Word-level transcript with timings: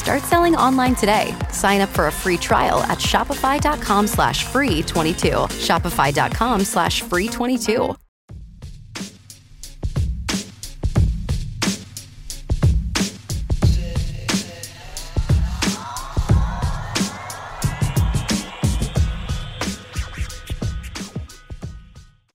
Start 0.00 0.22
selling 0.22 0.56
online 0.56 0.94
today. 0.94 1.36
Sign 1.52 1.82
up 1.82 1.90
for 1.90 2.06
a 2.06 2.10
free 2.10 2.38
trial 2.38 2.82
at 2.84 2.96
shopify.com 2.96 4.06
slash 4.06 4.44
free 4.44 4.82
22. 4.82 5.28
Shopify.com 5.28 6.64
slash 6.64 7.02
free 7.02 7.28
22. 7.28 7.94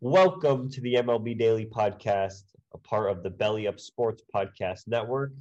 Welcome 0.01 0.69
to 0.69 0.81
the 0.81 0.93
MLB 0.93 1.35
Daily 1.39 1.65
Podcast, 1.65 2.43
a 2.75 2.77
part 2.77 3.09
of 3.09 3.23
the 3.23 3.31
Belly 3.31 3.67
Up 3.67 3.79
Sports 3.79 4.21
Podcast 4.33 4.87
Network. 4.87 5.31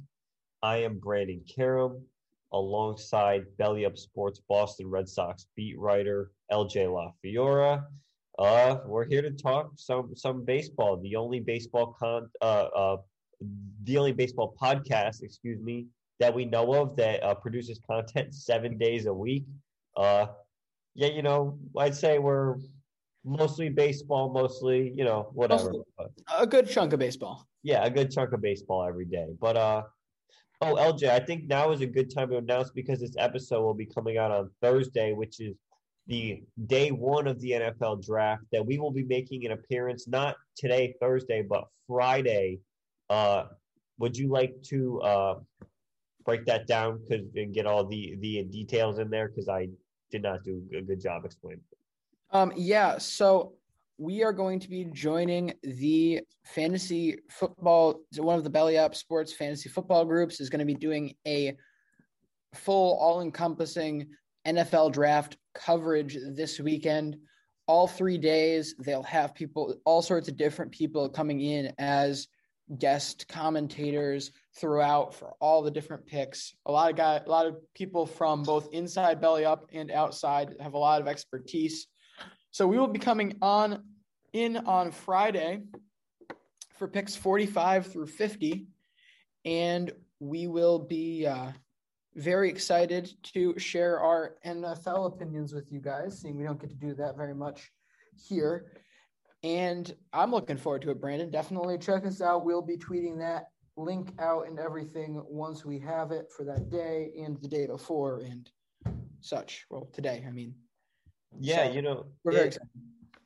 I 0.63 0.77
am 0.77 0.97
Brandon 0.97 1.43
Karam, 1.47 2.03
alongside 2.55 3.45
Belly 3.57 3.85
Up 3.85 3.97
Sports 3.97 4.41
Boston 4.47 4.87
Red 4.89 5.07
Sox 5.07 5.47
beat 5.55 5.77
writer 5.77 6.31
LJ 6.51 6.87
LaFiora. 6.87 7.83
Uh, 8.39 8.77
we're 8.85 9.05
here 9.05 9.21
to 9.21 9.31
talk 9.31 9.71
some 9.75 10.15
some 10.15 10.43
baseball. 10.43 10.97
The 11.01 11.15
only 11.15 11.39
baseball 11.39 11.95
con 11.99 12.29
uh, 12.41 12.67
uh 12.75 12.97
the 13.83 13.97
only 13.97 14.13
baseball 14.13 14.55
podcast, 14.59 15.21
excuse 15.21 15.61
me, 15.61 15.87
that 16.19 16.33
we 16.33 16.45
know 16.45 16.73
of 16.73 16.95
that 16.95 17.21
uh, 17.23 17.35
produces 17.35 17.79
content 17.85 18.33
seven 18.33 18.77
days 18.77 19.05
a 19.05 19.13
week. 19.13 19.45
Uh, 19.97 20.27
yeah, 20.95 21.09
you 21.09 21.21
know, 21.21 21.59
I'd 21.77 21.95
say 21.95 22.19
we're 22.19 22.55
mostly 23.25 23.69
baseball, 23.69 24.31
mostly 24.31 24.93
you 24.95 25.03
know 25.03 25.29
whatever. 25.33 25.73
A 26.37 26.47
good 26.47 26.69
chunk 26.69 26.93
of 26.93 26.99
baseball. 26.99 27.45
Yeah, 27.63 27.83
a 27.83 27.89
good 27.89 28.11
chunk 28.11 28.31
of 28.31 28.41
baseball 28.41 28.85
every 28.85 29.05
day. 29.05 29.27
But 29.41 29.57
uh, 29.57 29.83
Oh, 30.61 30.75
LJ, 30.75 31.09
I 31.09 31.19
think 31.19 31.45
now 31.45 31.71
is 31.71 31.81
a 31.81 31.85
good 31.85 32.13
time 32.13 32.29
to 32.29 32.37
announce 32.37 32.69
because 32.71 33.01
this 33.01 33.15
episode 33.17 33.61
will 33.61 33.73
be 33.73 33.85
coming 33.85 34.17
out 34.17 34.31
on 34.31 34.49
Thursday, 34.61 35.13
which 35.13 35.39
is 35.39 35.55
the 36.07 36.43
day 36.67 36.91
one 36.91 37.27
of 37.27 37.39
the 37.41 37.51
NFL 37.51 38.05
draft, 38.05 38.43
that 38.51 38.65
we 38.65 38.77
will 38.77 38.91
be 38.91 39.03
making 39.03 39.45
an 39.45 39.51
appearance 39.51 40.07
not 40.07 40.35
today, 40.55 40.95
Thursday, 41.01 41.41
but 41.41 41.67
Friday. 41.87 42.59
Uh, 43.09 43.45
would 43.99 44.17
you 44.17 44.29
like 44.29 44.53
to 44.63 45.01
uh, 45.01 45.35
break 46.25 46.45
that 46.45 46.67
down 46.67 46.99
cause, 47.09 47.21
and 47.35 47.53
get 47.53 47.65
all 47.65 47.85
the, 47.85 48.15
the 48.19 48.43
details 48.43 48.99
in 48.99 49.09
there? 49.09 49.27
Because 49.27 49.49
I 49.49 49.69
did 50.11 50.21
not 50.21 50.43
do 50.43 50.61
a 50.75 50.81
good 50.81 51.01
job 51.01 51.25
explaining. 51.25 51.61
Um, 52.31 52.53
yeah, 52.55 52.97
so 52.97 53.53
we 53.97 54.23
are 54.23 54.33
going 54.33 54.59
to 54.59 54.69
be 54.69 54.85
joining 54.85 55.53
the 55.63 56.19
fantasy 56.43 57.17
football 57.29 58.01
one 58.17 58.37
of 58.37 58.43
the 58.43 58.49
belly 58.49 58.77
up 58.77 58.93
sports 58.93 59.31
fantasy 59.33 59.69
football 59.69 60.03
groups 60.03 60.41
is 60.41 60.49
going 60.49 60.59
to 60.59 60.65
be 60.65 60.75
doing 60.75 61.13
a 61.25 61.55
full 62.53 62.97
all-encompassing 62.99 64.07
nfl 64.45 64.91
draft 64.91 65.37
coverage 65.53 66.17
this 66.35 66.59
weekend. 66.59 67.17
All 67.67 67.87
three 67.87 68.17
days 68.17 68.75
they'll 68.79 69.03
have 69.03 69.33
people 69.33 69.75
all 69.85 70.01
sorts 70.01 70.27
of 70.27 70.37
different 70.37 70.71
people 70.71 71.09
coming 71.09 71.41
in 71.41 71.73
as 71.79 72.27
guest 72.79 73.27
commentators 73.27 74.31
throughout 74.59 75.13
for 75.13 75.33
all 75.39 75.61
the 75.61 75.71
different 75.71 76.05
picks. 76.05 76.53
A 76.65 76.71
lot 76.71 76.91
of 76.91 76.97
guy 76.97 77.21
a 77.25 77.29
lot 77.29 77.47
of 77.47 77.57
people 77.73 78.05
from 78.05 78.43
both 78.43 78.67
inside 78.71 79.21
belly 79.21 79.45
up 79.45 79.65
and 79.71 79.89
outside 79.89 80.55
have 80.59 80.73
a 80.73 80.77
lot 80.77 81.01
of 81.01 81.07
expertise 81.07 81.87
so 82.55 82.65
we 82.65 82.79
will 82.79 82.87
be 82.87 82.99
coming 82.99 83.35
on 83.41 83.83
in 84.31 84.55
on 84.55 84.89
Friday 84.89 85.59
for 86.79 86.87
picks 86.87 87.13
45 87.13 87.87
through 87.87 88.07
50. 88.07 88.67
And 89.43 89.91
we 90.21 90.47
will 90.47 90.79
be 90.79 91.25
uh, 91.25 91.51
very 92.15 92.47
excited 92.47 93.11
to 93.33 93.59
share 93.59 93.99
our 93.99 94.35
NFL 94.45 95.07
opinions 95.07 95.53
with 95.53 95.69
you 95.69 95.81
guys, 95.81 96.21
seeing 96.21 96.37
we 96.37 96.45
don't 96.45 96.57
get 96.57 96.69
to 96.69 96.77
do 96.77 96.93
that 96.93 97.17
very 97.17 97.35
much 97.35 97.73
here. 98.25 98.67
And 99.43 99.93
I'm 100.13 100.31
looking 100.31 100.55
forward 100.55 100.83
to 100.83 100.91
it, 100.91 101.01
Brandon. 101.01 101.29
Definitely 101.29 101.77
check 101.77 102.05
us 102.05 102.21
out. 102.21 102.45
We'll 102.45 102.61
be 102.61 102.77
tweeting 102.77 103.19
that 103.19 103.47
link 103.75 104.13
out 104.17 104.47
and 104.47 104.59
everything 104.59 105.21
once 105.27 105.65
we 105.65 105.77
have 105.79 106.13
it 106.13 106.27
for 106.31 106.45
that 106.45 106.69
day 106.69 107.11
and 107.21 107.37
the 107.41 107.49
day 107.49 107.67
before 107.67 108.21
and 108.21 108.49
such. 109.19 109.65
Well, 109.69 109.89
today, 109.91 110.23
I 110.25 110.31
mean. 110.31 110.55
Yeah, 111.39 111.67
so 111.67 111.73
you 111.73 111.81
know, 111.81 112.05
very. 112.25 112.51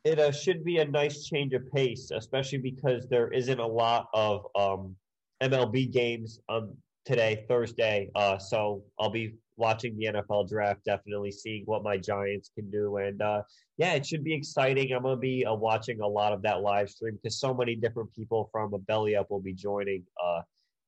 It 0.02 0.18
uh, 0.18 0.32
should 0.32 0.64
be 0.64 0.78
a 0.78 0.84
nice 0.84 1.24
change 1.24 1.52
of 1.52 1.70
pace, 1.70 2.10
especially 2.10 2.58
because 2.58 3.06
there 3.08 3.28
isn't 3.32 3.60
a 3.60 3.66
lot 3.66 4.08
of 4.14 4.46
um, 4.54 4.96
MLB 5.42 5.92
games 5.92 6.40
on 6.48 6.74
today, 7.04 7.44
Thursday. 7.48 8.10
Uh, 8.14 8.38
so 8.38 8.82
I'll 8.98 9.10
be 9.10 9.34
watching 9.56 9.96
the 9.98 10.06
NFL 10.06 10.48
draft, 10.48 10.84
definitely 10.84 11.30
seeing 11.30 11.64
what 11.66 11.82
my 11.82 11.98
Giants 11.98 12.50
can 12.54 12.70
do. 12.70 12.96
And 12.96 13.20
uh, 13.20 13.42
yeah, 13.76 13.92
it 13.92 14.06
should 14.06 14.24
be 14.24 14.34
exciting. 14.34 14.92
I'm 14.92 15.02
going 15.02 15.16
to 15.16 15.20
be 15.20 15.44
uh, 15.44 15.54
watching 15.54 16.00
a 16.00 16.06
lot 16.06 16.32
of 16.32 16.42
that 16.42 16.62
live 16.62 16.88
stream 16.88 17.18
because 17.22 17.38
so 17.38 17.52
many 17.52 17.76
different 17.76 18.12
people 18.14 18.48
from 18.50 18.72
a 18.72 18.78
belly 18.78 19.16
up 19.16 19.30
will 19.30 19.40
be 19.40 19.52
joining 19.52 20.02
uh, 20.22 20.40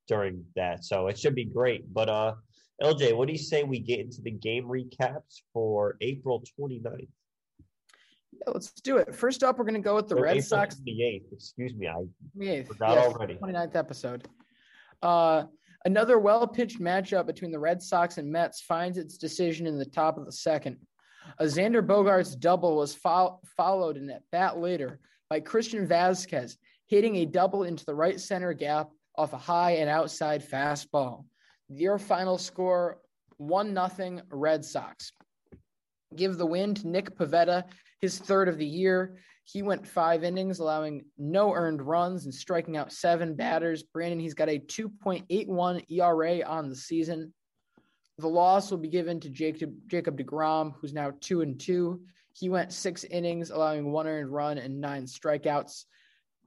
during 0.08 0.44
that. 0.56 0.84
So 0.84 1.08
it 1.08 1.18
should 1.18 1.34
be 1.34 1.44
great. 1.44 1.92
But 1.92 2.08
uh, 2.08 2.34
LJ, 2.82 3.16
what 3.16 3.26
do 3.26 3.32
you 3.32 3.38
say 3.38 3.62
we 3.62 3.78
get 3.78 4.00
into 4.00 4.20
the 4.22 4.30
game 4.30 4.64
recaps 4.64 5.40
for 5.52 5.96
April 6.00 6.42
29th? 6.58 7.08
Yeah, 8.32 8.52
let's 8.52 8.72
do 8.72 8.96
it. 8.96 9.14
First 9.14 9.44
up, 9.44 9.58
we're 9.58 9.64
going 9.64 9.74
to 9.74 9.80
go 9.80 9.94
with 9.94 10.08
the 10.08 10.16
Red 10.16 10.32
April 10.38 10.42
Sox. 10.42 10.76
28th. 10.76 11.32
Excuse 11.32 11.74
me. 11.74 11.86
I 11.86 12.02
28th. 12.36 12.66
forgot 12.68 12.94
Yes, 12.94 13.06
already. 13.06 13.34
29th 13.34 13.76
episode. 13.76 14.28
Uh, 15.02 15.44
another 15.84 16.18
well 16.18 16.46
pitched 16.48 16.80
matchup 16.80 17.26
between 17.26 17.52
the 17.52 17.58
Red 17.58 17.82
Sox 17.82 18.18
and 18.18 18.30
Mets 18.30 18.60
finds 18.62 18.98
its 18.98 19.16
decision 19.16 19.66
in 19.66 19.78
the 19.78 19.84
top 19.84 20.18
of 20.18 20.24
the 20.24 20.32
second. 20.32 20.78
A 21.38 21.44
Xander 21.44 21.86
Bogaerts 21.86 22.38
double 22.38 22.76
was 22.76 22.94
fol- 22.94 23.40
followed 23.56 23.96
in 23.96 24.10
at 24.10 24.22
bat 24.32 24.58
later 24.58 24.98
by 25.30 25.38
Christian 25.40 25.86
Vázquez, 25.86 26.56
hitting 26.86 27.16
a 27.16 27.26
double 27.26 27.62
into 27.62 27.84
the 27.84 27.94
right 27.94 28.18
center 28.20 28.52
gap 28.52 28.90
off 29.16 29.32
a 29.32 29.38
high 29.38 29.72
and 29.72 29.88
outside 29.88 30.42
fastball. 30.48 31.24
Your 31.74 31.98
final 31.98 32.36
score 32.36 32.98
1 33.38 33.74
0 33.96 34.20
Red 34.30 34.62
Sox. 34.62 35.12
Give 36.14 36.36
the 36.36 36.44
win 36.44 36.74
to 36.74 36.88
Nick 36.88 37.16
Pivetta, 37.16 37.64
his 38.00 38.18
third 38.18 38.48
of 38.48 38.58
the 38.58 38.66
year. 38.66 39.16
He 39.44 39.62
went 39.62 39.86
five 39.86 40.22
innings, 40.22 40.58
allowing 40.58 41.06
no 41.16 41.54
earned 41.54 41.80
runs 41.80 42.26
and 42.26 42.34
striking 42.34 42.76
out 42.76 42.92
seven 42.92 43.34
batters. 43.34 43.82
Brandon, 43.82 44.20
he's 44.20 44.34
got 44.34 44.50
a 44.50 44.58
2.81 44.58 45.90
ERA 45.90 46.42
on 46.46 46.68
the 46.68 46.76
season. 46.76 47.32
The 48.18 48.28
loss 48.28 48.70
will 48.70 48.78
be 48.78 48.88
given 48.88 49.18
to 49.20 49.30
Jacob 49.30 49.72
Jacob 49.86 50.18
Degrom, 50.18 50.74
who's 50.78 50.92
now 50.92 51.12
two 51.22 51.40
and 51.40 51.58
two. 51.58 52.02
He 52.34 52.50
went 52.50 52.72
six 52.72 53.04
innings, 53.04 53.50
allowing 53.50 53.90
one 53.90 54.06
earned 54.06 54.30
run 54.30 54.58
and 54.58 54.78
nine 54.78 55.06
strikeouts. 55.06 55.84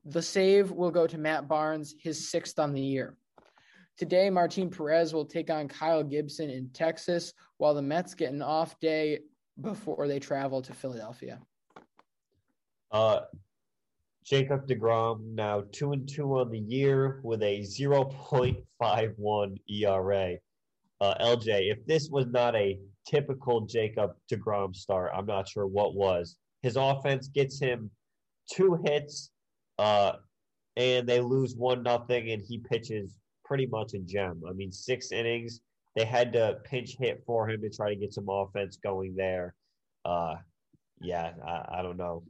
The 0.05 0.21
save 0.21 0.69
will 0.69 0.91
go 0.91 1.07
to 1.07 1.17
Matt 1.17 1.47
Barnes, 1.47 1.95
his 1.99 2.29
sixth 2.29 2.59
on 2.59 2.73
the 2.73 2.81
year. 2.81 3.17
Today, 3.97 4.29
Martin 4.29 4.69
Perez 4.69 5.13
will 5.13 5.25
take 5.25 5.49
on 5.49 5.69
Kyle 5.69 6.03
Gibson 6.03 6.49
in 6.49 6.69
Texas, 6.73 7.33
while 7.57 7.73
the 7.73 7.81
Mets 7.81 8.13
get 8.13 8.33
an 8.33 8.41
off 8.41 8.77
day 8.81 9.19
before 9.61 10.07
they 10.09 10.19
travel 10.19 10.61
to 10.61 10.73
Philadelphia. 10.73 11.39
Uh, 12.91 13.21
Jacob 14.25 14.67
DeGrom 14.67 15.33
now 15.33 15.63
two 15.71 15.93
and 15.93 16.09
two 16.09 16.39
on 16.39 16.51
the 16.51 16.59
year 16.59 17.21
with 17.23 17.41
a 17.41 17.59
0.51 17.61 19.55
ERA. 19.69 20.35
Uh, 20.99 21.13
LJ, 21.21 21.71
if 21.71 21.85
this 21.85 22.09
was 22.09 22.25
not 22.27 22.53
a 22.55 22.79
typical 23.07 23.61
Jacob 23.61 24.11
DeGrom 24.29 24.75
start, 24.75 25.11
I'm 25.15 25.25
not 25.25 25.47
sure 25.47 25.67
what 25.67 25.95
was. 25.95 26.35
His 26.63 26.75
offense 26.75 27.29
gets 27.29 27.59
him 27.59 27.91
two 28.51 28.77
hits, 28.85 29.31
uh, 29.77 30.13
and 30.75 31.07
they 31.07 31.21
lose 31.21 31.55
one 31.55 31.83
nothing, 31.83 32.31
and 32.31 32.43
he 32.45 32.57
pitches 32.57 33.17
pretty 33.45 33.67
much 33.67 33.93
a 33.93 33.99
gem. 33.99 34.41
I 34.49 34.53
mean, 34.53 34.71
six 34.71 35.11
innings. 35.11 35.61
They 35.95 36.03
had 36.03 36.33
to 36.33 36.57
pinch 36.65 36.97
hit 36.97 37.23
for 37.25 37.49
him 37.49 37.61
to 37.61 37.69
try 37.69 37.89
to 37.89 37.95
get 37.95 38.13
some 38.13 38.27
offense 38.27 38.77
going 38.83 39.15
there. 39.15 39.53
Uh, 40.03 40.35
yeah, 40.99 41.31
I, 41.47 41.79
I 41.79 41.81
don't 41.81 41.97
know. 41.97 42.23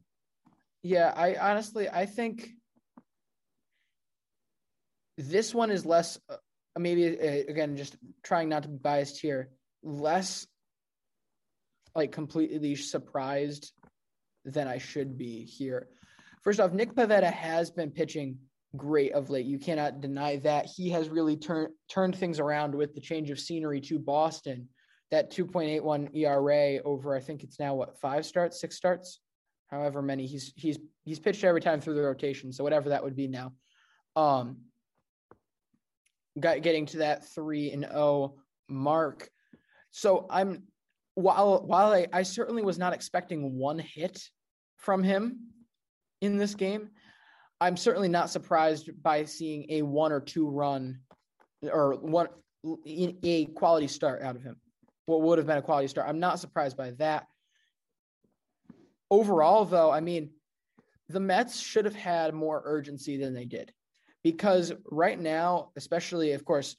Yeah, 0.84 1.12
I 1.16 1.36
honestly 1.36 1.90
I 1.90 2.06
think 2.06 2.50
this 5.18 5.54
one 5.54 5.72
is 5.72 5.84
less 5.84 6.20
uh, 6.30 6.36
maybe 6.78 7.20
uh, 7.20 7.50
again 7.50 7.76
just 7.76 7.98
trying 8.24 8.50
not 8.50 8.64
to 8.64 8.70
be 8.70 8.78
biased 8.78 9.20
here, 9.20 9.50
less 9.82 10.46
like 11.96 12.12
completely 12.12 12.76
surprised 12.76 13.72
than 14.44 14.68
I 14.68 14.78
should 14.78 15.18
be 15.18 15.44
here. 15.44 15.88
First 16.44 16.60
off, 16.60 16.72
Nick 16.72 16.94
Pivetta 16.94 17.32
has 17.32 17.72
been 17.72 17.90
pitching 17.90 18.38
great 18.78 19.14
of 19.14 19.30
late. 19.30 19.46
You 19.46 19.60
cannot 19.60 20.02
deny 20.02 20.38
that. 20.38 20.66
He 20.66 20.90
has 20.90 21.10
really 21.10 21.38
turned 21.38 21.70
turned 21.90 22.16
things 22.16 22.40
around 22.40 22.74
with 22.76 22.94
the 22.94 23.02
change 23.02 23.30
of 23.32 23.40
scenery 23.40 23.82
to 23.82 24.00
Boston. 24.00 24.70
That 25.12 25.32
2.81 25.32 26.16
ERA 26.16 26.82
over 26.84 27.16
I 27.16 27.20
think 27.20 27.44
it's 27.44 27.60
now 27.60 27.76
what, 27.76 28.00
5 28.00 28.26
starts, 28.26 28.60
6 28.60 28.76
starts? 28.76 29.20
however 29.68 30.02
many 30.02 30.26
he's 30.26 30.54
he's 30.56 30.80
he's 31.04 31.20
pitched 31.20 31.44
every 31.44 31.62
time 31.62 31.82
through 31.82 31.96
the 31.96 32.02
rotation 32.02 32.52
so 32.52 32.64
whatever 32.64 32.90
that 32.90 33.04
would 33.04 33.16
be 33.16 33.28
now 33.28 33.52
um 34.16 34.58
got 36.40 36.62
getting 36.62 36.86
to 36.86 36.98
that 36.98 37.28
3 37.30 37.72
and 37.72 37.84
0 37.84 38.36
mark 38.68 39.30
so 39.92 40.28
i'm 40.30 40.64
while 41.16 41.64
while 41.66 41.94
I, 41.94 42.08
I 42.12 42.24
certainly 42.24 42.62
was 42.62 42.78
not 42.78 42.94
expecting 42.94 43.58
one 43.58 43.80
hit 43.80 44.22
from 44.78 45.02
him 45.02 45.40
in 46.22 46.38
this 46.38 46.56
game 46.56 46.90
i'm 47.66 47.78
certainly 47.78 48.08
not 48.08 48.30
surprised 48.30 48.90
by 49.02 49.26
seeing 49.26 49.66
a 49.70 49.82
one 49.82 50.12
or 50.12 50.20
two 50.20 50.48
run 50.50 51.00
or 51.64 51.96
one 51.96 52.28
a 52.86 53.46
quality 53.46 53.88
start 53.88 54.22
out 54.22 54.36
of 54.36 54.44
him. 54.44 54.58
What 55.06 55.22
would 55.22 55.38
have 55.38 55.48
been 55.48 55.58
a 55.58 55.62
quality 55.62 55.88
start. 55.88 56.10
I'm 56.10 56.20
not 56.20 56.40
surprised 56.40 56.78
by 56.78 56.92
that. 56.92 57.28
Overall, 59.12 59.66
though, 59.66 59.92
I 59.92 60.00
mean, 60.00 60.32
the 61.10 61.20
Mets 61.20 61.60
should 61.60 61.86
have 61.86 61.96
had 61.96 62.34
more 62.34 62.64
urgency 62.66 63.18
than 63.18 63.34
they 63.34 63.46
did 63.46 63.72
because 64.24 64.74
right 64.90 65.20
now, 65.20 65.70
especially, 65.76 66.32
of 66.32 66.44
course, 66.44 66.76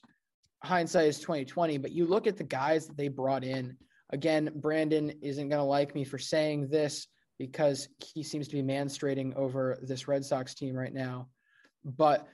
hindsight 0.65 1.07
is 1.07 1.21
2020, 1.21 1.79
but 1.79 1.93
you 1.93 2.07
look 2.07 2.27
at 2.27 2.37
the 2.37 2.45
guys 2.45 2.89
that 2.89 2.97
they 2.97 3.09
brought 3.09 3.45
in. 3.45 3.77
Again, 4.11 4.51
Brandon 4.57 5.13
isn't 5.23 5.49
going 5.49 5.61
to 5.61 5.65
like 5.65 5.95
me 5.95 6.03
for 6.05 6.19
saying 6.19 6.69
this 6.69 7.07
because 7.39 7.89
he 7.99 8.23
seems 8.23 8.49
to 8.49 8.55
be 8.57 8.63
manstrating 8.63 9.35
over 9.37 9.79
this 9.83 10.09
Red 10.09 10.25
Sox 10.25 10.55
team 10.55 10.75
right 10.75 10.93
now. 10.93 11.29
But 11.85 12.27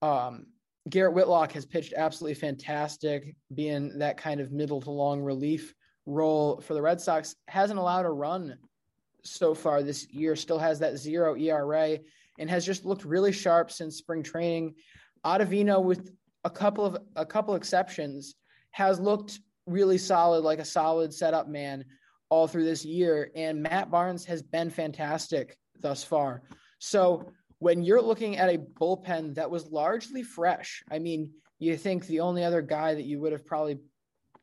um, 0.00 0.46
Garrett 0.88 1.14
Whitlock 1.14 1.52
has 1.52 1.66
pitched 1.66 1.92
absolutely 1.96 2.34
fantastic, 2.34 3.36
being 3.54 3.98
that 3.98 4.16
kind 4.16 4.40
of 4.40 4.52
middle 4.52 4.80
to 4.80 4.90
long 4.90 5.20
relief 5.20 5.74
role 6.06 6.60
for 6.60 6.74
the 6.74 6.82
Red 6.82 7.00
Sox. 7.00 7.36
Hasn't 7.48 7.78
allowed 7.78 8.06
a 8.06 8.10
run 8.10 8.56
so 9.24 9.54
far 9.54 9.82
this 9.82 10.08
year, 10.10 10.34
still 10.34 10.58
has 10.58 10.78
that 10.80 10.96
zero 10.96 11.36
ERA 11.36 11.98
and 12.38 12.50
has 12.50 12.66
just 12.66 12.84
looked 12.84 13.04
really 13.04 13.32
sharp 13.32 13.70
since 13.70 13.96
spring 13.96 14.22
training. 14.22 14.74
Ottavino, 15.24 15.82
with 15.82 16.10
a 16.44 16.50
couple 16.50 16.84
of 16.84 16.96
a 17.14 17.24
couple 17.24 17.54
exceptions, 17.54 18.34
has 18.72 18.98
looked 18.98 19.38
really 19.66 19.98
solid, 19.98 20.42
like 20.42 20.58
a 20.58 20.64
solid 20.64 21.14
setup 21.14 21.48
man 21.48 21.84
all 22.32 22.48
through 22.48 22.64
this 22.64 22.82
year. 22.82 23.30
And 23.36 23.62
Matt 23.62 23.90
Barnes 23.90 24.24
has 24.24 24.42
been 24.42 24.70
fantastic 24.70 25.58
thus 25.80 26.02
far. 26.02 26.42
So 26.78 27.30
when 27.58 27.82
you're 27.82 28.00
looking 28.00 28.38
at 28.38 28.48
a 28.48 28.56
bullpen 28.56 29.34
that 29.34 29.50
was 29.50 29.70
largely 29.70 30.22
fresh, 30.22 30.82
I 30.90 30.98
mean, 30.98 31.30
you 31.58 31.76
think 31.76 32.06
the 32.06 32.20
only 32.20 32.42
other 32.42 32.62
guy 32.62 32.94
that 32.94 33.04
you 33.04 33.20
would 33.20 33.32
have 33.32 33.44
probably 33.44 33.80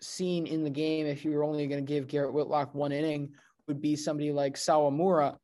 seen 0.01 0.45
in 0.45 0.63
the 0.63 0.69
game 0.69 1.07
if 1.07 1.25
you 1.25 1.31
were 1.31 1.43
only 1.43 1.65
going 1.65 1.83
to 1.83 1.93
give 1.93 2.07
Garrett 2.07 2.31
Whitlock 2.31 2.75
one 2.75 2.91
inning 2.91 3.31
would 3.67 3.81
be 3.81 3.95
somebody 3.95 4.31
like 4.31 4.53
Sawamura. 4.53 5.37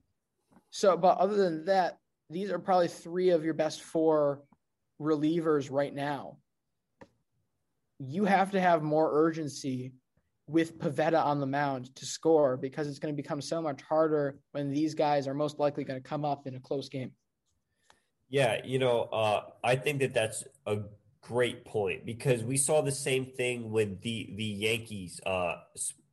So, 0.70 0.96
but 0.96 1.18
other 1.18 1.36
than 1.38 1.66
that, 1.66 1.98
these 2.30 2.52
are 2.52 2.60
probably 2.60 2.90
three 2.90 3.32
of 3.32 3.44
your 3.44 3.56
best 3.56 3.82
four 3.82 4.44
relievers 5.02 5.72
right 5.72 5.94
now. 5.94 6.38
You 7.98 8.26
have 8.26 8.52
to 8.52 8.62
have 8.62 8.84
more 8.84 9.10
urgency 9.12 9.94
with 10.48 10.78
Pivetta 10.80 11.24
on 11.24 11.40
the 11.40 11.48
mound 11.48 11.96
to 11.96 12.06
score 12.06 12.56
because 12.58 12.88
it's 12.88 13.00
going 13.00 13.14
to 13.14 13.22
become 13.22 13.42
so 13.42 13.62
much 13.62 13.82
harder 13.82 14.38
when 14.52 14.72
these 14.72 14.94
guys 14.94 15.28
are 15.28 15.34
most 15.34 15.60
likely 15.60 15.84
going 15.84 16.02
to 16.02 16.08
come 16.08 16.24
up 16.24 16.46
in 16.46 16.56
a 16.56 16.60
close 16.60 16.90
game. 16.90 17.12
Yeah, 18.30 18.62
you 18.64 18.80
know, 18.80 19.04
uh, 19.04 19.42
I 19.64 19.76
think 19.76 20.00
that 20.00 20.14
that's 20.14 20.44
a 20.66 20.80
great 21.22 21.66
point 21.66 22.06
because 22.06 22.44
we 22.44 22.58
saw 22.58 22.82
the 22.82 22.92
same 22.92 23.26
thing 23.26 23.72
with 23.72 24.02
the 24.02 24.34
the 24.36 24.44
Yankees, 24.44 25.20
uh, 25.26 25.56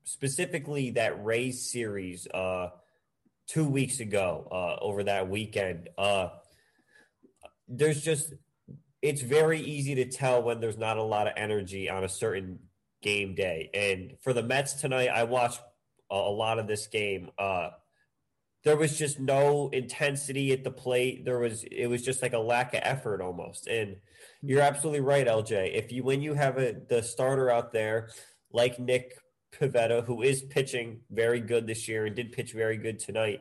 specifically 0.05 0.91
that 0.91 1.25
Rays 1.25 1.71
series 1.71 2.27
uh, 2.29 2.69
two 3.47 3.67
weeks 3.67 4.01
ago 4.01 4.49
uh, 4.51 4.83
over 4.83 5.05
that 5.05 5.29
weekend. 5.29 5.89
Uh, 5.97 6.29
there's 7.69 8.03
just 8.03 8.35
it's 9.01 9.23
very 9.23 9.61
easy 9.61 9.95
to 9.97 10.05
tell 10.05 10.43
when 10.43 10.61
there's 10.61 10.79
not 10.79 10.97
a 10.97 11.03
lot 11.03 11.27
of 11.27 11.33
energy 11.37 11.91
on 11.91 12.05
a 12.05 12.09
certain 12.09 12.59
game 13.03 13.35
day. 13.35 13.71
And 13.75 14.17
for 14.23 14.33
the 14.33 14.43
Mets 14.43 14.75
tonight, 14.75 15.09
I 15.09 15.25
watched 15.25 15.61
a, 16.11 16.17
lot 16.17 16.59
of 16.59 16.67
this 16.67 16.87
game. 16.87 17.31
Uh, 17.39 17.71
there 18.65 18.77
was 18.77 18.97
just 18.97 19.19
no 19.19 19.71
intensity 19.71 20.53
at 20.53 20.63
the 20.63 20.71
plate. 20.71 21.25
There 21.25 21.39
was 21.39 21.65
it 21.65 21.87
was 21.87 22.03
just 22.03 22.23
like 22.23 22.33
a 22.33 22.39
lack 22.39 22.75
of 22.75 22.81
effort 22.83 23.21
almost. 23.21 23.67
And 23.67 23.97
you're 24.41 24.61
absolutely 24.61 25.01
right, 25.01 25.27
LJ. 25.27 25.75
If 25.75 25.91
you 25.91 26.05
when 26.05 26.23
you 26.23 26.35
have 26.35 26.59
a 26.59 26.77
the 26.89 27.03
starter 27.03 27.51
out 27.51 27.73
there 27.73 28.11
like 28.53 28.79
Nick 28.79 29.19
Pivetta, 29.53 30.05
who 30.05 30.23
is 30.23 30.43
pitching 30.43 31.01
very 31.11 31.41
good 31.41 31.67
this 31.67 31.89
year 31.89 32.07
and 32.07 32.15
did 32.15 32.33
pitch 32.33 32.53
very 32.53 32.77
good 32.77 32.99
tonight, 32.99 33.41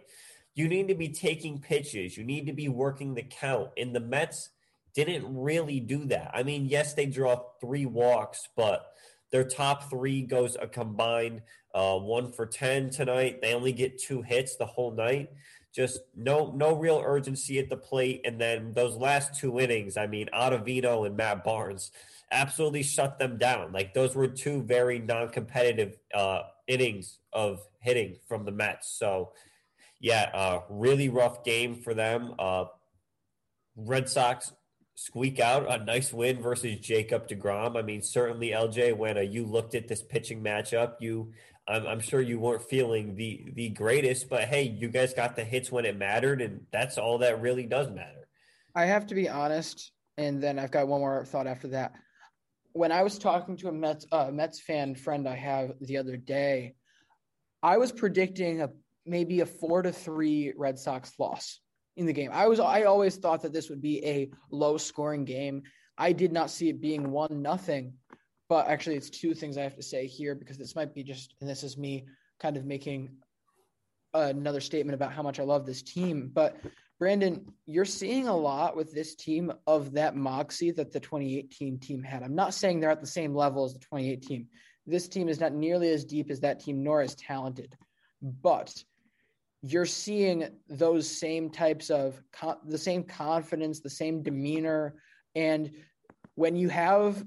you 0.56 0.68
need 0.68 0.88
to 0.88 0.96
be 0.96 1.10
taking 1.10 1.60
pitches. 1.60 2.18
You 2.18 2.24
need 2.24 2.48
to 2.48 2.54
be 2.54 2.70
working 2.70 3.14
the 3.14 3.24
count. 3.24 3.70
And 3.78 3.96
the 3.96 4.00
Mets 4.00 4.50
didn't 4.94 5.26
really 5.34 5.80
do 5.80 6.06
that. 6.06 6.32
I 6.34 6.44
mean, 6.44 6.66
yes, 6.66 6.94
they 6.94 7.06
draw 7.06 7.44
three 7.62 7.86
walks, 7.86 8.48
but 8.56 8.86
Their 9.32 9.44
top 9.44 9.90
three 9.90 10.22
goes 10.22 10.58
a 10.62 10.68
combined 10.68 11.42
uh, 11.74 11.98
one 11.98 12.32
for 12.32 12.46
10 12.46 12.90
tonight. 12.90 13.42
They 13.42 13.54
only 13.54 13.72
get 13.72 13.98
two 13.98 14.22
hits 14.22 14.56
the 14.56 14.66
whole 14.66 14.92
night. 14.92 15.32
Just 15.74 16.02
no 16.18 16.52
no 16.54 16.76
real 16.76 17.02
urgency 17.04 17.58
at 17.58 17.70
the 17.70 17.78
plate. 17.78 18.22
And 18.26 18.40
then 18.40 18.74
those 18.74 18.98
last 18.98 19.40
two 19.40 19.58
innings, 19.58 19.96
I 19.96 20.06
mean, 20.06 20.28
Ottavino 20.34 21.06
and 21.06 21.16
Matt 21.16 21.46
Barnes 21.46 21.92
absolutely 22.30 22.84
shut 22.84 23.20
them 23.20 23.38
down. 23.38 23.72
Like 23.72 23.94
those 23.94 24.14
were 24.14 24.28
two 24.28 24.64
very 24.64 25.00
non-competitive 25.00 25.98
uh, 26.14 26.42
innings 26.68 27.20
of 27.32 27.66
hitting 27.80 28.18
from 28.28 28.44
the 28.44 28.52
Mets. 28.52 28.90
So 28.90 29.32
yeah, 30.02 30.30
uh, 30.34 30.62
really 30.70 31.08
rough 31.08 31.46
game 31.46 31.76
for 31.76 31.94
them. 31.94 32.34
Uh, 32.38 32.66
Red 33.76 34.10
Sox 34.10 34.52
squeak 34.96 35.40
out 35.40 35.72
a 35.72 35.84
nice 35.84 36.14
win 36.14 36.42
versus 36.42 36.80
Jacob 36.80 37.28
DeGrom. 37.28 37.78
I 37.78 37.82
mean, 37.82 38.02
certainly 38.02 38.50
LJ, 38.50 38.96
when 38.96 39.18
uh, 39.18 39.22
you 39.22 39.46
looked 39.46 39.76
at 39.76 39.88
this 39.88 40.02
pitching 40.02 40.44
matchup, 40.44 40.96
you 41.00 41.32
I'm, 41.68 41.88
I'm, 41.88 42.00
sure 42.00 42.22
you 42.22 42.40
weren't 42.40 42.64
feeling 42.64 43.16
the 43.16 43.46
the 43.54 43.70
greatest, 43.70 44.30
but 44.30 44.46
hey, 44.46 44.64
you 44.64 44.90
guys 44.90 45.14
got 45.14 45.36
the 45.36 45.44
hits 45.44 45.72
when 45.72 45.86
it 45.86 45.98
mattered, 45.98 46.42
and 46.42 46.66
that's 46.72 46.98
all 46.98 47.20
that 47.20 47.42
really 47.42 47.66
does 47.66 47.90
matter. 47.90 48.28
I 48.76 48.86
have 48.86 49.08
to 49.08 49.16
be 49.16 49.30
honest, 49.30 49.92
and 50.18 50.42
then 50.42 50.58
I've 50.58 50.72
got 50.72 50.88
one 50.88 51.02
more 51.02 51.24
thought 51.26 51.48
after 51.48 51.70
that. 51.70 51.94
When 52.74 52.92
I 52.92 53.04
was 53.04 53.20
talking 53.20 53.58
to 53.58 53.68
a 53.68 53.72
Mets 53.72 54.06
uh, 54.12 54.32
Mets 54.32 54.60
fan 54.60 54.96
friend 54.96 55.28
I 55.28 55.36
have 55.36 55.74
the 55.82 55.98
other 55.98 56.18
day, 56.18 56.76
I 57.62 57.78
was 57.78 57.92
predicting 57.92 58.62
a 58.62 58.70
maybe 59.06 59.42
a 59.42 59.46
four 59.46 59.82
to 59.82 59.92
three 59.92 60.54
Red 60.56 60.80
Sox 60.80 61.14
loss 61.20 61.60
in 62.02 62.08
the 62.08 62.14
game. 62.14 62.32
I 62.34 62.48
was 62.48 62.60
I 62.60 62.84
always 62.84 63.16
thought 63.16 63.42
that 63.44 63.54
this 63.54 63.70
would 63.70 63.82
be 63.82 64.06
a 64.06 64.30
low 64.52 64.78
scoring 64.78 65.24
game. 65.24 65.64
I 65.98 66.12
did 66.12 66.34
not 66.34 66.50
see 66.50 66.68
it 66.70 66.82
being 66.82 67.12
one 67.12 67.42
nothing. 67.42 67.94
But 68.50 68.68
actually 68.68 68.98
it's 68.98 69.10
two 69.10 69.34
things 69.34 69.58
I 69.58 69.62
have 69.62 69.78
to 69.78 69.84
say 69.84 70.08
here 70.08 70.36
because 70.36 70.58
this 70.58 70.76
might 70.76 70.94
be 70.94 71.04
just 71.04 71.36
and 71.40 71.50
this 71.50 71.64
is 71.64 71.78
me 71.78 72.06
kind 72.42 72.58
of 72.58 72.66
making 72.66 73.12
another 74.14 74.60
statement 74.60 74.96
about 74.96 75.14
how 75.14 75.24
much 75.24 75.40
I 75.40 75.44
love 75.44 75.66
this 75.66 75.82
team. 75.82 76.30
But 76.34 76.58
Brandon, 77.00 77.46
you're 77.66 77.86
seeing 77.86 78.28
a 78.28 78.36
lot 78.36 78.76
with 78.76 78.94
this 78.94 79.16
team 79.16 79.54
of 79.68 79.94
that 79.94 80.16
moxie 80.16 80.72
that 80.72 80.92
the 80.92 81.00
2018 81.00 81.80
team 81.80 82.04
had. 82.04 82.24
I'm 82.24 82.36
not 82.36 82.54
saying 82.54 82.80
they're 82.80 82.92
at 82.92 83.00
the 83.00 83.08
same 83.08 83.34
level 83.34 83.64
as 83.64 83.74
the 83.74 83.80
2018. 83.80 84.20
team. 84.20 84.48
This 84.86 85.08
team 85.08 85.30
is 85.30 85.40
not 85.40 85.54
nearly 85.54 85.90
as 85.90 86.04
deep 86.04 86.30
as 86.30 86.42
that 86.42 86.60
team, 86.60 86.84
nor 86.84 87.02
as 87.02 87.16
talented. 87.16 87.76
But 88.22 88.84
you're 89.64 89.86
seeing 89.86 90.48
those 90.70 91.08
same 91.08 91.50
types 91.50 91.90
of 91.90 92.22
the 92.66 92.78
same 92.78 93.04
confidence, 93.04 93.80
the 93.80 93.90
same 93.90 94.24
demeanor. 94.24 94.96
And 95.36 95.72
when 96.36 96.56
you 96.56 96.70
have 96.70 97.24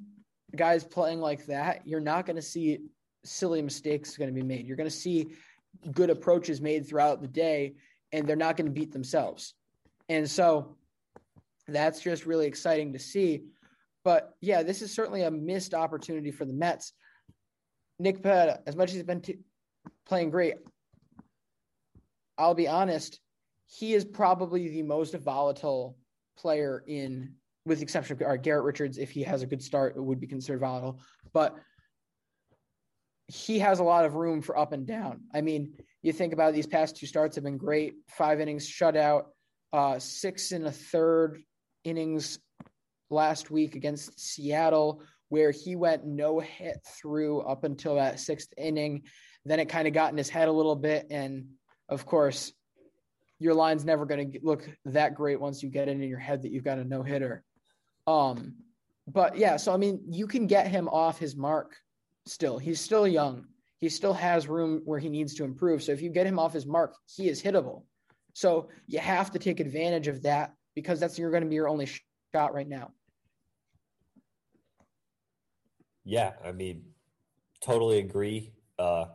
guys 0.57 0.85
playing 0.85 1.21
like 1.21 1.47
that, 1.47 1.87
you're 1.87 2.00
not 2.00 2.26
going 2.26 2.37
to 2.37 2.43
see 2.43 2.79
silly 3.25 3.62
mistakes 3.62 4.17
going 4.17 4.35
to 4.35 4.41
be 4.41 4.47
made. 4.47 4.67
You're 4.67 4.76
going 4.76 4.91
to 4.91 4.95
see 4.95 5.29
good 5.93 6.11
approaches 6.11 6.61
made 6.61 6.87
throughout 6.87 7.23
the 7.23 7.29
day, 7.29 7.75
and 8.12 8.26
they're 8.26 8.37
not 8.37 8.57
going 8.57 8.67
to 8.67 8.73
beat 8.73 8.93
themselves. 8.93 9.55
And 10.09 10.29
so 10.29 10.76
that's 11.69 12.00
just 12.00 12.26
really 12.26 12.47
exciting 12.47 12.93
to 12.93 12.99
see. 12.99 13.45
But 14.05 14.35
yeah, 14.41 14.62
this 14.62 14.83
is 14.83 14.93
certainly 14.93 15.23
a 15.23 15.31
missed 15.31 15.73
opportunity 15.73 16.31
for 16.31 16.45
the 16.45 16.53
Mets. 16.53 16.93
Nick 17.99 18.23
Pivetta, 18.23 18.59
as 18.67 18.76
much 18.76 18.91
as 18.91 18.97
he's 18.97 19.05
been 19.05 19.23
t- 19.23 19.38
playing 20.05 20.31
great, 20.31 20.57
I'll 22.38 22.55
be 22.55 22.69
honest, 22.69 23.21
he 23.67 23.95
is 23.95 24.05
probably 24.05 24.69
the 24.69 24.83
most 24.83 25.14
volatile 25.14 25.97
player 26.37 26.85
in, 26.87 27.35
with 27.64 27.79
the 27.79 27.85
exception 27.85 28.21
of 28.23 28.43
Garrett 28.43 28.64
Richards. 28.64 28.99
If 28.99 29.11
he 29.11 29.23
has 29.23 29.43
a 29.43 29.47
good 29.47 29.62
start, 29.62 29.97
it 29.97 30.03
would 30.03 30.21
be 30.21 30.26
considered 30.26 30.61
volatile, 30.61 31.00
but 31.33 31.57
he 33.29 33.59
has 33.61 33.79
a 33.79 33.85
lot 33.85 34.05
of 34.05 34.14
room 34.14 34.43
for 34.43 34.59
up 34.59 34.73
and 34.73 34.87
down. 34.87 35.23
I 35.33 35.41
mean, 35.41 35.75
you 36.03 36.12
think 36.12 36.33
about 36.33 36.50
it, 36.50 36.57
these 36.57 36.67
past 36.67 36.97
two 36.97 37.07
starts 37.07 37.37
have 37.37 37.45
been 37.45 37.57
great. 37.57 37.95
Five 38.09 38.41
innings 38.41 38.69
shutout, 38.69 39.25
uh, 39.73 39.99
six 39.99 40.53
and 40.53 40.67
a 40.67 40.71
third 40.71 41.43
innings 41.85 42.38
last 43.11 43.50
week 43.50 43.76
against 43.76 44.21
Seattle, 44.21 45.03
where 45.31 45.50
he 45.50 45.75
went 45.75 46.05
no 46.05 46.38
hit 46.38 46.76
through 46.87 47.41
up 47.41 47.64
until 47.64 47.95
that 47.95 48.21
sixth 48.21 48.53
inning. 48.59 49.05
Then 49.47 49.59
it 49.59 49.71
kind 49.71 49.88
of 49.88 49.95
got 49.95 50.12
in 50.12 50.19
his 50.19 50.29
head 50.29 50.49
a 50.49 50.53
little 50.53 50.76
bit, 50.76 51.07
and 51.11 51.47
of 51.88 52.07
course, 52.07 52.53
your 53.38 53.55
line's 53.55 53.85
never 53.85 54.07
going 54.07 54.33
to 54.33 54.38
look 54.43 54.69
that 54.85 55.14
great 55.14 55.41
once 55.41 55.62
you 55.62 55.69
get 55.69 55.88
it 55.88 55.93
in 55.93 56.09
your 56.09 56.19
head 56.19 56.43
that 56.43 56.53
you've 56.53 56.64
got 56.64 56.79
a 56.79 56.85
no 56.85 57.03
hitter. 57.03 57.45
Um, 58.07 58.55
but 59.07 59.37
yeah, 59.37 59.57
so 59.57 59.73
I 59.73 59.76
mean, 59.76 60.00
you 60.09 60.26
can 60.26 60.47
get 60.47 60.67
him 60.67 60.88
off 60.88 61.19
his 61.19 61.37
mark 61.37 61.76
still. 62.26 62.59
He's 62.59 62.81
still 62.81 63.07
young. 63.07 63.47
He 63.81 63.88
still 63.88 64.14
has 64.14 64.49
room 64.49 64.81
where 64.85 64.99
he 64.99 65.09
needs 65.09 65.35
to 65.35 65.45
improve. 65.45 65.83
So 65.83 65.93
if 65.93 66.00
you 66.00 66.11
get 66.11 66.26
him 66.26 66.38
off 66.38 66.53
his 66.53 66.64
mark, 66.64 66.95
he 67.07 67.29
is 67.29 67.43
hittable. 67.43 67.83
So 68.33 68.69
you 68.87 68.99
have 68.99 69.31
to 69.33 69.38
take 69.38 69.61
advantage 69.61 70.09
of 70.09 70.23
that 70.23 70.55
because 70.75 71.00
that's 71.00 71.19
you're 71.19 71.31
going 71.31 71.43
to 71.43 71.49
be 71.49 71.55
your 71.55 71.69
only 71.69 71.88
shot 72.35 72.55
right 72.55 72.69
now. 72.69 72.93
Yeah, 76.05 76.33
I 76.45 76.53
mean, 76.53 76.85
totally 77.61 77.99
agree. 77.99 78.53
Uh, 78.79 79.07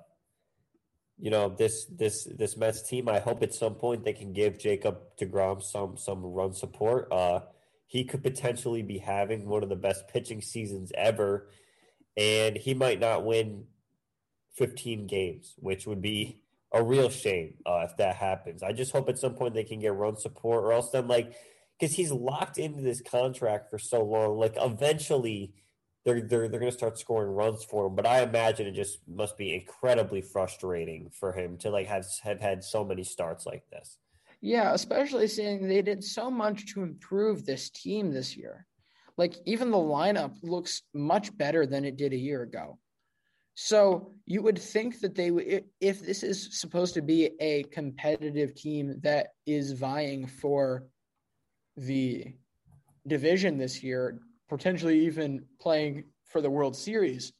you 1.20 1.30
know 1.30 1.50
this 1.50 1.86
this 1.86 2.28
this 2.38 2.56
Mets 2.56 2.82
team. 2.82 3.10
I 3.10 3.20
hope 3.20 3.44
at 3.44 3.54
some 3.54 3.76
point 3.76 4.04
they 4.04 4.14
can 4.14 4.32
give 4.32 4.58
Jacob 4.58 5.00
Degrom 5.20 5.62
some 5.62 5.98
some 5.98 6.24
run 6.24 6.54
support. 6.54 7.12
Uh, 7.12 7.42
he 7.88 8.06
could 8.06 8.24
potentially 8.24 8.84
be 8.84 9.00
having 9.00 9.48
one 9.48 9.64
of 9.64 9.70
the 9.70 9.76
best 9.76 10.08
pitching 10.08 10.42
seasons 10.42 10.92
ever, 10.96 11.50
and 12.16 12.56
he 12.56 12.74
might 12.74 13.00
not 13.00 13.26
win 13.26 13.66
15 14.56 15.08
games, 15.08 15.56
which 15.58 15.86
would 15.88 16.02
be 16.02 16.42
a 16.72 16.84
real 16.84 17.10
shame 17.10 17.56
uh, 17.66 17.86
if 17.90 17.98
that 17.98 18.16
happens. 18.16 18.64
I 18.64 18.72
just 18.74 18.92
hope 18.92 19.10
at 19.10 19.20
some 19.20 19.34
point 19.34 19.56
they 19.56 19.64
can 19.64 19.80
get 19.80 19.96
run 19.96 20.16
support, 20.16 20.64
or 20.64 20.72
else 20.72 20.92
then 20.92 21.08
like 21.08 21.34
because 21.78 21.96
he's 21.96 22.12
locked 22.12 22.58
into 22.58 22.82
this 22.82 23.02
contract 23.02 23.70
for 23.70 23.80
so 23.80 24.04
long, 24.04 24.38
like 24.38 24.56
eventually 24.58 25.54
they're 26.10 26.22
they're 26.22 26.48
they're 26.48 26.60
going 26.60 26.72
to 26.72 26.78
start 26.78 26.98
scoring 26.98 27.32
runs 27.32 27.64
for 27.64 27.88
him. 27.88 27.96
But 27.96 28.08
I 28.08 28.22
imagine 28.22 28.68
it 28.68 28.74
just 28.74 29.00
must 29.08 29.38
be 29.38 29.54
incredibly 29.54 30.22
frustrating 30.22 31.10
for 31.12 31.32
him 31.32 31.58
to 31.60 31.70
like 31.70 31.88
have 31.88 32.06
have 32.24 32.40
had 32.40 32.64
so 32.64 32.84
many 32.84 33.04
starts 33.04 33.46
like 33.46 33.64
this. 33.70 33.98
Yeah, 34.42 34.74
especially 34.74 35.28
seeing 35.28 35.68
they 35.68 35.82
did 35.82 36.04
so 36.04 36.32
much 36.32 36.74
to 36.74 36.82
improve 36.82 37.46
this 37.46 37.70
team 37.70 38.12
this 38.12 38.36
year. 38.36 38.66
Like 39.18 39.36
even 39.46 39.70
the 39.70 39.78
lineup 39.78 40.36
looks 40.42 40.84
much 40.94 41.38
better 41.38 41.66
than 41.66 41.84
it 41.86 41.98
did 41.98 42.14
a 42.14 42.18
year 42.18 42.42
ago. 42.44 42.80
So 43.56 44.14
you 44.26 44.42
would 44.42 44.58
think 44.58 45.02
that 45.02 45.16
they 45.16 45.32
would, 45.32 45.66
if 45.82 46.00
this 46.00 46.24
is 46.24 46.58
supposed 46.58 46.94
to 46.94 47.02
be 47.02 47.32
a 47.42 47.64
competitive 47.64 48.56
team 48.56 48.96
that 49.02 49.34
is 49.46 49.74
vying 49.74 50.26
for 50.26 50.86
the 51.76 52.34
division 53.06 53.58
this 53.58 53.84
year, 53.84 54.20
potentially 54.50 55.06
even 55.06 55.46
playing 55.62 56.06
for 56.26 56.42
the 56.42 56.50
World 56.50 56.76
Series, 56.76 57.32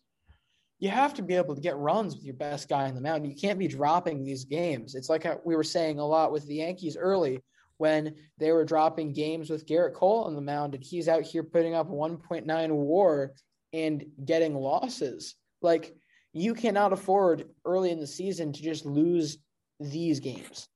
you 0.80 0.90
have 0.90 1.14
to 1.16 1.22
be 1.22 1.36
able 1.36 1.56
to 1.56 1.62
get 1.62 1.78
runs 1.78 2.16
with 2.16 2.24
your 2.24 2.36
best 2.36 2.70
guy 2.70 2.88
on 2.88 2.96
the 2.96 3.02
mound. 3.02 3.28
You 3.28 3.36
can't 3.36 3.60
be 3.60 3.68
dropping 3.68 4.24
these 4.24 4.46
games. 4.46 4.96
It's 4.96 5.10
like 5.10 5.26
we 5.46 5.56
were 5.56 5.64
saying 5.64 6.00
a 6.00 6.06
lot 6.06 6.32
with 6.32 6.48
the 6.48 6.56
Yankees 6.56 6.96
early 6.96 7.42
when 7.78 8.16
they 8.38 8.52
were 8.52 8.66
dropping 8.66 9.14
games 9.14 9.50
with 9.50 9.66
Gerrit 9.66 9.94
Cole 9.94 10.24
on 10.24 10.36
the 10.36 10.42
mound, 10.42 10.76
and 10.76 10.84
he's 10.84 11.08
out 11.08 11.24
here 11.24 11.44
putting 11.44 11.76
up 11.76 11.90
1.9 11.90 12.70
WAR 12.72 13.34
and 13.74 14.06
getting 14.26 14.56
losses. 14.56 15.36
Like 15.62 15.96
you 16.34 16.54
cannot 16.54 16.94
afford 16.94 17.46
early 17.66 17.92
in 17.92 18.00
the 18.00 18.08
season 18.08 18.54
to 18.54 18.62
just 18.62 18.86
lose 18.86 19.38
these 19.80 20.20
games. 20.20 20.68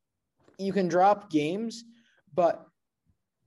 You 0.58 0.74
can 0.74 0.88
drop 0.88 1.30
games, 1.30 1.84
but 2.34 2.66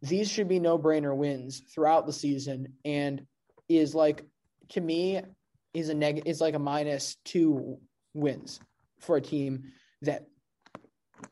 these 0.03 0.31
should 0.31 0.49
be 0.49 0.59
no 0.59 0.79
brainer 0.79 1.15
wins 1.15 1.62
throughout 1.75 2.07
the 2.07 2.12
season 2.12 2.75
and 2.85 3.26
is 3.69 3.95
like 3.95 4.25
to 4.71 4.81
me 4.81 5.21
is 5.75 5.88
a 5.88 5.95
neg 5.95 6.23
is 6.26 6.41
like 6.41 6.55
a 6.55 6.59
minus 6.59 7.17
two 7.25 7.79
wins 8.15 8.61
for 9.00 9.17
a 9.17 9.21
team 9.21 9.65
that 10.03 10.26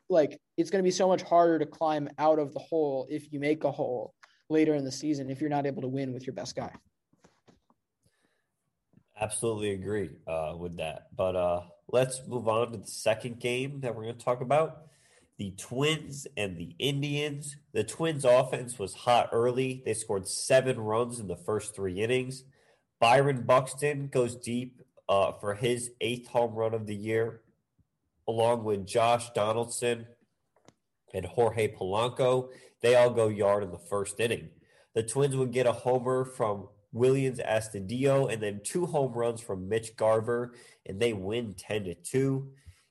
like 0.08 0.38
it's 0.56 0.70
going 0.70 0.82
to 0.82 0.86
be 0.86 0.90
so 0.90 1.08
much 1.08 1.22
harder 1.22 1.58
to 1.58 1.66
climb 1.66 2.08
out 2.18 2.38
of 2.38 2.52
the 2.54 2.60
hole 2.60 3.06
if 3.10 3.32
you 3.32 3.40
make 3.40 3.64
a 3.64 3.70
hole 3.70 4.14
later 4.48 4.74
in 4.74 4.84
the 4.84 4.92
season 4.92 5.30
if 5.30 5.40
you're 5.40 5.50
not 5.50 5.66
able 5.66 5.82
to 5.82 5.88
win 5.88 6.12
with 6.12 6.26
your 6.26 6.34
best 6.34 6.54
guy. 6.54 6.70
Absolutely 9.20 9.70
agree 9.70 10.10
uh, 10.26 10.54
with 10.58 10.76
that. 10.78 11.06
But 11.14 11.36
uh, 11.36 11.60
let's 11.88 12.20
move 12.26 12.48
on 12.48 12.72
to 12.72 12.78
the 12.78 12.86
second 12.86 13.38
game 13.38 13.80
that 13.80 13.94
we're 13.94 14.04
going 14.04 14.16
to 14.16 14.24
talk 14.24 14.40
about 14.40 14.86
the 15.38 15.52
Twins 15.52 16.26
and 16.36 16.56
the 16.56 16.74
Indians. 16.78 17.56
The 17.72 17.84
Twins 17.84 18.24
offense 18.24 18.78
was 18.78 18.94
hot 18.94 19.30
early. 19.32 19.82
They 19.84 19.94
scored 19.94 20.28
seven 20.28 20.78
runs 20.78 21.18
in 21.18 21.26
the 21.26 21.36
first 21.36 21.74
three 21.74 22.00
innings. 22.00 22.44
Byron 23.00 23.42
Buxton 23.42 24.08
goes 24.08 24.36
deep 24.36 24.80
uh, 25.08 25.32
for 25.32 25.54
his 25.54 25.90
eighth 26.00 26.28
home 26.28 26.54
run 26.54 26.72
of 26.72 26.86
the 26.86 26.94
year, 26.94 27.42
along 28.28 28.64
with 28.64 28.86
Josh 28.86 29.30
Donaldson 29.30 30.06
and 31.12 31.26
Jorge 31.26 31.74
Polanco. 31.74 32.50
They 32.80 32.94
all 32.94 33.10
go 33.10 33.28
yard 33.28 33.64
in 33.64 33.70
the 33.70 33.78
first 33.78 34.20
inning. 34.20 34.50
The 34.94 35.02
Twins 35.02 35.36
would 35.36 35.52
get 35.52 35.66
a 35.66 35.72
homer 35.72 36.24
from 36.24 36.68
Willians 36.94 37.44
Astudillo, 37.44 38.32
and 38.32 38.40
then 38.40 38.60
two 38.62 38.86
home 38.86 39.12
runs 39.12 39.40
from 39.40 39.68
Mitch 39.68 39.96
Garver, 39.96 40.54
and 40.86 41.00
they 41.00 41.12
win 41.12 41.54
10 41.54 41.84
to 41.84 41.94
2. 41.94 42.48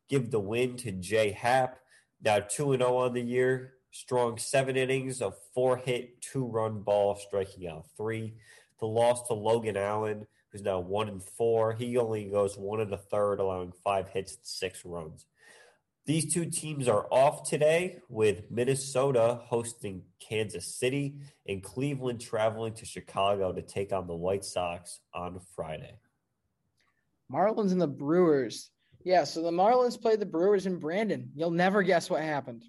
Give 0.09 0.29
the 0.29 0.39
win 0.39 0.75
to 0.77 0.91
Jay 0.91 1.31
Happ, 1.31 1.79
now 2.23 2.39
2 2.39 2.77
0 2.77 2.97
on 2.97 3.13
the 3.13 3.21
year. 3.21 3.73
Strong 3.91 4.39
seven 4.39 4.75
innings 4.75 5.21
of 5.21 5.35
four 5.53 5.77
hit, 5.77 6.19
two 6.19 6.45
run 6.45 6.81
ball, 6.81 7.15
striking 7.15 7.67
out 7.67 7.85
three. 7.95 8.33
The 8.79 8.87
loss 8.87 9.27
to 9.27 9.35
Logan 9.35 9.77
Allen, 9.77 10.25
who's 10.51 10.63
now 10.63 10.79
one 10.79 11.09
and 11.09 11.23
four. 11.23 11.73
He 11.73 11.97
only 11.97 12.25
goes 12.25 12.57
one 12.57 12.81
and 12.81 12.91
a 12.91 12.97
third, 12.97 13.39
allowing 13.39 13.71
five 13.83 14.09
hits 14.09 14.33
and 14.33 14.45
six 14.45 14.83
runs. 14.83 15.27
These 16.05 16.33
two 16.33 16.45
teams 16.45 16.89
are 16.89 17.07
off 17.11 17.47
today 17.47 17.99
with 18.09 18.51
Minnesota 18.51 19.39
hosting 19.43 20.01
Kansas 20.19 20.65
City 20.65 21.15
and 21.47 21.63
Cleveland 21.63 22.19
traveling 22.19 22.73
to 22.73 22.85
Chicago 22.85 23.53
to 23.53 23.61
take 23.61 23.93
on 23.93 24.07
the 24.07 24.15
White 24.15 24.43
Sox 24.43 24.99
on 25.13 25.39
Friday. 25.55 25.99
Marlins 27.31 27.71
and 27.71 27.81
the 27.81 27.87
Brewers. 27.87 28.69
Yeah, 29.03 29.23
so 29.23 29.41
the 29.41 29.51
Marlins 29.51 30.01
played 30.01 30.19
the 30.19 30.25
Brewers 30.25 30.65
in 30.65 30.79
Brandon. 30.79 31.29
You'll 31.35 31.51
never 31.51 31.83
guess 31.83 32.09
what 32.09 32.21
happened. 32.21 32.63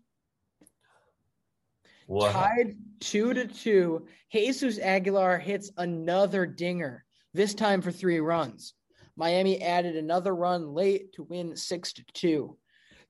What? 2.06 2.32
Tied 2.32 2.76
two 3.00 3.32
to 3.34 3.46
two. 3.46 4.06
Jesus 4.32 4.78
Aguilar 4.78 5.38
hits 5.38 5.70
another 5.76 6.44
dinger, 6.44 7.04
this 7.32 7.54
time 7.54 7.80
for 7.80 7.92
three 7.92 8.20
runs. 8.20 8.74
Miami 9.16 9.62
added 9.62 9.96
another 9.96 10.34
run 10.34 10.74
late 10.74 11.12
to 11.14 11.22
win 11.22 11.56
six 11.56 11.92
to 11.94 12.04
two 12.12 12.58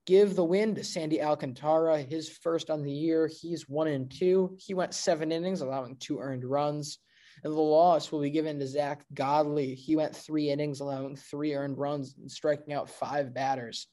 give 0.07 0.37
the 0.37 0.45
win 0.45 0.75
to 0.75 0.85
Sandy 0.85 1.23
Alcantara, 1.23 2.03
his 2.03 2.29
first 2.29 2.71
on 2.71 2.83
the 2.83 2.93
year. 2.93 3.27
He's 3.27 3.69
one 3.69 3.89
and 3.89 4.11
two. 4.11 4.57
He 4.59 4.75
went 4.75 4.95
seven 4.95 5.33
innings, 5.33 5.61
allowing 5.61 5.97
two 5.97 6.19
earned 6.19 6.45
runs. 6.45 6.99
And 7.45 7.53
the 7.53 7.61
loss 7.61 8.11
will 8.11 8.23
be 8.23 8.31
given 8.31 8.59
to 8.59 8.67
Zack 8.67 9.05
Godley. 9.13 9.75
He 9.75 9.97
went 9.97 10.17
three 10.17 10.51
innings, 10.51 10.81
allowing 10.81 11.17
three 11.17 11.55
earned 11.55 11.79
runs 11.79 12.15
and 12.19 12.31
striking 12.31 12.73
out 12.73 12.89
five 12.89 13.35
batters. 13.35 13.87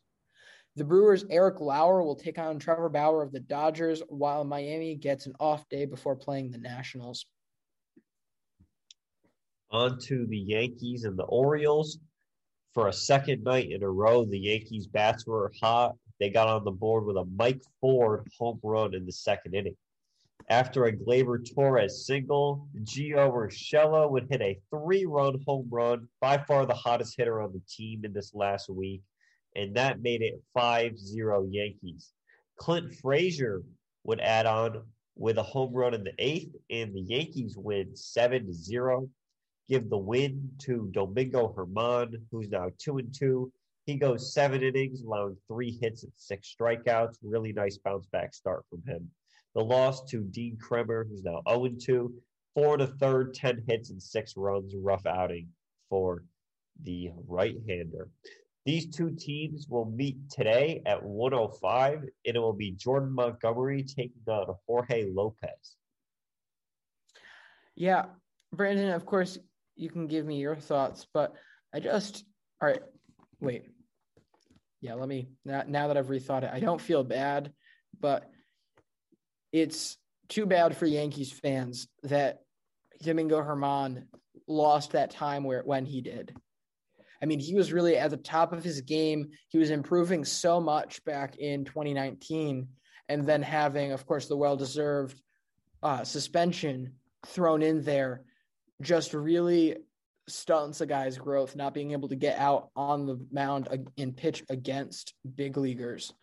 The 0.78 0.86
Brewers' 0.86 1.26
Eric 1.30 1.60
Lauer 1.60 2.02
will 2.02 2.16
take 2.16 2.40
on 2.40 2.58
Trevor 2.58 2.88
Bauer 2.88 3.22
of 3.22 3.34
the 3.34 3.42
Dodgers, 3.42 4.02
while 4.08 4.46
Miami 4.46 4.96
gets 4.96 5.26
an 5.26 5.34
off 5.40 5.68
day 5.68 5.86
before 5.86 6.16
playing 6.16 6.52
the 6.52 6.58
Nationals. 6.58 7.26
On 9.70 10.00
to 10.00 10.26
the 10.28 10.38
Yankees 10.38 11.04
and 11.04 11.20
the 11.20 11.24
Orioles. 11.24 12.00
For 12.74 12.88
a 12.88 12.94
second 12.94 13.44
night 13.44 13.70
in 13.70 13.84
a 13.84 13.90
row, 13.90 14.24
the 14.24 14.40
Yankees' 14.40 14.88
bats 14.88 15.28
were 15.28 15.52
hot 15.62 15.98
they 16.22 16.30
got 16.30 16.48
on 16.48 16.64
the 16.64 16.72
board 16.72 17.06
with 17.06 17.18
a 17.18 17.26
Mike 17.26 17.64
Ford 17.82 18.28
home 18.38 18.60
run 18.62 18.94
in 18.94 19.08
the 19.08 19.12
second 19.12 19.56
inning. 19.56 19.76
After 20.50 20.86
a 20.86 20.92
Gleyber 20.92 21.40
Torres 21.54 22.06
single, 22.06 22.68
Gio 22.84 23.32
Urshela 23.32 24.10
would 24.10 24.28
hit 24.30 24.42
a 24.42 24.60
three 24.70 25.06
run 25.06 25.42
home 25.48 25.68
run, 25.70 26.08
by 26.20 26.38
far 26.38 26.66
the 26.66 26.74
hottest 26.74 27.16
hitter 27.18 27.42
on 27.42 27.54
the 27.54 27.62
team 27.70 28.06
in 28.06 28.14
this 28.14 28.34
last 28.34 28.70
week, 28.70 29.02
and 29.56 29.76
that 29.76 30.02
made 30.02 30.22
it 30.22 30.42
5 30.54 30.98
0 30.98 31.48
Yankees. 31.50 32.14
Clint 32.58 32.94
Frazier 32.96 33.64
would 34.04 34.20
add 34.20 34.46
on 34.46 34.84
with 35.16 35.38
a 35.38 35.44
home 35.44 35.74
run 35.74 35.94
in 35.94 36.04
the 36.04 36.14
eighth, 36.20 36.56
and 36.70 36.94
the 36.94 37.02
Yankees 37.02 37.58
win 37.58 37.96
7 37.96 38.52
0. 38.54 39.10
Give 39.70 39.90
the 39.90 39.98
win 39.98 40.50
to 40.60 40.90
Domingo 40.92 41.54
Germán, 41.54 42.16
who's 42.32 42.50
now 42.50 42.70
2 42.80 42.98
and 42.98 43.14
2, 43.14 43.52
he 43.86 43.96
goes 43.96 44.34
seven 44.34 44.62
innings, 44.62 45.02
allowing 45.02 45.38
three 45.48 45.78
hits 45.82 46.04
and 46.04 46.12
six 46.16 46.56
strikeouts. 46.56 47.18
Really 47.24 47.52
nice 47.52 47.78
bounce 47.78 48.06
back 48.08 48.34
start 48.34 48.64
from 48.70 48.84
him. 48.86 49.10
The 49.54 49.64
loss 49.64 50.04
to 50.12 50.22
Dean 50.22 50.58
Kremer, 50.58 51.06
who's 51.10 51.24
now 51.24 51.42
0 51.50 51.70
2, 51.80 52.14
four 52.54 52.78
to 52.78 52.88
third, 52.88 53.34
10 53.34 53.64
hits 53.68 53.90
and 53.90 54.02
six 54.02 54.36
runs. 54.38 54.74
Rough 54.76 55.06
outing 55.06 55.50
for 55.90 56.24
the 56.84 57.12
right 57.28 57.56
hander. 57.68 58.10
These 58.66 58.96
two 58.96 59.12
teams 59.12 59.68
will 59.68 59.86
meet 59.86 60.30
today 60.30 60.82
at 60.86 61.04
105, 61.04 62.04
and 62.04 62.10
it 62.24 62.40
will 62.40 62.54
be 62.54 62.72
Jordan 62.72 63.12
Montgomery 63.12 63.84
taking 63.84 64.22
on 64.28 64.56
Jorge 64.68 65.08
Lopez. 65.12 65.78
Yeah, 67.76 68.06
Brandon, 68.54 68.92
of 68.92 69.06
course, 69.06 69.40
you 69.76 69.90
can 69.90 70.08
give 70.08 70.26
me 70.26 70.38
your 70.38 70.56
thoughts, 70.56 71.08
but 71.12 71.34
I 71.74 71.80
just, 71.80 72.24
all 72.62 72.70
right, 72.70 72.82
wait. 73.40 73.66
Yeah, 74.82 74.94
let 74.96 75.08
me 75.08 75.30
now, 75.46 75.64
now 75.68 75.88
that 75.88 75.98
I've 75.98 76.08
rethought 76.08 76.44
it, 76.44 76.52
I 76.54 76.60
don't 76.60 76.82
feel 76.82 77.04
bad, 77.04 77.54
but 78.00 78.30
it's 79.52 79.98
too 80.30 80.46
bad 80.46 80.76
for 80.78 80.86
Yankees 80.86 81.32
fans 81.32 81.88
that 82.04 82.40
Domingo 83.02 83.42
Germán 83.42 84.04
lost 84.48 84.92
that 84.92 85.12
time 85.12 85.44
where 85.44 85.62
when 85.62 85.86
he 85.86 86.02
did. 86.02 86.36
I 87.22 87.26
mean, 87.26 87.40
he 87.40 87.54
was 87.54 87.72
really 87.72 87.98
at 87.98 88.10
the 88.10 88.18
top 88.18 88.52
of 88.52 88.64
his 88.64 88.82
game. 88.82 89.30
He 89.50 89.58
was 89.58 89.70
improving 89.70 90.26
so 90.26 90.60
much 90.60 91.04
back 91.06 91.38
in 91.38 91.66
2019, 91.66 92.68
and 93.10 93.28
then 93.28 93.44
having, 93.44 93.92
of 93.92 94.06
course, 94.08 94.28
the 94.28 94.38
well-deserved 94.38 95.22
uh, 95.84 96.04
suspension 96.04 96.94
thrown 97.28 97.62
in 97.62 97.84
there, 97.84 98.24
just 98.82 99.14
really 99.14 99.78
stunts 100.28 100.82
a 100.82 100.86
guy's 100.86 101.18
growth, 101.18 101.56
not 101.56 101.74
being 101.74 101.92
able 101.92 102.10
to 102.10 102.16
get 102.16 102.40
out 102.40 102.70
on 102.76 103.06
the 103.06 103.20
mound 103.32 103.68
and 103.98 104.18
pitch 104.18 104.44
against 104.50 105.14
big 105.36 105.58
leaguers. 105.58 106.14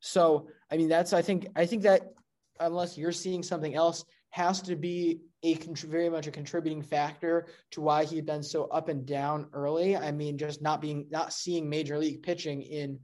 So, 0.00 0.48
I 0.70 0.76
mean, 0.76 0.88
that's 0.88 1.12
I 1.12 1.22
think 1.22 1.48
I 1.54 1.66
think 1.66 1.82
that 1.82 2.14
unless 2.60 2.96
you're 2.96 3.12
seeing 3.12 3.42
something 3.42 3.74
else, 3.74 4.04
has 4.30 4.62
to 4.62 4.76
be 4.76 5.20
a 5.42 5.54
very 5.54 6.08
much 6.08 6.26
a 6.26 6.30
contributing 6.30 6.82
factor 6.82 7.46
to 7.72 7.80
why 7.80 8.04
he'd 8.04 8.26
been 8.26 8.42
so 8.42 8.64
up 8.66 8.88
and 8.88 9.04
down 9.04 9.48
early. 9.52 9.96
I 9.96 10.12
mean, 10.12 10.38
just 10.38 10.62
not 10.62 10.80
being 10.80 11.06
not 11.10 11.32
seeing 11.32 11.68
major 11.68 11.98
league 11.98 12.22
pitching 12.22 12.62
in 12.62 13.00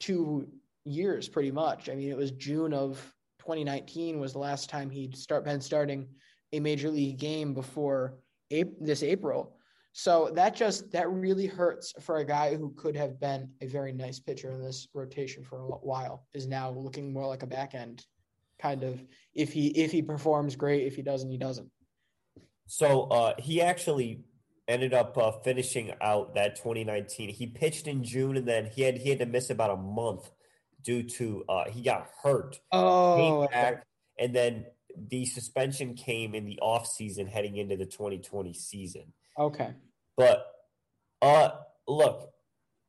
two 0.00 0.48
years, 0.84 1.28
pretty 1.28 1.52
much. 1.52 1.88
I 1.88 1.94
mean, 1.94 2.10
it 2.10 2.16
was 2.16 2.32
June 2.32 2.72
of 2.72 2.96
2019 3.38 4.18
was 4.18 4.32
the 4.32 4.38
last 4.38 4.68
time 4.68 4.90
he'd 4.90 5.16
start 5.16 5.44
been 5.44 5.60
starting 5.60 6.08
a 6.52 6.60
major 6.60 6.90
league 6.90 7.18
game 7.18 7.54
before 7.54 8.18
this 8.50 9.02
April. 9.02 9.56
So 9.92 10.30
that 10.34 10.56
just 10.56 10.90
that 10.90 11.08
really 11.08 11.46
hurts 11.46 11.94
for 12.00 12.16
a 12.16 12.24
guy 12.24 12.56
who 12.56 12.74
could 12.76 12.96
have 12.96 13.20
been 13.20 13.48
a 13.60 13.66
very 13.66 13.92
nice 13.92 14.18
pitcher 14.18 14.50
in 14.50 14.60
this 14.60 14.88
rotation 14.92 15.44
for 15.44 15.60
a 15.60 15.66
while 15.66 16.26
is 16.34 16.48
now 16.48 16.70
looking 16.70 17.12
more 17.12 17.26
like 17.28 17.44
a 17.44 17.46
back 17.46 17.74
end 17.74 18.04
kind 18.60 18.82
of 18.82 19.02
if 19.34 19.52
he 19.52 19.68
if 19.68 19.92
he 19.92 20.02
performs 20.02 20.56
great 20.56 20.86
if 20.86 20.96
he 20.96 21.02
doesn't 21.02 21.30
he 21.30 21.38
doesn't. 21.38 21.70
So 22.66 23.02
uh, 23.02 23.34
he 23.38 23.60
actually 23.60 24.24
ended 24.66 24.94
up 24.94 25.18
uh, 25.18 25.32
finishing 25.44 25.92
out 26.00 26.34
that 26.34 26.56
2019. 26.56 27.28
He 27.28 27.46
pitched 27.46 27.86
in 27.86 28.02
June 28.02 28.36
and 28.36 28.48
then 28.48 28.70
he 28.74 28.82
had 28.82 28.96
he 28.96 29.10
had 29.10 29.18
to 29.18 29.26
miss 29.26 29.50
about 29.50 29.70
a 29.70 29.76
month 29.76 30.30
due 30.82 31.02
to 31.02 31.44
uh, 31.48 31.64
he 31.70 31.82
got 31.82 32.08
hurt. 32.22 32.58
Oh, 32.72 33.46
back, 33.48 33.84
and 34.18 34.34
then 34.34 34.66
the 34.96 35.26
suspension 35.26 35.94
came 35.94 36.34
in 36.34 36.44
the 36.44 36.58
off 36.60 36.86
season 36.86 37.26
heading 37.26 37.56
into 37.56 37.76
the 37.76 37.86
2020 37.86 38.52
season. 38.54 39.12
Okay. 39.38 39.74
But 40.16 40.46
uh 41.20 41.50
look, 41.88 42.30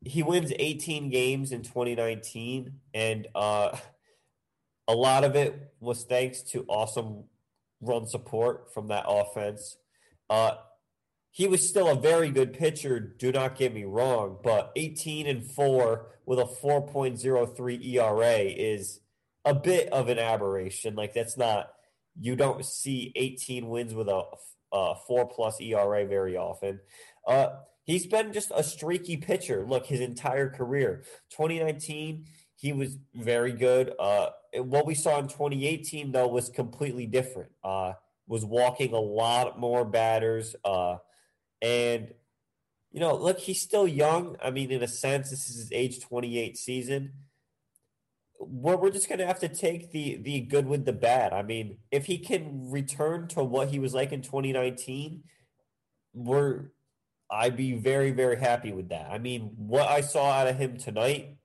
he 0.05 0.23
wins 0.23 0.53
18 0.57 1.09
games 1.09 1.51
in 1.51 1.63
2019 1.63 2.71
and 2.93 3.27
uh 3.33 3.75
a 4.87 4.93
lot 4.93 5.23
of 5.23 5.35
it 5.35 5.73
was 5.79 6.03
thanks 6.03 6.41
to 6.41 6.65
awesome 6.67 7.23
run 7.81 8.07
support 8.07 8.73
from 8.73 8.87
that 8.87 9.05
offense. 9.07 9.77
Uh 10.29 10.55
he 11.31 11.47
was 11.47 11.67
still 11.67 11.89
a 11.89 11.99
very 11.99 12.29
good 12.29 12.53
pitcher, 12.53 12.97
do 12.97 13.29
not 13.29 13.57
get 13.57 13.73
me 13.73 13.83
wrong, 13.83 14.37
but 14.41 14.71
18 14.77 15.27
and 15.27 15.45
4 15.45 16.07
with 16.25 16.39
a 16.39 16.45
4.03 16.45 17.85
ERA 17.93 18.37
is 18.37 19.01
a 19.43 19.53
bit 19.53 19.89
of 19.89 20.07
an 20.07 20.17
aberration. 20.17 20.95
Like 20.95 21.13
that's 21.13 21.37
not 21.37 21.71
you 22.19 22.35
don't 22.35 22.65
see 22.65 23.11
18 23.15 23.67
wins 23.67 23.93
with 23.93 24.07
a 24.07 24.23
uh, 24.71 24.95
four 25.07 25.27
plus 25.27 25.59
ERA 25.61 26.05
very 26.05 26.37
often. 26.37 26.79
Uh, 27.27 27.49
he's 27.83 28.05
been 28.05 28.33
just 28.33 28.51
a 28.55 28.63
streaky 28.63 29.17
pitcher. 29.17 29.65
Look, 29.67 29.85
his 29.85 30.01
entire 30.01 30.49
career. 30.49 31.03
2019, 31.31 32.25
he 32.55 32.73
was 32.73 32.97
very 33.13 33.51
good. 33.51 33.93
Uh, 33.99 34.29
what 34.57 34.85
we 34.85 34.95
saw 34.95 35.19
in 35.19 35.27
2018 35.27 36.11
though 36.11 36.27
was 36.27 36.49
completely 36.49 37.05
different. 37.05 37.51
Uh, 37.63 37.93
was 38.27 38.43
walking 38.43 38.93
a 38.93 38.99
lot 38.99 39.59
more 39.59 39.85
batters, 39.85 40.55
uh, 40.65 40.97
and 41.61 42.13
you 42.91 42.99
know, 42.99 43.15
look, 43.15 43.39
he's 43.39 43.61
still 43.61 43.87
young. 43.87 44.37
I 44.43 44.51
mean, 44.51 44.71
in 44.71 44.81
a 44.81 44.87
sense, 44.87 45.29
this 45.29 45.49
is 45.49 45.57
his 45.57 45.71
age 45.71 46.01
28 46.01 46.57
season 46.57 47.11
we're, 48.39 48.75
we're 48.77 48.91
just 48.91 49.07
going 49.07 49.19
to 49.19 49.25
have 49.25 49.39
to 49.39 49.47
take 49.47 49.91
the 49.91 50.17
the 50.17 50.41
good 50.41 50.67
with 50.67 50.85
the 50.85 50.93
bad. 50.93 51.33
I 51.33 51.41
mean, 51.41 51.77
if 51.91 52.05
he 52.05 52.17
can 52.17 52.69
return 52.71 53.27
to 53.29 53.43
what 53.43 53.69
he 53.69 53.79
was 53.79 53.93
like 53.93 54.11
in 54.11 54.21
2019, 54.21 55.23
we're 56.13 56.65
I'd 57.29 57.57
be 57.57 57.73
very 57.73 58.11
very 58.11 58.37
happy 58.37 58.71
with 58.71 58.89
that. 58.89 59.11
I 59.11 59.17
mean, 59.17 59.53
what 59.57 59.87
I 59.87 60.01
saw 60.01 60.31
out 60.31 60.47
of 60.47 60.57
him 60.57 60.77
tonight 60.77 61.37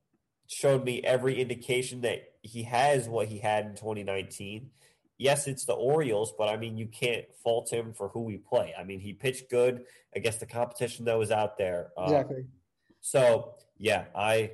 showed 0.51 0.85
me 0.85 1.01
every 1.05 1.41
indication 1.41 2.01
that 2.01 2.33
he 2.43 2.65
has 2.65 3.09
what 3.09 3.29
he 3.29 3.39
had 3.39 3.67
in 3.67 3.75
2019. 3.77 4.71
yes, 5.17 5.47
it's 5.47 5.65
the 5.65 5.75
Orioles, 5.75 6.33
but 6.37 6.49
I 6.49 6.57
mean, 6.57 6.77
you 6.77 6.87
can't 6.87 7.25
fault 7.45 7.71
him 7.71 7.93
for 7.93 8.09
who 8.09 8.23
we 8.23 8.39
play. 8.39 8.75
I 8.77 8.83
mean, 8.83 9.01
he 9.01 9.13
pitched 9.13 9.49
good 9.49 9.85
against 10.17 10.41
the 10.41 10.47
competition 10.47 11.05
that 11.05 11.17
was 11.17 11.31
out 11.31 11.57
there. 11.57 11.93
Um, 11.97 12.05
exactly. 12.05 12.47
So 13.01 13.55
yeah, 13.79 14.07
I 14.15 14.53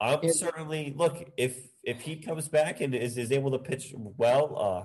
I'm 0.00 0.28
certainly 0.32 0.94
look 0.96 1.30
if 1.36 1.56
if 1.84 2.00
he 2.00 2.16
comes 2.16 2.48
back 2.48 2.80
and 2.80 2.94
is, 2.94 3.16
is 3.18 3.30
able 3.30 3.52
to 3.52 3.58
pitch 3.58 3.94
well, 3.96 4.56
uh, 4.58 4.84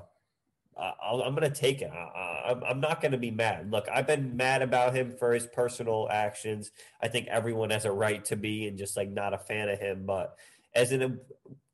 i 0.78 0.94
am 1.12 1.36
going 1.36 1.50
to 1.50 1.50
take 1.50 1.82
it. 1.82 1.92
I, 1.92 2.52
am 2.52 2.64
I'm 2.64 2.80
not 2.80 3.02
going 3.02 3.12
to 3.12 3.18
be 3.18 3.32
mad. 3.32 3.72
Look, 3.72 3.88
I've 3.94 4.08
been 4.08 4.36
mad 4.36 4.62
about 4.62 4.96
him 4.96 5.16
for 5.18 5.34
his 5.34 5.48
personal 5.48 6.08
actions. 6.12 6.72
I 7.02 7.08
think 7.08 7.28
everyone 7.28 7.70
has 7.70 7.86
a 7.86 7.92
right 7.92 8.24
to 8.26 8.36
be 8.36 8.68
and 8.68 8.78
just 8.78 8.98
like 8.98 9.10
not 9.10 9.34
a 9.34 9.38
fan 9.38 9.70
of 9.70 9.80
him. 9.80 10.06
But 10.06 10.38
as 10.74 10.92
in 10.92 11.20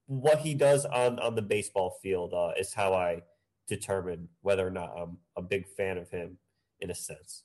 what 0.08 0.40
he 0.40 0.54
does 0.54 0.86
on 0.86 1.20
on 1.20 1.36
the 1.36 1.42
baseball 1.42 2.00
field 2.02 2.34
uh, 2.34 2.52
is 2.58 2.74
how 2.74 2.94
I 2.94 3.22
determine 3.68 4.28
whether 4.42 4.66
or 4.66 4.72
not 4.72 4.92
I'm 4.98 5.18
a 5.38 5.42
big 5.42 5.68
fan 5.68 5.98
of 5.98 6.10
him 6.10 6.38
in 6.80 6.90
a 6.90 6.96
sense. 6.96 7.44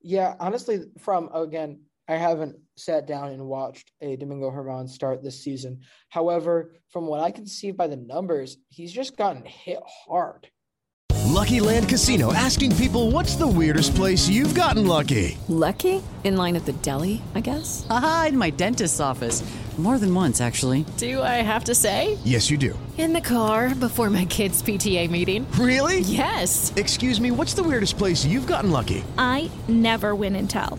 Yeah, 0.00 0.34
honestly, 0.40 0.86
from 0.98 1.28
again, 1.34 1.80
I 2.10 2.16
haven't 2.16 2.56
sat 2.76 3.06
down 3.06 3.28
and 3.28 3.46
watched 3.46 3.92
a 4.00 4.16
Domingo 4.16 4.50
Germán 4.50 4.88
start 4.88 5.22
this 5.22 5.44
season. 5.44 5.82
However, 6.08 6.72
from 6.88 7.06
what 7.06 7.20
I 7.20 7.30
can 7.30 7.46
see 7.46 7.70
by 7.70 7.86
the 7.86 7.94
numbers, 7.94 8.56
he's 8.68 8.92
just 8.92 9.16
gotten 9.16 9.44
hit 9.44 9.78
hard. 9.86 10.48
Lucky 11.28 11.60
Land 11.60 11.88
Casino 11.88 12.32
asking 12.32 12.74
people 12.74 13.12
what's 13.12 13.36
the 13.36 13.46
weirdest 13.46 13.94
place 13.94 14.28
you've 14.28 14.56
gotten 14.56 14.88
lucky? 14.88 15.38
Lucky? 15.46 16.02
In 16.24 16.36
line 16.36 16.56
at 16.56 16.66
the 16.66 16.72
deli, 16.82 17.22
I 17.36 17.40
guess? 17.40 17.86
Aha, 17.88 18.26
in 18.30 18.36
my 18.36 18.50
dentist's 18.50 18.98
office. 18.98 19.44
More 19.78 19.96
than 19.98 20.12
once, 20.12 20.40
actually. 20.40 20.84
Do 20.98 21.22
I 21.22 21.40
have 21.40 21.64
to 21.64 21.74
say? 21.74 22.18
Yes, 22.24 22.50
you 22.50 22.58
do. 22.58 22.78
In 22.98 23.14
the 23.14 23.20
car 23.22 23.74
before 23.74 24.10
my 24.10 24.26
kids' 24.26 24.62
PTA 24.62 25.08
meeting. 25.08 25.50
Really? 25.52 26.00
Yes. 26.00 26.70
Excuse 26.76 27.18
me, 27.18 27.30
what's 27.30 27.54
the 27.54 27.62
weirdest 27.62 27.96
place 27.96 28.22
you've 28.22 28.46
gotten 28.46 28.70
lucky? 28.72 29.02
I 29.16 29.50
never 29.68 30.14
win 30.14 30.36
and 30.36 30.50
tell. 30.50 30.78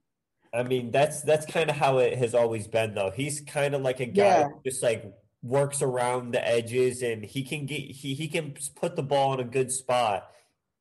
I 0.53 0.63
mean, 0.63 0.91
that's 0.91 1.21
that's 1.21 1.45
kind 1.45 1.69
of 1.69 1.77
how 1.77 1.99
it 1.99 2.17
has 2.17 2.35
always 2.35 2.67
been, 2.67 2.93
though. 2.93 3.11
He's 3.11 3.41
kind 3.41 3.73
of 3.73 3.81
like 3.81 3.99
a 3.99 4.05
guy 4.05 4.23
yeah. 4.23 4.47
who 4.49 4.61
just 4.65 4.83
like 4.83 5.05
works 5.41 5.81
around 5.81 6.33
the 6.33 6.45
edges, 6.45 7.01
and 7.01 7.23
he 7.23 7.43
can 7.43 7.65
get 7.65 7.79
he 7.79 8.13
he 8.13 8.27
can 8.27 8.53
put 8.75 8.95
the 8.95 9.03
ball 9.03 9.33
in 9.33 9.39
a 9.39 9.45
good 9.45 9.71
spot, 9.71 10.29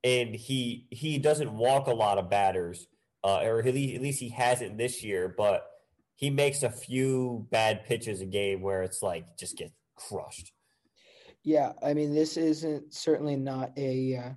and 0.02 0.34
he 0.34 0.86
he 0.90 1.18
doesn't 1.18 1.52
walk 1.52 1.86
a 1.86 1.94
lot 1.94 2.18
of 2.18 2.28
batters, 2.28 2.88
uh, 3.22 3.42
or 3.42 3.60
at 3.60 3.74
least, 3.74 3.94
at 3.94 4.02
least 4.02 4.20
he 4.20 4.30
hasn't 4.30 4.76
this 4.76 5.04
year. 5.04 5.32
But 5.36 5.66
he 6.16 6.30
makes 6.30 6.64
a 6.64 6.70
few 6.70 7.46
bad 7.50 7.84
pitches 7.84 8.20
a 8.20 8.26
game 8.26 8.62
where 8.62 8.82
it's 8.82 9.02
like 9.02 9.36
just 9.38 9.56
get 9.56 9.72
crushed. 9.94 10.52
Yeah, 11.44 11.72
I 11.82 11.94
mean, 11.94 12.12
this 12.12 12.36
isn't 12.36 12.92
certainly 12.92 13.36
not 13.36 13.70
a. 13.76 14.16
Uh 14.16 14.30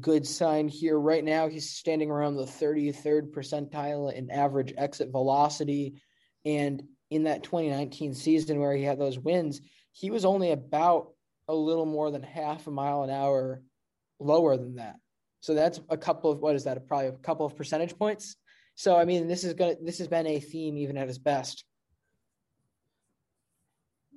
good 0.00 0.26
sign 0.26 0.68
here. 0.68 0.98
Right 0.98 1.24
now, 1.24 1.48
he's 1.48 1.70
standing 1.70 2.10
around 2.10 2.36
the 2.36 2.44
33rd 2.44 3.32
percentile 3.32 4.12
in 4.12 4.30
average 4.30 4.72
exit 4.76 5.10
velocity. 5.10 6.00
And 6.44 6.82
in 7.10 7.24
that 7.24 7.42
2019 7.42 8.14
season 8.14 8.58
where 8.58 8.74
he 8.74 8.82
had 8.82 8.98
those 8.98 9.18
wins, 9.18 9.60
he 9.92 10.10
was 10.10 10.24
only 10.24 10.52
about 10.52 11.08
a 11.48 11.54
little 11.54 11.86
more 11.86 12.10
than 12.10 12.22
half 12.22 12.66
a 12.66 12.70
mile 12.70 13.02
an 13.02 13.10
hour 13.10 13.62
lower 14.18 14.56
than 14.56 14.76
that. 14.76 14.96
So 15.40 15.54
that's 15.54 15.80
a 15.90 15.96
couple 15.96 16.30
of 16.30 16.38
what 16.38 16.54
is 16.54 16.64
that? 16.64 16.86
Probably 16.86 17.08
a 17.08 17.12
couple 17.12 17.44
of 17.44 17.56
percentage 17.56 17.98
points. 17.98 18.36
So 18.76 18.96
I 18.96 19.04
mean, 19.04 19.28
this 19.28 19.44
is 19.44 19.54
gonna 19.54 19.74
this 19.82 19.98
has 19.98 20.08
been 20.08 20.26
a 20.26 20.40
theme 20.40 20.78
even 20.78 20.96
at 20.96 21.08
his 21.08 21.18
best. 21.18 21.64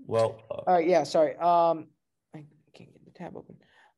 Well, 0.08 0.40
uh, 0.50 0.54
all 0.54 0.74
right, 0.76 0.88
yeah, 0.88 1.04
sorry. 1.04 1.36
Um, 1.36 1.88
I 2.34 2.46
can't 2.74 2.94
get 2.94 3.06
the 3.06 3.12
tab 3.12 3.36
open. 3.36 3.56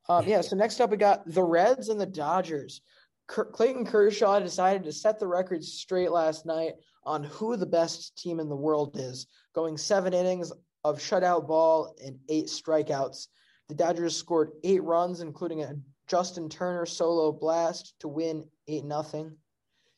Um, 0.08 0.26
yeah. 0.26 0.40
So 0.40 0.56
next 0.56 0.80
up, 0.80 0.90
we 0.90 0.96
got 0.96 1.26
the 1.26 1.42
Reds 1.42 1.88
and 1.88 2.00
the 2.00 2.06
Dodgers. 2.06 2.80
Clayton 3.26 3.84
Kershaw 3.84 4.40
decided 4.40 4.84
to 4.84 4.92
set 4.92 5.18
the 5.18 5.26
record 5.26 5.62
straight 5.62 6.10
last 6.10 6.46
night 6.46 6.72
on 7.04 7.24
who 7.24 7.56
the 7.56 7.66
best 7.66 8.16
team 8.16 8.40
in 8.40 8.48
the 8.48 8.56
world 8.56 8.96
is, 8.98 9.26
going 9.54 9.76
seven 9.76 10.14
innings 10.14 10.50
of 10.82 10.98
shutout 10.98 11.46
ball 11.46 11.94
and 12.04 12.18
eight 12.30 12.46
strikeouts. 12.46 13.26
The 13.68 13.74
Dodgers 13.74 14.16
scored 14.16 14.52
eight 14.64 14.82
runs, 14.82 15.20
including 15.20 15.62
a 15.62 15.74
Justin 16.06 16.48
Turner 16.48 16.86
solo 16.86 17.30
blast 17.30 17.94
to 18.00 18.08
win 18.08 18.48
eight 18.66 18.84
nothing. 18.84 19.36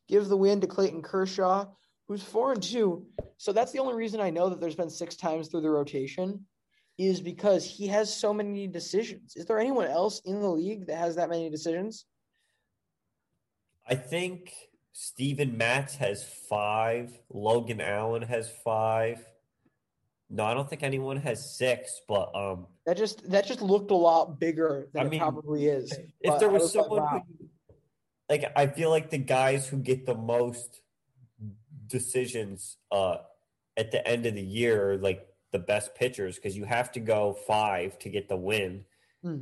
Give 0.09 0.27
the 0.27 0.37
win 0.37 0.61
to 0.61 0.67
Clayton 0.67 1.03
Kershaw, 1.03 1.67
who's 2.09 2.23
four 2.23 2.53
and 2.53 2.63
two. 2.63 3.07
So 3.37 3.53
that's 3.53 3.71
the 3.71 3.79
only 3.79 3.95
reason 3.95 4.21
I 4.21 4.31
know 4.31 4.49
that 4.49 4.61
there's 4.61 4.75
been 4.75 4.91
six 4.91 5.15
times 5.15 5.47
through 5.47 5.61
the 5.61 5.71
rotation 5.71 6.45
is 7.09 7.21
because 7.21 7.65
he 7.65 7.87
has 7.87 8.15
so 8.15 8.35
many 8.35 8.67
decisions. 8.67 9.35
Is 9.35 9.47
there 9.47 9.59
anyone 9.59 9.87
else 9.87 10.21
in 10.25 10.41
the 10.41 10.49
league 10.49 10.87
that 10.87 10.99
has 10.99 11.17
that 11.17 11.31
many 11.31 11.49
decisions? 11.49 12.05
I 13.89 13.95
think 13.95 14.53
Steven 14.93 15.57
Matz 15.57 15.97
has 15.97 16.23
five. 16.23 17.11
Logan 17.33 17.81
Allen 17.81 18.23
has 18.23 18.51
five. 18.65 19.25
No, 20.29 20.45
I 20.45 20.55
don't 20.55 20.69
think 20.69 20.83
anyone 20.83 21.17
has 21.17 21.57
six, 21.57 22.01
but 22.07 22.35
um 22.35 22.67
that 22.87 22.97
just 22.97 23.29
that 23.31 23.47
just 23.47 23.63
looked 23.63 23.91
a 23.91 23.97
lot 23.97 24.39
bigger 24.39 24.89
than 24.93 25.07
I 25.07 25.09
mean, 25.09 25.21
it 25.21 25.23
probably 25.23 25.67
is. 25.67 25.93
If 26.21 26.39
there 26.39 26.51
was, 26.51 26.63
was 26.63 26.73
someone 26.75 27.01
like, 27.01 27.13
wow. 27.13 27.23
who, 27.39 27.49
like 28.29 28.53
I 28.55 28.67
feel 28.67 28.91
like 28.91 29.11
the 29.11 29.19
guys 29.19 29.67
who 29.67 29.79
get 29.79 30.07
the 30.07 30.15
most 30.15 30.83
decisions 31.87 32.77
uh 32.93 33.17
at 33.77 33.91
the 33.91 34.07
end 34.07 34.27
of 34.27 34.35
the 34.35 34.43
year 34.43 34.99
like 35.03 35.27
the 35.53 35.59
best 35.59 35.95
pitchers 35.95 36.37
because 36.37 36.57
you 36.57 36.65
have 36.65 36.93
to 36.93 37.01
go 37.01 37.33
five 37.47 37.99
to 38.01 38.09
get 38.09 38.29
the 38.29 38.37
win. 38.37 38.85
Hmm. 39.23 39.41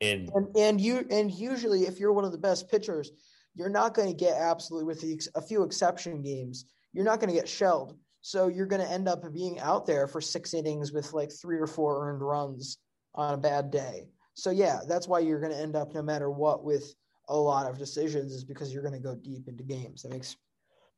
And, 0.00 0.30
and 0.32 0.56
and 0.56 0.80
you 0.80 1.04
and 1.10 1.32
usually 1.32 1.82
if 1.82 1.98
you're 1.98 2.12
one 2.12 2.24
of 2.24 2.32
the 2.32 2.38
best 2.38 2.70
pitchers, 2.70 3.10
you're 3.54 3.68
not 3.68 3.94
going 3.94 4.08
to 4.08 4.14
get 4.14 4.36
absolutely 4.36 4.86
with 4.86 5.00
the, 5.00 5.20
a 5.34 5.42
few 5.42 5.64
exception 5.64 6.22
games, 6.22 6.66
you're 6.92 7.04
not 7.04 7.18
going 7.18 7.30
to 7.30 7.38
get 7.38 7.48
shelled. 7.48 7.96
So 8.20 8.48
you're 8.48 8.66
going 8.66 8.82
to 8.82 8.90
end 8.90 9.08
up 9.08 9.22
being 9.32 9.58
out 9.58 9.86
there 9.86 10.06
for 10.06 10.20
six 10.20 10.54
innings 10.54 10.92
with 10.92 11.12
like 11.12 11.32
three 11.32 11.58
or 11.58 11.66
four 11.66 12.08
earned 12.08 12.22
runs 12.22 12.78
on 13.14 13.34
a 13.34 13.38
bad 13.38 13.70
day. 13.70 14.08
So 14.34 14.50
yeah, 14.50 14.80
that's 14.86 15.08
why 15.08 15.20
you're 15.20 15.40
going 15.40 15.52
to 15.52 15.58
end 15.58 15.76
up 15.76 15.94
no 15.94 16.02
matter 16.02 16.30
what 16.30 16.64
with 16.64 16.94
a 17.28 17.36
lot 17.36 17.68
of 17.68 17.78
decisions 17.78 18.32
is 18.32 18.44
because 18.44 18.72
you're 18.72 18.82
going 18.82 18.94
to 18.94 19.00
go 19.00 19.14
deep 19.14 19.48
into 19.48 19.64
games. 19.64 20.02
That 20.02 20.12
makes 20.12 20.36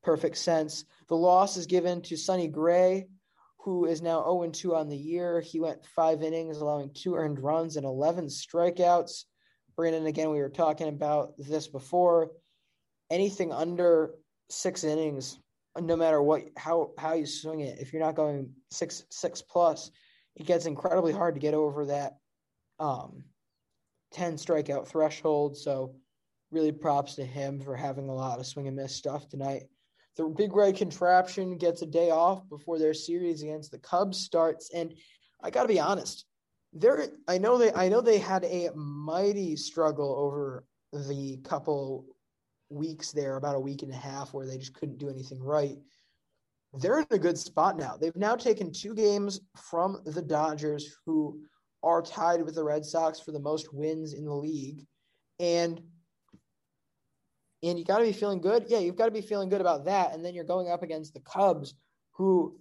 perfect 0.03 0.37
sense. 0.37 0.85
The 1.09 1.17
loss 1.17 1.57
is 1.57 1.67
given 1.67 2.03
to 2.03 2.17
Sonny 2.17 2.49
Gray, 2.49 3.09
who 3.63 3.85
is 3.85 4.01
now 4.01 4.23
0 4.23 4.51
2 4.51 4.75
on 4.75 4.89
the 4.89 4.97
year. 4.97 5.41
He 5.41 5.61
went 5.61 5.85
five 5.85 6.23
innings, 6.23 6.59
allowing 6.59 6.91
two 6.95 7.15
earned 7.15 7.39
runs 7.41 7.77
and 7.77 7.85
11 7.85 8.27
strikeouts. 8.27 9.25
Brandon, 9.77 10.07
again, 10.07 10.31
we 10.31 10.41
were 10.41 10.49
talking 10.49 10.89
about 10.89 11.35
this 11.39 11.69
before. 11.69 12.31
Anything 13.11 13.53
under 13.53 14.15
six 14.49 14.85
innings, 14.85 15.39
no 15.79 15.97
matter 15.97 16.23
what, 16.23 16.45
how 16.57 16.93
how 16.99 17.15
you 17.15 17.27
swing 17.27 17.61
it, 17.61 17.79
if 17.81 17.93
you're 17.93 18.03
not 18.03 18.15
going 18.15 18.51
six 18.71 19.05
six 19.11 19.43
plus, 19.43 19.91
it 20.37 20.47
gets 20.47 20.67
incredibly 20.67 21.13
hard 21.13 21.35
to 21.35 21.41
get 21.41 21.55
over 21.55 21.87
that 21.87 22.15
um, 22.79 23.25
10 24.13 24.35
strikeout 24.35 24.87
threshold. 24.87 25.57
So, 25.57 25.97
really 26.51 26.73
props 26.73 27.17
to 27.17 27.25
him 27.25 27.61
for 27.61 27.77
having 27.77 28.09
a 28.09 28.15
lot 28.15 28.39
of 28.39 28.47
swing 28.47 28.69
and 28.69 28.77
miss 28.77 28.95
stuff 28.95 29.29
tonight. 29.29 29.65
The 30.17 30.25
Big 30.25 30.55
Red 30.55 30.77
Contraption 30.77 31.57
gets 31.57 31.83
a 31.83 31.87
day 31.87 32.11
off 32.11 32.49
before 32.49 32.79
their 32.79 32.95
series 32.95 33.43
against 33.43 33.71
the 33.71 33.79
Cubs 33.79 34.19
starts, 34.19 34.71
and 34.75 34.95
I 35.43 35.51
got 35.51 35.63
to 35.63 35.69
be 35.69 35.81
honest, 35.81 36.27
there 36.73 37.09
I 37.27 37.39
know 37.39 37.59
they 37.59 37.73
I 37.73 37.89
know 37.89 38.01
they 38.01 38.19
had 38.19 38.45
a 38.45 38.71
mighty 38.75 39.57
struggle 39.57 40.15
over 40.15 40.65
the 40.93 41.39
couple 41.45 42.05
weeks 42.69 43.13
there, 43.13 43.37
about 43.37 43.57
a 43.57 43.61
week 43.61 43.83
and 43.83 43.93
a 43.93 43.97
half, 43.97 44.33
where 44.33 44.47
they 44.47 44.59
just 44.59 44.75
couldn't 44.75 44.99
do 44.99 45.09
anything 45.09 45.43
right. 45.43 45.79
they're 46.75 47.01
in 47.01 47.07
a 47.11 47.19
good 47.19 47.39
spot 47.39 47.77
now. 47.77 47.97
They've 47.97 48.15
now 48.17 48.37
taken 48.37 48.73
two 48.73 48.95
games 48.95 49.41
from 49.57 50.01
the 50.05 50.23
Dodgers, 50.23 50.97
who 51.05 51.41
are 51.83 52.03
tied 52.03 52.43
with 52.43 52.55
the 52.55 52.65
Red 52.65 52.85
Sox 52.85 53.19
for 53.21 53.33
the 53.33 53.41
most 53.41 53.73
wins 53.73 54.15
in 54.15 54.25
the 54.25 54.35
league. 54.35 54.87
And 55.41 55.81
and 57.63 57.79
you 57.79 57.85
got 57.85 57.99
to 57.99 58.05
be 58.05 58.13
feeling 58.13 58.41
good. 58.41 58.65
Yeah, 58.69 58.79
you've 58.79 58.97
got 58.97 59.07
to 59.07 59.11
be 59.11 59.21
feeling 59.21 59.49
good 59.49 59.61
about 59.61 59.85
that. 59.85 60.15
And 60.15 60.25
then 60.25 60.35
you're 60.35 60.45
going 60.45 60.71
up 60.71 60.83
against 60.83 61.15
the 61.15 61.21
Cubs, 61.21 61.75
who 62.13 62.59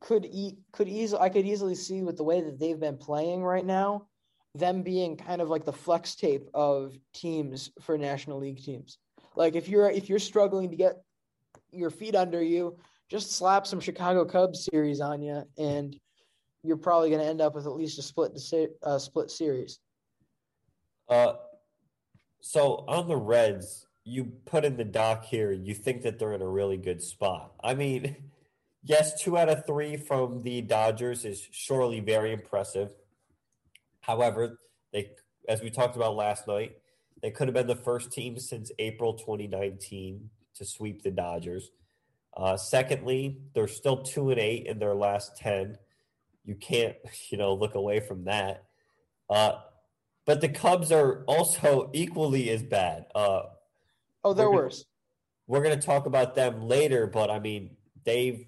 could 0.00 0.26
eat 0.30 0.58
could 0.72 0.88
easily 0.88 1.20
I 1.20 1.28
could 1.28 1.46
easily 1.46 1.74
see 1.74 2.02
with 2.02 2.16
the 2.16 2.24
way 2.24 2.40
that 2.40 2.58
they've 2.58 2.78
been 2.78 2.96
playing 2.96 3.42
right 3.42 3.64
now, 3.64 4.06
them 4.54 4.82
being 4.82 5.16
kind 5.16 5.40
of 5.40 5.48
like 5.48 5.64
the 5.64 5.72
flex 5.72 6.14
tape 6.14 6.48
of 6.54 6.96
teams 7.14 7.70
for 7.80 7.96
National 7.96 8.38
League 8.38 8.62
teams. 8.62 8.98
Like 9.36 9.54
if 9.54 9.68
you're 9.68 9.90
if 9.90 10.08
you're 10.08 10.18
struggling 10.18 10.70
to 10.70 10.76
get 10.76 11.02
your 11.70 11.90
feet 11.90 12.14
under 12.14 12.42
you, 12.42 12.76
just 13.08 13.32
slap 13.32 13.66
some 13.66 13.80
Chicago 13.80 14.24
Cubs 14.24 14.68
series 14.72 15.00
on 15.00 15.22
you, 15.22 15.44
and 15.58 15.96
you're 16.62 16.76
probably 16.76 17.10
going 17.10 17.20
to 17.20 17.26
end 17.26 17.40
up 17.40 17.54
with 17.54 17.66
at 17.66 17.72
least 17.72 17.98
a 17.98 18.02
split 18.02 18.38
uh, 18.82 18.98
split 18.98 19.30
series. 19.30 19.80
Uh, 21.08 21.34
so 22.40 22.84
on 22.88 23.08
the 23.08 23.16
Reds, 23.16 23.86
you 24.04 24.32
put 24.46 24.64
in 24.64 24.76
the 24.76 24.84
doc 24.84 25.24
here. 25.24 25.52
You 25.52 25.74
think 25.74 26.02
that 26.02 26.18
they're 26.18 26.32
in 26.32 26.42
a 26.42 26.48
really 26.48 26.76
good 26.76 27.02
spot. 27.02 27.52
I 27.62 27.74
mean, 27.74 28.16
yes, 28.82 29.20
two 29.22 29.38
out 29.38 29.48
of 29.48 29.66
three 29.66 29.96
from 29.96 30.42
the 30.42 30.62
Dodgers 30.62 31.24
is 31.24 31.48
surely 31.50 32.00
very 32.00 32.32
impressive. 32.32 32.92
However, 34.00 34.58
they, 34.92 35.10
as 35.48 35.62
we 35.62 35.70
talked 35.70 35.96
about 35.96 36.16
last 36.16 36.48
night, 36.48 36.76
they 37.22 37.30
could 37.30 37.46
have 37.46 37.54
been 37.54 37.68
the 37.68 37.76
first 37.76 38.12
team 38.12 38.38
since 38.38 38.72
April 38.78 39.14
2019 39.14 40.28
to 40.56 40.64
sweep 40.64 41.02
the 41.02 41.10
Dodgers. 41.10 41.70
Uh, 42.36 42.56
secondly, 42.56 43.38
they're 43.54 43.68
still 43.68 44.02
two 44.02 44.30
and 44.30 44.40
eight 44.40 44.66
in 44.66 44.78
their 44.78 44.94
last 44.94 45.36
ten. 45.36 45.76
You 46.44 46.56
can't, 46.56 46.96
you 47.30 47.38
know, 47.38 47.54
look 47.54 47.74
away 47.74 48.00
from 48.00 48.24
that. 48.24 48.64
Uh, 49.30 49.52
but 50.24 50.40
the 50.40 50.48
Cubs 50.48 50.90
are 50.90 51.24
also 51.26 51.90
equally 51.94 52.50
as 52.50 52.62
bad. 52.62 53.06
Uh, 53.14 53.42
oh, 54.24 54.34
they're 54.34 54.50
we're 54.50 54.64
worse. 54.64 54.84
we're 55.46 55.62
going 55.62 55.78
to 55.78 55.86
talk 55.86 56.06
about 56.06 56.34
them 56.34 56.62
later, 56.62 57.06
but 57.06 57.30
I 57.30 57.38
mean, 57.38 57.76
they've 58.04 58.46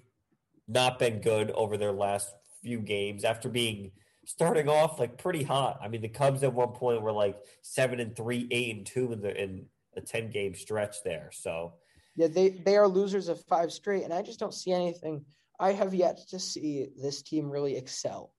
not 0.67 0.99
been 0.99 1.21
good 1.21 1.51
over 1.51 1.77
their 1.77 1.91
last 1.91 2.33
few 2.61 2.79
games 2.79 3.23
after 3.23 3.49
being 3.49 3.91
starting 4.25 4.67
off 4.67 4.99
like 4.99 5.17
pretty 5.17 5.43
hot. 5.43 5.79
I 5.81 5.87
mean, 5.87 6.01
the 6.01 6.09
Cubs 6.09 6.43
at 6.43 6.53
one 6.53 6.69
point 6.69 7.01
were 7.01 7.11
like 7.11 7.37
seven 7.61 7.99
and 7.99 8.15
three, 8.15 8.47
eight 8.51 8.75
and 8.75 8.85
two 8.85 9.11
in 9.13 9.21
the 9.21 9.41
in 9.41 9.65
a 9.95 10.01
ten 10.01 10.29
game 10.29 10.55
stretch 10.55 10.97
there. 11.03 11.29
So 11.31 11.73
yeah, 12.15 12.27
they 12.27 12.49
they 12.49 12.77
are 12.77 12.87
losers 12.87 13.27
of 13.27 13.43
five 13.45 13.71
straight, 13.71 14.03
and 14.03 14.13
I 14.13 14.21
just 14.21 14.39
don't 14.39 14.53
see 14.53 14.71
anything. 14.71 15.25
I 15.59 15.71
have 15.71 15.93
yet 15.93 16.19
to 16.29 16.39
see 16.39 16.87
this 17.01 17.21
team 17.21 17.49
really 17.49 17.77
excel. 17.77 18.33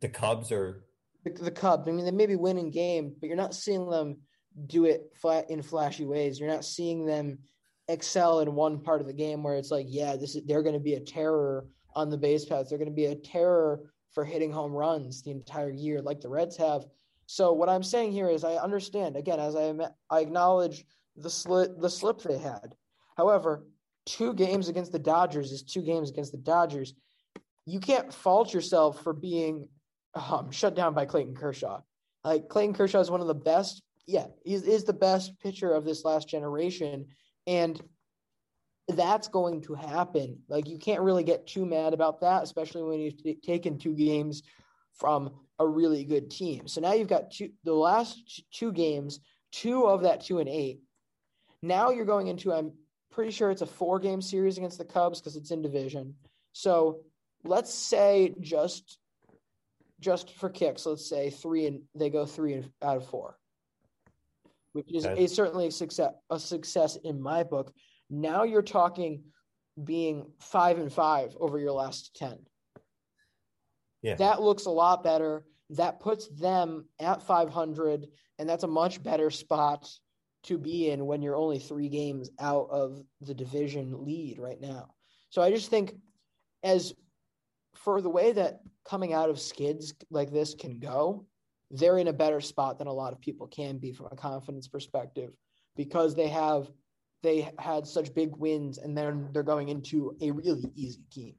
The 0.00 0.08
Cubs 0.08 0.50
are 0.50 0.84
the, 1.24 1.30
the 1.30 1.50
Cubs. 1.50 1.86
I 1.86 1.92
mean, 1.92 2.04
they 2.04 2.10
may 2.10 2.26
be 2.26 2.36
winning 2.36 2.70
game, 2.70 3.14
but 3.20 3.26
you're 3.26 3.36
not 3.36 3.54
seeing 3.54 3.88
them 3.88 4.18
do 4.66 4.84
it 4.84 5.12
flat 5.14 5.50
in 5.50 5.62
flashy 5.62 6.04
ways. 6.04 6.38
You're 6.38 6.48
not 6.48 6.64
seeing 6.64 7.06
them 7.06 7.38
excel 7.88 8.40
in 8.40 8.54
one 8.54 8.80
part 8.80 9.00
of 9.00 9.06
the 9.06 9.12
game 9.12 9.42
where 9.42 9.56
it's 9.56 9.70
like, 9.70 9.86
yeah, 9.88 10.16
this 10.16 10.36
is 10.36 10.44
they're 10.46 10.62
going 10.62 10.74
to 10.74 10.80
be 10.80 10.94
a 10.94 11.00
terror 11.00 11.66
on 11.94 12.10
the 12.10 12.18
base 12.18 12.44
paths. 12.44 12.68
They're 12.68 12.78
going 12.78 12.88
to 12.88 12.94
be 12.94 13.06
a 13.06 13.16
terror 13.16 13.80
for 14.12 14.24
hitting 14.24 14.52
home 14.52 14.72
runs 14.72 15.22
the 15.22 15.30
entire 15.30 15.70
year, 15.70 16.02
like 16.02 16.20
the 16.20 16.28
Reds 16.28 16.56
have. 16.56 16.84
So 17.26 17.52
what 17.52 17.68
I'm 17.68 17.82
saying 17.82 18.12
here 18.12 18.28
is, 18.28 18.42
I 18.42 18.54
understand 18.54 19.16
again 19.16 19.38
as 19.38 19.54
I 19.54 19.72
I 20.10 20.20
acknowledge 20.20 20.84
the 21.16 21.30
slip 21.30 21.78
the 21.80 21.90
slip 21.90 22.20
they 22.22 22.38
had. 22.38 22.74
However, 23.16 23.66
two 24.06 24.34
games 24.34 24.68
against 24.68 24.92
the 24.92 24.98
Dodgers 24.98 25.52
is 25.52 25.62
two 25.62 25.82
games 25.82 26.10
against 26.10 26.32
the 26.32 26.38
Dodgers. 26.38 26.94
You 27.66 27.78
can't 27.78 28.12
fault 28.12 28.52
yourself 28.52 29.02
for 29.02 29.12
being 29.12 29.68
um, 30.14 30.50
shut 30.50 30.74
down 30.74 30.94
by 30.94 31.06
Clayton 31.06 31.34
Kershaw. 31.34 31.80
Like 32.24 32.48
Clayton 32.48 32.74
Kershaw 32.74 33.00
is 33.00 33.10
one 33.10 33.20
of 33.20 33.26
the 33.26 33.34
best. 33.34 33.82
Yeah, 34.06 34.26
he 34.44 34.54
is 34.54 34.84
the 34.84 34.92
best 34.92 35.38
pitcher 35.40 35.72
of 35.72 35.84
this 35.84 36.04
last 36.04 36.28
generation, 36.28 37.06
and 37.46 37.80
that's 38.88 39.28
going 39.28 39.62
to 39.62 39.74
happen. 39.74 40.40
Like 40.48 40.68
you 40.68 40.78
can't 40.78 41.02
really 41.02 41.24
get 41.24 41.46
too 41.46 41.64
mad 41.64 41.94
about 41.94 42.20
that, 42.20 42.42
especially 42.42 42.82
when 42.82 43.00
you've 43.00 43.22
t- 43.22 43.38
taken 43.42 43.78
two 43.78 43.94
games 43.94 44.42
from 44.94 45.30
a 45.58 45.66
really 45.66 46.04
good 46.04 46.30
team. 46.30 46.66
So 46.66 46.80
now 46.80 46.94
you've 46.94 47.08
got 47.08 47.30
two 47.30 47.50
the 47.64 47.74
last 47.74 48.42
two 48.52 48.72
games, 48.72 49.20
two 49.52 49.86
of 49.86 50.02
that 50.02 50.22
two 50.22 50.38
and 50.38 50.48
eight. 50.48 50.80
Now 51.62 51.90
you're 51.90 52.04
going 52.04 52.28
into 52.28 52.52
I'm 52.52 52.72
pretty 53.10 53.32
sure 53.32 53.50
it's 53.50 53.62
a 53.62 53.66
four 53.66 53.98
game 53.98 54.22
series 54.22 54.56
against 54.56 54.78
the 54.78 54.84
Cubs 54.84 55.20
because 55.20 55.36
it's 55.36 55.50
in 55.50 55.62
division. 55.62 56.14
So 56.52 57.00
let's 57.44 57.72
say 57.72 58.34
just 58.40 58.98
just 60.00 60.32
for 60.38 60.48
kicks, 60.48 60.86
let's 60.86 61.08
say 61.08 61.30
three 61.30 61.66
and 61.66 61.82
they 61.94 62.10
go 62.10 62.24
three 62.24 62.54
and 62.54 62.70
out 62.82 62.96
of 62.96 63.06
four, 63.06 63.36
which 64.72 64.92
is 64.92 65.04
a, 65.04 65.26
certainly 65.26 65.66
a 65.66 65.70
success 65.70 66.12
a 66.30 66.38
success 66.38 66.96
in 67.04 67.20
my 67.20 67.42
book. 67.42 67.72
Now 68.08 68.44
you're 68.44 68.62
talking 68.62 69.22
being 69.82 70.30
five 70.40 70.78
and 70.78 70.92
five 70.92 71.36
over 71.40 71.58
your 71.58 71.72
last 71.72 72.14
ten. 72.16 72.38
Yeah, 74.02 74.14
that 74.16 74.42
looks 74.42 74.66
a 74.66 74.70
lot 74.70 75.02
better. 75.02 75.44
That 75.70 76.00
puts 76.00 76.26
them 76.28 76.86
at 76.98 77.22
500, 77.22 78.08
and 78.38 78.48
that's 78.48 78.64
a 78.64 78.68
much 78.68 79.02
better 79.02 79.30
spot 79.30 79.88
to 80.44 80.58
be 80.58 80.90
in 80.90 81.06
when 81.06 81.22
you're 81.22 81.36
only 81.36 81.58
three 81.58 81.88
games 81.88 82.30
out 82.40 82.68
of 82.70 83.00
the 83.20 83.34
division 83.34 84.04
lead 84.04 84.38
right 84.38 84.60
now. 84.60 84.94
So 85.28 85.42
I 85.42 85.50
just 85.50 85.70
think, 85.70 85.94
as 86.64 86.94
for 87.74 88.00
the 88.00 88.10
way 88.10 88.32
that 88.32 88.60
coming 88.84 89.12
out 89.12 89.30
of 89.30 89.38
skids 89.38 89.94
like 90.10 90.32
this 90.32 90.54
can 90.54 90.78
go, 90.78 91.26
they're 91.70 91.98
in 91.98 92.08
a 92.08 92.12
better 92.12 92.40
spot 92.40 92.78
than 92.78 92.86
a 92.86 92.92
lot 92.92 93.12
of 93.12 93.20
people 93.20 93.46
can 93.46 93.78
be 93.78 93.92
from 93.92 94.06
a 94.10 94.16
confidence 94.16 94.68
perspective 94.68 95.32
because 95.76 96.14
they 96.14 96.28
have 96.28 96.70
they 97.22 97.50
had 97.58 97.86
such 97.86 98.14
big 98.14 98.34
wins 98.36 98.78
and 98.78 98.96
then 98.96 99.28
they're 99.32 99.42
going 99.42 99.68
into 99.68 100.16
a 100.20 100.30
really 100.30 100.70
easy 100.74 101.04
team. 101.10 101.34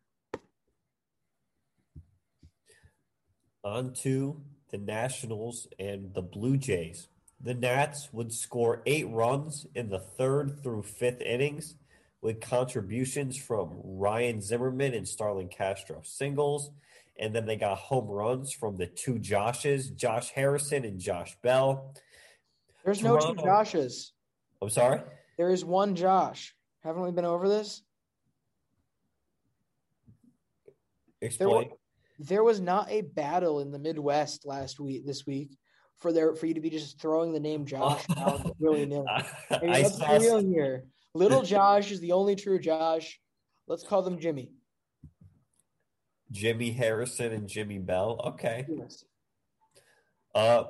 On 3.64 3.94
to 4.02 4.42
the 4.72 4.78
Nationals 4.78 5.68
and 5.80 6.14
the 6.14 6.22
Blue 6.22 6.58
Jays. 6.58 7.08
The 7.44 7.54
Nats 7.56 8.10
would 8.12 8.32
score 8.32 8.84
eight 8.86 9.10
runs 9.10 9.66
in 9.74 9.90
the 9.90 10.00
third 10.00 10.62
through 10.62 10.84
fifth 10.84 11.22
innings 11.22 11.76
with 12.22 12.40
contributions 12.40 13.36
from 13.38 13.80
Ryan 13.84 14.42
Zimmerman 14.42 14.94
and 14.94 15.08
Starlin 15.08 15.48
Castro 15.48 16.02
singles. 16.04 16.70
And 17.22 17.36
then 17.36 17.46
they 17.46 17.56
got 17.56 17.78
home 17.78 18.08
runs 18.08 18.52
from 18.52 18.78
the 18.78 18.88
two 18.88 19.20
Joshes, 19.20 19.96
Josh 19.96 20.32
Harrison 20.32 20.84
and 20.84 21.00
Josh 21.00 21.38
Bell. 21.44 21.94
There's 22.84 23.00
Toronto, 23.00 23.28
no 23.28 23.34
two 23.36 23.42
Joshes. 23.44 24.10
I'm 24.60 24.72
sorry? 24.72 25.02
There 25.38 25.52
is 25.52 25.64
one 25.64 25.96
Josh. 25.96 26.56
Haven't 26.84 27.04
we 27.04 27.12
been 27.12 27.26
over 27.26 27.48
this? 27.48 27.84
Explain. 31.22 31.70
There, 32.18 32.28
there 32.28 32.44
was 32.44 32.60
not 32.60 32.90
a 32.90 33.02
battle 33.02 33.60
in 33.60 33.72
the 33.72 33.78
Midwest 33.78 34.48
last 34.48 34.80
week, 34.80 35.06
this 35.06 35.28
week, 35.28 35.56
for 36.00 36.12
there 36.12 36.34
for 36.36 36.48
you 36.48 36.56
to 36.56 36.62
be 36.62 36.72
just 36.72 37.00
throwing 37.00 37.34
the 37.34 37.40
name 37.40 37.68
Josh 37.68 38.04
out 38.18 38.56
willy 38.60 38.88
nilly. 38.88 39.06
I 39.08 39.60
mean, 39.62 39.70
let's 39.70 40.00
be 40.00 40.06
real 40.08 40.40
here. 40.40 40.86
Little 41.14 41.44
Josh 41.44 41.92
is 41.92 42.00
the 42.00 42.14
only 42.14 42.36
true 42.36 42.58
Josh. 42.58 43.20
Let's 43.68 43.84
call 43.84 44.02
them 44.02 44.20
Jimmy. 44.20 44.52
Jimmy 46.32 46.72
Harrison 46.72 47.32
and 47.32 47.48
Jimmy 47.48 47.78
Bell. 47.78 48.22
Okay. 48.26 48.66
Yes. 48.68 49.06
Uh, 50.34 50.64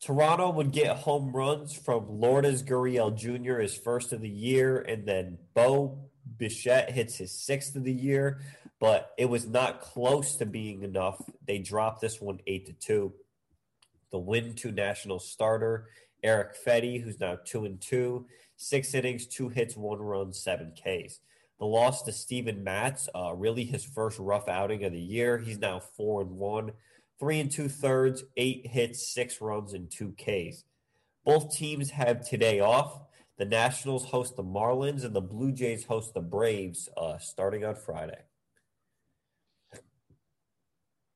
Toronto 0.00 0.50
would 0.50 0.72
get 0.72 0.96
home 0.96 1.30
runs 1.30 1.72
from 1.72 2.20
Lourdes 2.20 2.64
Gurriel 2.64 3.16
Jr. 3.16 3.60
his 3.60 3.76
first 3.76 4.12
of 4.12 4.20
the 4.20 4.28
year, 4.28 4.78
and 4.78 5.06
then 5.06 5.38
Bo 5.54 6.10
Bichette 6.36 6.90
hits 6.90 7.16
his 7.16 7.30
sixth 7.30 7.76
of 7.76 7.84
the 7.84 7.92
year, 7.92 8.40
but 8.80 9.12
it 9.16 9.26
was 9.26 9.46
not 9.46 9.80
close 9.80 10.34
to 10.36 10.46
being 10.46 10.82
enough. 10.82 11.22
They 11.46 11.58
dropped 11.58 12.00
this 12.00 12.20
one 12.20 12.40
eight 12.48 12.66
to 12.66 12.72
two 12.72 13.12
the 14.10 14.18
win 14.18 14.54
to 14.54 14.70
national 14.70 15.18
starter 15.18 15.88
Erick 16.22 16.54
Fedde, 16.64 17.02
who's 17.02 17.18
now 17.18 17.38
two 17.44 17.64
and 17.64 17.80
two, 17.80 18.26
six 18.56 18.94
innings, 18.94 19.26
two 19.26 19.48
hits, 19.48 19.76
one 19.76 19.98
run, 19.98 20.32
seven 20.32 20.72
Ks. 20.72 21.18
The 21.62 21.68
loss 21.68 22.02
to 22.02 22.12
Steven 22.12 22.64
Matz, 22.64 23.08
uh, 23.14 23.34
really 23.36 23.62
his 23.62 23.84
first 23.84 24.18
rough 24.18 24.48
outing 24.48 24.82
of 24.82 24.90
the 24.90 24.98
year. 24.98 25.38
He's 25.38 25.60
now 25.60 25.78
four 25.78 26.20
and 26.20 26.32
one, 26.32 26.72
three 27.20 27.38
and 27.38 27.52
two 27.52 27.68
thirds, 27.68 28.24
eight 28.36 28.66
hits, 28.66 29.14
six 29.14 29.40
runs, 29.40 29.72
and 29.72 29.88
two 29.88 30.12
Ks. 30.18 30.64
Both 31.24 31.56
teams 31.56 31.90
have 31.90 32.28
today 32.28 32.58
off. 32.58 33.02
The 33.38 33.44
Nationals 33.44 34.06
host 34.06 34.34
the 34.34 34.42
Marlins 34.42 35.04
and 35.04 35.14
the 35.14 35.20
Blue 35.20 35.52
Jays 35.52 35.84
host 35.84 36.14
the 36.14 36.20
Braves 36.20 36.88
uh, 36.96 37.18
starting 37.18 37.64
on 37.64 37.76
Friday. 37.76 38.18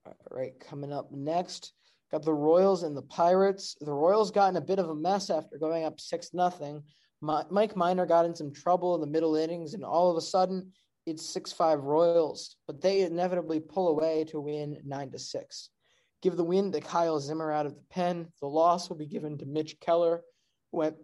All 0.06 0.14
right, 0.30 0.52
coming 0.60 0.92
up 0.92 1.10
next, 1.10 1.72
Got 2.12 2.22
the 2.22 2.32
Royals 2.32 2.84
and 2.84 2.96
the 2.96 3.02
Pirates. 3.02 3.76
The 3.80 3.92
Royals 3.92 4.30
got 4.30 4.50
in 4.50 4.56
a 4.56 4.60
bit 4.60 4.78
of 4.78 4.90
a 4.90 4.94
mess 4.94 5.28
after 5.28 5.58
going 5.58 5.82
up 5.82 5.98
six 5.98 6.32
nothing. 6.32 6.84
Mike 7.20 7.76
Minor 7.76 8.06
got 8.06 8.26
in 8.26 8.34
some 8.34 8.52
trouble 8.52 8.94
in 8.94 9.00
the 9.00 9.06
middle 9.06 9.36
innings, 9.36 9.74
and 9.74 9.84
all 9.84 10.10
of 10.10 10.16
a 10.16 10.20
sudden 10.20 10.72
its 11.06 11.24
six 11.24 11.52
five 11.52 11.80
Royals, 11.80 12.56
but 12.66 12.80
they 12.80 13.02
inevitably 13.02 13.60
pull 13.60 13.88
away 13.88 14.24
to 14.24 14.40
win 14.40 14.78
nine 14.84 15.10
to 15.12 15.18
six. 15.18 15.70
Give 16.22 16.36
the 16.36 16.44
win 16.44 16.72
to 16.72 16.80
Kyle 16.80 17.20
Zimmer 17.20 17.52
out 17.52 17.66
of 17.66 17.74
the 17.74 17.84
pen. 17.90 18.28
The 18.40 18.48
loss 18.48 18.88
will 18.88 18.96
be 18.96 19.06
given 19.06 19.38
to 19.38 19.46
Mitch 19.46 19.78
Keller, 19.80 20.22
who 20.72 20.78
went 20.78 20.96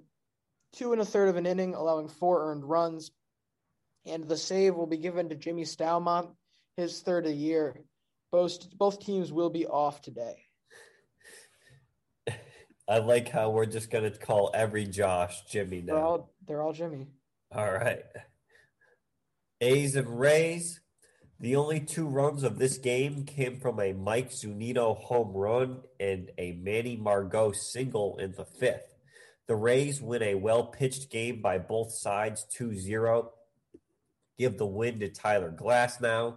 two 0.72 0.92
and 0.92 1.00
a 1.00 1.04
third 1.04 1.28
of 1.28 1.36
an 1.36 1.46
inning, 1.46 1.74
allowing 1.74 2.08
four 2.08 2.50
earned 2.50 2.64
runs. 2.64 3.10
And 4.04 4.26
the 4.26 4.36
save 4.36 4.74
will 4.74 4.86
be 4.86 4.96
given 4.96 5.28
to 5.28 5.36
Jimmy 5.36 5.62
Staumont, 5.62 6.34
his 6.76 7.00
third 7.00 7.24
of 7.26 7.32
the 7.32 7.36
year. 7.36 7.84
Both, 8.32 8.76
both 8.76 8.98
teams 8.98 9.32
will 9.32 9.50
be 9.50 9.66
off 9.66 10.00
today. 10.00 10.46
I 12.92 12.98
like 12.98 13.30
how 13.30 13.48
we're 13.48 13.64
just 13.64 13.90
going 13.90 14.04
to 14.04 14.18
call 14.18 14.50
every 14.52 14.84
Josh 14.84 15.46
Jimmy 15.46 15.80
now. 15.80 15.94
They're 15.94 16.04
all, 16.04 16.34
they're 16.46 16.60
all 16.60 16.72
Jimmy. 16.74 17.06
All 17.50 17.72
right. 17.72 18.02
A's 19.62 19.96
of 19.96 20.08
Rays. 20.08 20.78
The 21.40 21.56
only 21.56 21.80
two 21.80 22.06
runs 22.06 22.42
of 22.42 22.58
this 22.58 22.76
game 22.76 23.24
came 23.24 23.58
from 23.60 23.80
a 23.80 23.94
Mike 23.94 24.30
Zunino 24.30 24.94
home 24.94 25.32
run 25.32 25.80
and 25.98 26.32
a 26.36 26.52
Manny 26.52 26.96
Margot 26.96 27.52
single 27.52 28.18
in 28.18 28.32
the 28.32 28.44
fifth. 28.44 28.94
The 29.48 29.56
Rays 29.56 30.02
win 30.02 30.22
a 30.22 30.34
well 30.34 30.66
pitched 30.66 31.10
game 31.10 31.40
by 31.40 31.56
both 31.56 31.92
sides 31.92 32.44
2 32.52 32.76
0. 32.76 33.30
Give 34.38 34.58
the 34.58 34.66
win 34.66 35.00
to 35.00 35.08
Tyler 35.08 35.50
Glasnow. 35.50 36.34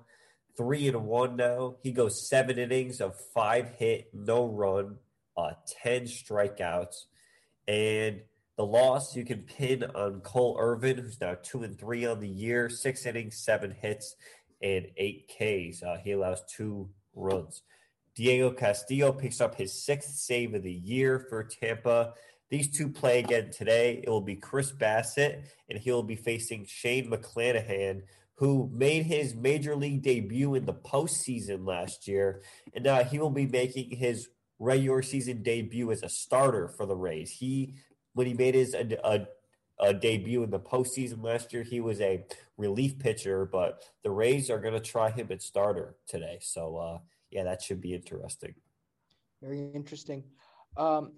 Three 0.56 0.88
and 0.88 1.04
one 1.04 1.36
now. 1.36 1.76
He 1.84 1.92
goes 1.92 2.30
seven 2.30 2.58
innings 2.58 3.02
of 3.02 3.20
five 3.34 3.72
hit, 3.78 4.08
no 4.14 4.48
run, 4.48 5.00
uh, 5.38 5.52
10 5.84 6.04
strikeouts. 6.04 7.06
And 7.68 8.22
the 8.58 8.66
loss 8.66 9.16
you 9.16 9.26
can 9.26 9.40
pin 9.40 9.84
on 9.84 10.22
Cole 10.22 10.58
Irvin, 10.60 10.98
who's 10.98 11.20
now 11.20 11.36
two 11.42 11.64
and 11.64 11.78
three 11.78 12.06
on 12.06 12.20
the 12.20 12.28
year, 12.28 12.70
six 12.70 13.06
innings, 13.06 13.38
seven 13.38 13.72
hits, 13.72 14.16
and 14.62 14.88
eight 14.98 15.30
Ks. 15.30 15.84
Uh, 15.84 15.98
he 16.04 16.12
allows 16.12 16.42
two 16.50 16.90
runs. 17.14 17.64
Diego 18.16 18.52
Castillo 18.52 19.12
picks 19.12 19.42
up 19.42 19.56
his 19.56 19.74
sixth 19.74 20.12
save 20.12 20.54
of 20.54 20.64
the 20.64 20.72
year 20.72 21.20
for 21.20 21.44
Tampa. 21.44 22.14
These 22.50 22.78
two 22.78 22.88
play 22.90 23.20
again 23.20 23.52
today. 23.52 24.02
It 24.02 24.10
will 24.10 24.22
be 24.22 24.36
Chris 24.36 24.72
Bassitt, 24.72 25.44
and 25.70 25.78
he 25.78 25.92
will 25.92 26.04
be 26.04 26.16
facing 26.16 26.66
Shane 26.66 27.12
McClanahan, 27.12 28.04
who 28.36 28.70
made 28.74 29.04
his 29.04 29.36
major 29.36 29.76
league 29.76 30.02
debut 30.02 30.56
in 30.56 30.66
the 30.66 30.74
postseason 30.74 31.68
last 31.68 32.08
year. 32.08 32.42
And 32.74 32.86
now 32.86 33.04
he 33.04 33.20
will 33.20 33.30
be 33.30 33.48
making 33.48 33.90
his 33.92 34.30
regular 34.60 35.02
season 35.02 35.44
debut 35.44 35.92
as 35.92 36.04
a 36.04 36.10
starter 36.10 36.68
for 36.68 36.86
the 36.86 36.96
Rays. 36.96 37.32
He, 37.32 37.76
when 38.14 38.28
he 38.28 38.34
made 38.34 38.56
his 38.56 38.74
a, 38.74 38.98
a, 39.04 39.28
a 39.80 39.94
debut 39.94 40.44
in 40.44 40.50
the 40.50 40.60
postseason 40.60 41.24
last 41.24 41.52
year, 41.52 41.64
he 41.64 41.82
was 41.82 42.00
a 42.02 42.26
relief 42.58 42.98
pitcher, 42.98 43.46
but 43.46 43.84
the 44.04 44.12
Rays 44.12 44.50
are 44.50 44.60
going 44.60 44.74
to 44.74 44.80
try 44.80 45.10
him 45.12 45.28
at 45.32 45.42
starter 45.42 45.96
today. 46.08 46.38
So, 46.42 46.78
uh, 46.78 47.00
yeah, 47.30 47.44
that 47.44 47.62
should 47.62 47.82
be 47.82 47.94
interesting. 47.94 48.56
Very 49.42 49.70
interesting. 49.74 50.24
Um, 50.78 51.14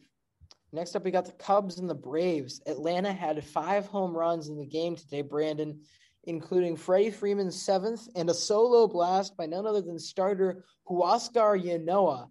next 0.73 0.95
up, 0.95 1.05
we 1.05 1.11
got 1.11 1.25
the 1.25 1.31
Cubs 1.33 1.77
and 1.77 1.89
the 1.89 1.95
Braves. 1.95 2.61
Atlanta 2.65 3.13
had 3.13 3.43
five 3.43 3.85
home 3.85 4.15
runs 4.17 4.49
in 4.49 4.57
the 4.57 4.65
game 4.65 4.95
today, 4.95 5.21
Brandon, 5.21 5.79
including 6.23 6.75
Freddie 6.75 7.11
Freeman's 7.11 7.61
seventh 7.61 8.07
and 8.15 8.29
a 8.29 8.33
solo 8.33 8.87
blast 8.87 9.37
by 9.37 9.45
none 9.45 9.67
other 9.67 9.81
than 9.81 9.99
starter 9.99 10.65
Huascar 10.89 11.63
Ynoa, 11.63 12.27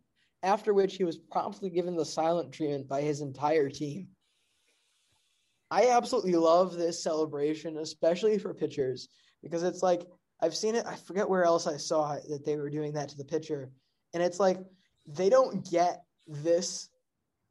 after 0.46 0.72
which 0.72 0.96
he 0.96 1.02
was 1.02 1.18
promptly 1.18 1.68
given 1.68 1.96
the 1.96 2.04
silent 2.04 2.52
treatment 2.52 2.88
by 2.88 3.02
his 3.02 3.20
entire 3.20 3.68
team. 3.68 4.06
I 5.72 5.88
absolutely 5.88 6.36
love 6.36 6.74
this 6.74 7.02
celebration, 7.02 7.76
especially 7.78 8.38
for 8.38 8.54
pitchers, 8.54 9.08
because 9.42 9.64
it's 9.64 9.82
like 9.82 10.06
I've 10.40 10.54
seen 10.54 10.76
it. 10.76 10.86
I 10.86 10.94
forget 10.94 11.28
where 11.28 11.42
else 11.42 11.66
I 11.66 11.76
saw 11.76 12.12
it, 12.14 12.22
that 12.28 12.44
they 12.46 12.56
were 12.56 12.70
doing 12.70 12.92
that 12.92 13.08
to 13.08 13.16
the 13.16 13.24
pitcher, 13.24 13.70
and 14.14 14.22
it's 14.22 14.38
like 14.38 14.58
they 15.08 15.28
don't 15.28 15.68
get 15.68 16.04
this 16.28 16.88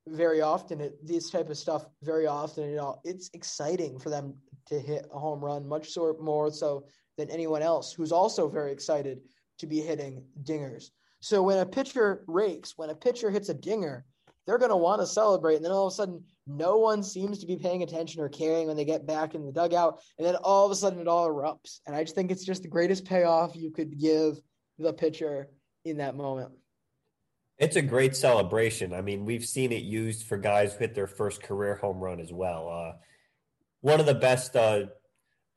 very 0.07 0.41
often. 0.41 0.79
It, 0.79 1.05
this 1.05 1.29
type 1.29 1.49
of 1.49 1.57
stuff 1.57 1.85
very 2.01 2.27
often 2.27 2.71
at 2.71 2.79
all. 2.79 3.01
It's 3.03 3.29
exciting 3.33 3.99
for 3.99 4.09
them 4.09 4.35
to 4.67 4.79
hit 4.79 5.05
a 5.13 5.19
home 5.19 5.43
run, 5.43 5.67
much 5.67 5.89
so 5.91 6.15
more 6.21 6.49
so 6.49 6.85
than 7.17 7.29
anyone 7.29 7.61
else 7.61 7.91
who's 7.91 8.13
also 8.13 8.47
very 8.47 8.71
excited 8.71 9.19
to 9.59 9.67
be 9.67 9.81
hitting 9.81 10.23
dingers. 10.43 10.91
So 11.25 11.41
when 11.41 11.57
a 11.57 11.65
pitcher 11.65 12.23
rakes, 12.27 12.73
when 12.75 12.91
a 12.91 12.95
pitcher 12.95 13.31
hits 13.31 13.49
a 13.49 13.55
dinger, 13.55 14.05
they're 14.45 14.59
going 14.59 14.69
to 14.69 14.75
want 14.75 15.01
to 15.01 15.07
celebrate. 15.07 15.55
And 15.55 15.65
then 15.65 15.71
all 15.71 15.87
of 15.87 15.91
a 15.91 15.95
sudden, 15.95 16.23
no 16.45 16.77
one 16.77 17.01
seems 17.01 17.39
to 17.39 17.47
be 17.47 17.55
paying 17.55 17.81
attention 17.81 18.21
or 18.21 18.29
caring 18.29 18.67
when 18.67 18.77
they 18.77 18.85
get 18.85 19.07
back 19.07 19.33
in 19.33 19.43
the 19.43 19.51
dugout. 19.51 20.01
And 20.19 20.27
then 20.27 20.35
all 20.35 20.67
of 20.67 20.71
a 20.71 20.75
sudden, 20.75 20.99
it 20.99 21.07
all 21.07 21.27
erupts. 21.27 21.79
And 21.87 21.95
I 21.95 22.03
just 22.03 22.13
think 22.13 22.29
it's 22.29 22.45
just 22.45 22.61
the 22.61 22.67
greatest 22.67 23.05
payoff 23.05 23.55
you 23.55 23.71
could 23.71 23.99
give 23.99 24.39
the 24.77 24.93
pitcher 24.93 25.49
in 25.83 25.97
that 25.97 26.15
moment. 26.15 26.51
It's 27.57 27.75
a 27.75 27.81
great 27.81 28.15
celebration. 28.15 28.93
I 28.93 29.01
mean, 29.01 29.25
we've 29.25 29.45
seen 29.45 29.71
it 29.71 29.81
used 29.81 30.27
for 30.27 30.37
guys 30.37 30.73
who 30.73 30.79
hit 30.81 30.93
their 30.93 31.07
first 31.07 31.41
career 31.41 31.73
home 31.73 31.97
run 31.97 32.19
as 32.19 32.31
well. 32.31 32.69
Uh, 32.69 32.97
one 33.81 33.99
of 33.99 34.05
the 34.05 34.13
best, 34.13 34.55
uh, 34.55 34.83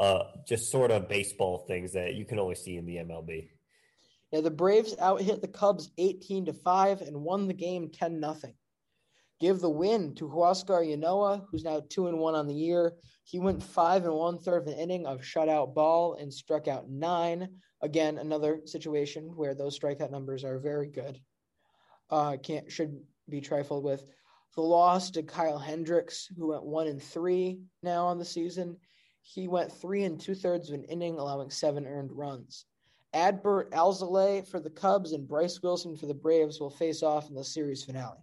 uh, 0.00 0.22
just 0.46 0.70
sort 0.70 0.90
of 0.90 1.11
baseball 1.11 1.66
things 1.68 1.92
that 1.92 2.14
you 2.14 2.24
can 2.24 2.38
only 2.38 2.54
see 2.54 2.78
in 2.78 2.87
the 2.87 2.96
MLB. 2.96 3.50
Yeah, 4.31 4.43
the 4.43 4.51
Braves 4.51 4.95
out 4.99 5.21
hit 5.21 5.41
the 5.41 5.49
Cubs 5.49 5.91
18 5.99 6.47
to 6.47 6.53
5 6.53 7.01
and 7.03 7.23
won 7.23 7.47
the 7.47 7.55
game 7.55 7.91
10 7.91 8.21
nothing 8.21 8.55
give 9.41 9.61
the 9.61 9.71
win 9.71 10.14
to 10.17 10.29
Huascar 10.29 10.85
Ynoa, 10.85 11.45
who's 11.51 11.64
now 11.64 11.83
two 11.88 12.09
and 12.09 12.19
one 12.19 12.35
on 12.35 12.47
the 12.47 12.55
year. 12.55 12.95
He 13.25 13.38
went 13.38 13.62
five 13.62 14.05
and 14.05 14.14
one 14.14 14.38
third 14.38 14.62
of 14.62 14.69
an 14.69 14.79
inning 14.79 15.07
of 15.07 15.21
shutout 15.21 15.75
ball 15.75 16.14
and 16.14 16.33
struck 16.33 16.67
out 16.67 16.91
nine. 16.91 17.49
Again, 17.83 18.19
another 18.19 18.61
situation 18.64 19.37
where 19.37 19.55
those 19.55 19.79
strikeout 19.79 20.11
numbers 20.11 20.45
are 20.45 20.59
very 20.59 20.88
good. 20.88 21.21
Uh, 22.11 22.37
can't 22.43 22.71
should 22.71 22.99
be 23.29 23.41
trifled 23.41 23.85
with. 23.85 24.03
The 24.57 24.62
loss 24.62 25.11
to 25.12 25.23
Kyle 25.23 25.59
Hendricks, 25.59 26.27
who 26.37 26.49
went 26.49 26.64
one 26.64 26.88
and 26.88 27.03
three 27.03 27.61
now 27.83 28.07
on 28.07 28.19
the 28.19 28.25
season. 28.25 28.79
He 29.23 29.47
went 29.47 29.71
three 29.71 30.05
and 30.05 30.19
two 30.19 30.35
thirds 30.35 30.71
of 30.71 30.75
an 30.75 30.85
inning, 30.85 31.19
allowing 31.19 31.51
seven 31.51 31.87
earned 31.87 32.11
runs. 32.12 32.64
Adbert 33.14 33.71
Alzolay 33.71 34.47
for 34.47 34.61
the 34.61 34.71
Cubs 34.71 35.12
and 35.12 35.27
Bryce 35.27 35.62
Wilson 35.62 35.97
for 35.97 36.07
the 36.07 36.14
Braves 36.14 36.61
will 36.61 36.71
face 36.71 37.03
off 37.03 37.29
in 37.29 37.35
the 37.35 37.44
series 37.44 37.85
finale. 37.85 38.18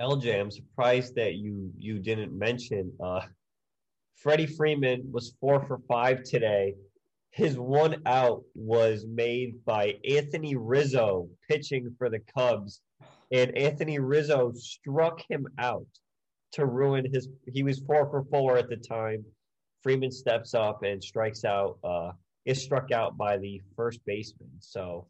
LJ, 0.00 0.40
I'm 0.40 0.50
surprised 0.50 1.14
that 1.14 1.34
you 1.34 1.70
you 1.78 1.98
didn't 1.98 2.36
mention 2.36 2.92
uh, 3.02 3.22
Freddie 4.16 4.46
Freeman 4.46 5.10
was 5.10 5.34
four 5.40 5.60
for 5.62 5.78
five 5.88 6.22
today. 6.22 6.74
His 7.30 7.58
one 7.58 8.02
out 8.06 8.42
was 8.54 9.06
made 9.06 9.64
by 9.64 9.94
Anthony 10.08 10.56
Rizzo 10.56 11.28
pitching 11.48 11.94
for 11.98 12.10
the 12.10 12.20
Cubs, 12.36 12.80
and 13.30 13.56
Anthony 13.56 13.98
Rizzo 13.98 14.52
struck 14.54 15.22
him 15.28 15.46
out 15.58 15.86
to 16.52 16.66
ruin 16.66 17.10
his. 17.12 17.28
He 17.52 17.62
was 17.62 17.78
four 17.80 18.10
for 18.10 18.24
four 18.30 18.58
at 18.58 18.68
the 18.68 18.76
time. 18.76 19.24
Freeman 19.82 20.10
steps 20.10 20.54
up 20.54 20.82
and 20.82 21.02
strikes 21.02 21.44
out. 21.44 21.78
Uh, 21.84 22.12
is 22.46 22.62
struck 22.62 22.92
out 22.92 23.16
by 23.18 23.36
the 23.36 23.60
first 23.76 24.00
baseman. 24.06 24.50
So 24.60 25.08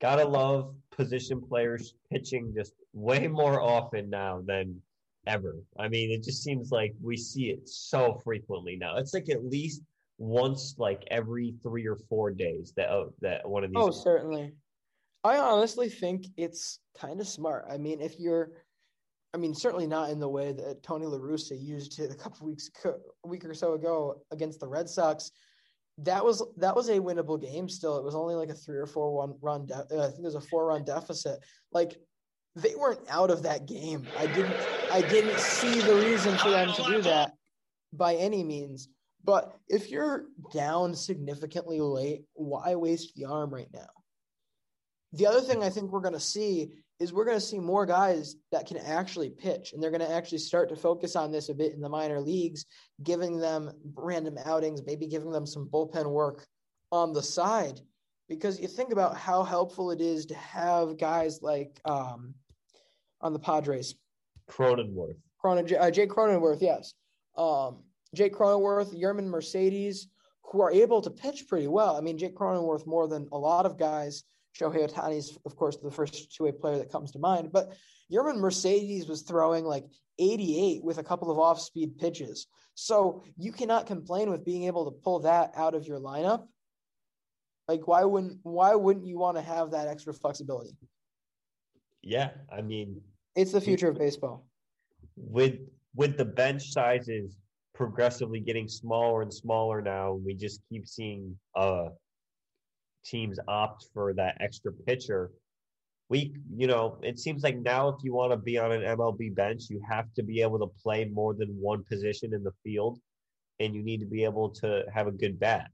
gotta 0.00 0.24
love 0.24 0.74
position 0.90 1.40
players 1.40 1.94
pitching 2.12 2.52
just 2.54 2.74
way 2.92 3.26
more 3.26 3.60
often 3.60 4.10
now 4.10 4.42
than 4.46 4.80
ever. 5.26 5.56
I 5.78 5.88
mean, 5.88 6.10
it 6.10 6.22
just 6.22 6.44
seems 6.44 6.70
like 6.70 6.94
we 7.02 7.16
see 7.16 7.46
it 7.46 7.68
so 7.68 8.20
frequently 8.22 8.76
now. 8.76 8.96
It's 8.96 9.14
like 9.14 9.28
at 9.30 9.44
least 9.44 9.82
once 10.18 10.76
like 10.78 11.02
every 11.10 11.54
three 11.62 11.86
or 11.86 11.96
four 12.08 12.30
days 12.30 12.72
that 12.76 12.90
oh, 12.90 13.12
that 13.22 13.48
one 13.48 13.64
of 13.64 13.70
these. 13.70 13.78
Oh, 13.78 13.90
certainly. 13.90 14.52
I 15.24 15.38
honestly 15.38 15.88
think 15.88 16.26
it's 16.36 16.78
kind 16.96 17.20
of 17.20 17.26
smart. 17.26 17.66
I 17.68 17.78
mean, 17.78 18.00
if 18.00 18.20
you're, 18.20 18.52
I 19.34 19.38
mean, 19.38 19.54
certainly 19.54 19.88
not 19.88 20.10
in 20.10 20.20
the 20.20 20.28
way 20.28 20.52
that 20.52 20.84
Tony 20.84 21.06
La 21.06 21.18
Russa 21.18 21.60
used 21.60 21.98
it 21.98 22.12
a 22.12 22.14
couple 22.14 22.46
weeks, 22.46 22.70
a 22.84 22.92
week 23.26 23.44
or 23.44 23.52
so 23.52 23.72
ago 23.72 24.22
against 24.30 24.60
the 24.60 24.68
Red 24.68 24.88
Sox 24.88 25.32
that 25.98 26.24
was 26.24 26.42
that 26.58 26.76
was 26.76 26.88
a 26.88 26.98
winnable 26.98 27.40
game 27.40 27.68
still. 27.68 27.96
It 27.96 28.04
was 28.04 28.14
only 28.14 28.34
like 28.34 28.50
a 28.50 28.54
three 28.54 28.76
or 28.78 28.86
four 28.86 29.14
one 29.14 29.34
run 29.40 29.66
de- 29.66 29.74
uh, 29.74 30.06
i 30.06 30.08
think 30.08 30.20
it 30.20 30.24
was 30.24 30.34
a 30.34 30.40
four 30.40 30.66
run 30.66 30.84
deficit. 30.84 31.40
Like 31.72 31.96
they 32.54 32.74
weren't 32.74 33.00
out 33.08 33.30
of 33.30 33.42
that 33.44 33.66
game. 33.66 34.08
I 34.14 34.26
didn't 34.26 34.62
i 34.90 35.00
didn't 35.02 35.40
see 35.40 35.80
the 35.80 35.94
reason 35.94 36.36
for 36.36 36.50
them 36.50 36.72
to 36.72 36.82
do 36.84 37.02
that 37.02 37.32
by 37.92 38.16
any 38.16 38.44
means. 38.44 38.88
But 39.24 39.56
if 39.68 39.90
you're 39.90 40.26
down 40.52 40.94
significantly 40.94 41.80
late 41.80 42.24
why 42.34 42.74
waste 42.74 43.14
the 43.16 43.24
arm 43.24 43.52
right 43.52 43.70
now? 43.72 43.88
The 45.12 45.26
other 45.26 45.40
thing 45.40 45.62
i 45.62 45.70
think 45.70 45.90
we're 45.90 46.00
going 46.00 46.12
to 46.12 46.20
see 46.20 46.72
is 46.98 47.12
we're 47.12 47.24
going 47.24 47.36
to 47.36 47.44
see 47.44 47.58
more 47.58 47.84
guys 47.84 48.36
that 48.52 48.66
can 48.66 48.78
actually 48.78 49.30
pitch 49.30 49.72
and 49.72 49.82
they're 49.82 49.90
going 49.90 50.00
to 50.00 50.10
actually 50.10 50.38
start 50.38 50.68
to 50.68 50.76
focus 50.76 51.16
on 51.16 51.30
this 51.30 51.48
a 51.48 51.54
bit 51.54 51.72
in 51.72 51.80
the 51.80 51.88
minor 51.88 52.20
leagues 52.20 52.64
giving 53.02 53.38
them 53.38 53.70
random 53.94 54.38
outings 54.44 54.82
maybe 54.86 55.06
giving 55.06 55.30
them 55.30 55.46
some 55.46 55.68
bullpen 55.68 56.10
work 56.10 56.46
on 56.92 57.12
the 57.12 57.22
side 57.22 57.80
because 58.28 58.58
you 58.60 58.66
think 58.66 58.92
about 58.92 59.16
how 59.16 59.42
helpful 59.42 59.90
it 59.90 60.00
is 60.00 60.26
to 60.26 60.34
have 60.34 60.98
guys 60.98 61.40
like 61.42 61.80
um, 61.84 62.34
on 63.20 63.32
the 63.32 63.38
Padres 63.38 63.94
Cronenworth 64.50 65.16
Cronin, 65.38 65.68
uh, 65.78 65.90
Jake 65.90 66.10
Cronenworth 66.10 66.62
yes 66.62 66.94
um, 67.36 67.82
Jake 68.14 68.34
Cronenworth 68.34 68.98
Yermin 68.98 69.26
Mercedes 69.26 70.08
who 70.52 70.60
are 70.60 70.70
able 70.70 71.02
to 71.02 71.10
pitch 71.10 71.48
pretty 71.48 71.66
well. 71.66 71.96
I 71.96 72.00
mean, 72.00 72.18
Jake 72.18 72.36
Cronenworth 72.36 72.86
more 72.86 73.08
than 73.08 73.28
a 73.32 73.38
lot 73.38 73.66
of 73.66 73.78
guys. 73.78 74.24
Shohei 74.58 74.90
Ohtani 74.90 75.18
is, 75.18 75.36
of 75.44 75.56
course, 75.56 75.76
the 75.76 75.90
first 75.90 76.34
two-way 76.34 76.52
player 76.52 76.78
that 76.78 76.90
comes 76.90 77.12
to 77.12 77.18
mind. 77.18 77.50
But 77.52 77.74
Yermin 78.12 78.38
Mercedes 78.38 79.08
was 79.08 79.22
throwing 79.22 79.64
like 79.64 79.84
88 80.18 80.82
with 80.84 80.98
a 80.98 81.02
couple 81.02 81.30
of 81.30 81.38
off-speed 81.38 81.98
pitches. 81.98 82.46
So 82.74 83.22
you 83.36 83.52
cannot 83.52 83.86
complain 83.86 84.30
with 84.30 84.44
being 84.44 84.64
able 84.64 84.90
to 84.90 84.98
pull 85.02 85.20
that 85.20 85.52
out 85.54 85.74
of 85.74 85.86
your 85.86 85.98
lineup. 85.98 86.46
Like, 87.68 87.88
why 87.88 88.04
wouldn't 88.04 88.38
why 88.42 88.74
wouldn't 88.74 89.06
you 89.06 89.18
want 89.18 89.36
to 89.38 89.42
have 89.42 89.72
that 89.72 89.88
extra 89.88 90.12
flexibility? 90.12 90.76
Yeah, 92.02 92.30
I 92.52 92.62
mean, 92.62 93.00
it's 93.34 93.52
the 93.52 93.60
future 93.60 93.88
of 93.88 93.98
baseball. 93.98 94.46
With 95.16 95.58
with 95.94 96.16
the 96.16 96.24
bench 96.24 96.70
sizes 96.70 97.36
progressively 97.74 98.38
getting 98.38 98.68
smaller 98.68 99.22
and 99.22 99.34
smaller 99.34 99.82
now, 99.82 100.12
we 100.12 100.34
just 100.34 100.60
keep 100.68 100.86
seeing 100.86 101.36
uh 101.56 101.88
teams 103.06 103.38
opt 103.48 103.86
for 103.94 104.12
that 104.14 104.36
extra 104.40 104.72
pitcher. 104.72 105.30
We, 106.08 106.34
you 106.54 106.66
know, 106.66 106.98
it 107.02 107.18
seems 107.18 107.42
like 107.42 107.58
now 107.58 107.88
if 107.88 107.96
you 108.02 108.14
want 108.14 108.32
to 108.32 108.36
be 108.36 108.58
on 108.58 108.70
an 108.72 108.82
MLB 108.82 109.34
bench, 109.34 109.64
you 109.68 109.80
have 109.88 110.12
to 110.14 110.22
be 110.22 110.40
able 110.40 110.58
to 110.60 110.72
play 110.82 111.04
more 111.04 111.34
than 111.34 111.48
one 111.60 111.82
position 111.84 112.32
in 112.32 112.44
the 112.44 112.52
field 112.62 112.98
and 113.60 113.74
you 113.74 113.82
need 113.82 114.00
to 114.00 114.06
be 114.06 114.24
able 114.24 114.50
to 114.50 114.84
have 114.92 115.06
a 115.06 115.12
good 115.12 115.38
bat. 115.38 115.68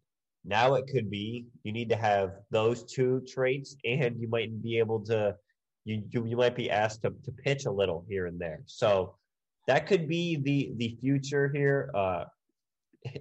Now 0.44 0.74
it 0.74 0.86
could 0.92 1.10
be 1.10 1.46
you 1.62 1.72
need 1.72 1.88
to 1.90 1.96
have 1.96 2.32
those 2.50 2.84
two 2.84 3.22
traits 3.28 3.76
and 3.84 4.20
you 4.20 4.28
might 4.28 4.62
be 4.62 4.78
able 4.78 5.00
to 5.06 5.34
you 5.84 6.02
you, 6.10 6.26
you 6.26 6.36
might 6.36 6.56
be 6.56 6.70
asked 6.70 7.02
to, 7.02 7.10
to 7.24 7.32
pitch 7.32 7.66
a 7.66 7.70
little 7.70 8.04
here 8.08 8.26
and 8.26 8.40
there. 8.40 8.62
So 8.66 9.14
that 9.68 9.86
could 9.86 10.08
be 10.08 10.36
the 10.36 10.72
the 10.76 10.96
future 11.00 11.50
here. 11.54 11.90
Uh 11.94 12.24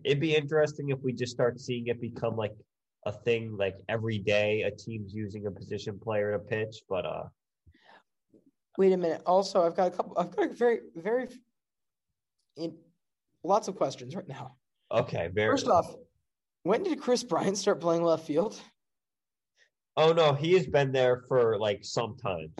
it'd 0.04 0.20
be 0.20 0.36
interesting 0.36 0.90
if 0.90 1.00
we 1.02 1.14
just 1.14 1.34
start 1.34 1.60
seeing 1.60 1.88
it 1.88 2.00
become 2.00 2.36
like 2.36 2.54
a 3.06 3.12
thing 3.12 3.58
like 3.58 3.76
every 3.90 4.18
day 4.18 4.62
a 4.64 4.72
team's 4.72 5.14
using 5.14 5.48
a 5.48 5.52
position 5.52 6.00
player 6.00 6.32
to 6.34 6.40
pitch 6.40 6.82
but 6.88 7.06
uh 7.06 7.24
wait 8.78 8.94
a 8.94 8.98
minute 8.98 9.22
also 9.26 9.66
i've 9.66 9.76
got 9.76 9.88
a 9.88 9.92
couple 9.92 10.14
i've 10.18 10.36
got 10.36 10.52
a 10.52 10.54
very 10.54 10.80
very 10.96 11.28
in 12.58 12.76
lots 13.44 13.68
of 13.68 13.76
questions 13.76 14.16
right 14.16 14.28
now 14.28 14.56
okay 14.92 15.30
very 15.34 15.50
first 15.50 15.68
off 15.68 15.96
when 16.64 16.84
did 16.84 17.02
Kris 17.02 17.24
bryant 17.24 17.58
start 17.58 17.80
playing 17.82 18.04
left 18.04 18.26
field 18.26 18.60
oh 19.98 20.14
no 20.14 20.34
he 20.34 20.54
has 20.54 20.68
been 20.68 20.92
there 20.92 21.24
for 21.28 21.58
like 21.58 21.80
sometimes 21.82 22.52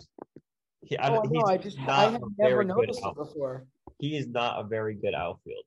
he, 0.84 0.98
I, 0.98 1.08
oh, 1.08 1.22
no, 1.30 1.42
I 1.46 1.56
just 1.56 1.78
I 1.78 2.10
have 2.10 2.22
never 2.38 2.64
noticed 2.64 3.00
it 3.04 3.14
before. 3.14 3.64
He 3.98 4.16
is 4.16 4.26
not 4.26 4.58
a 4.58 4.64
very 4.64 4.94
good 4.94 5.14
outfield. 5.14 5.64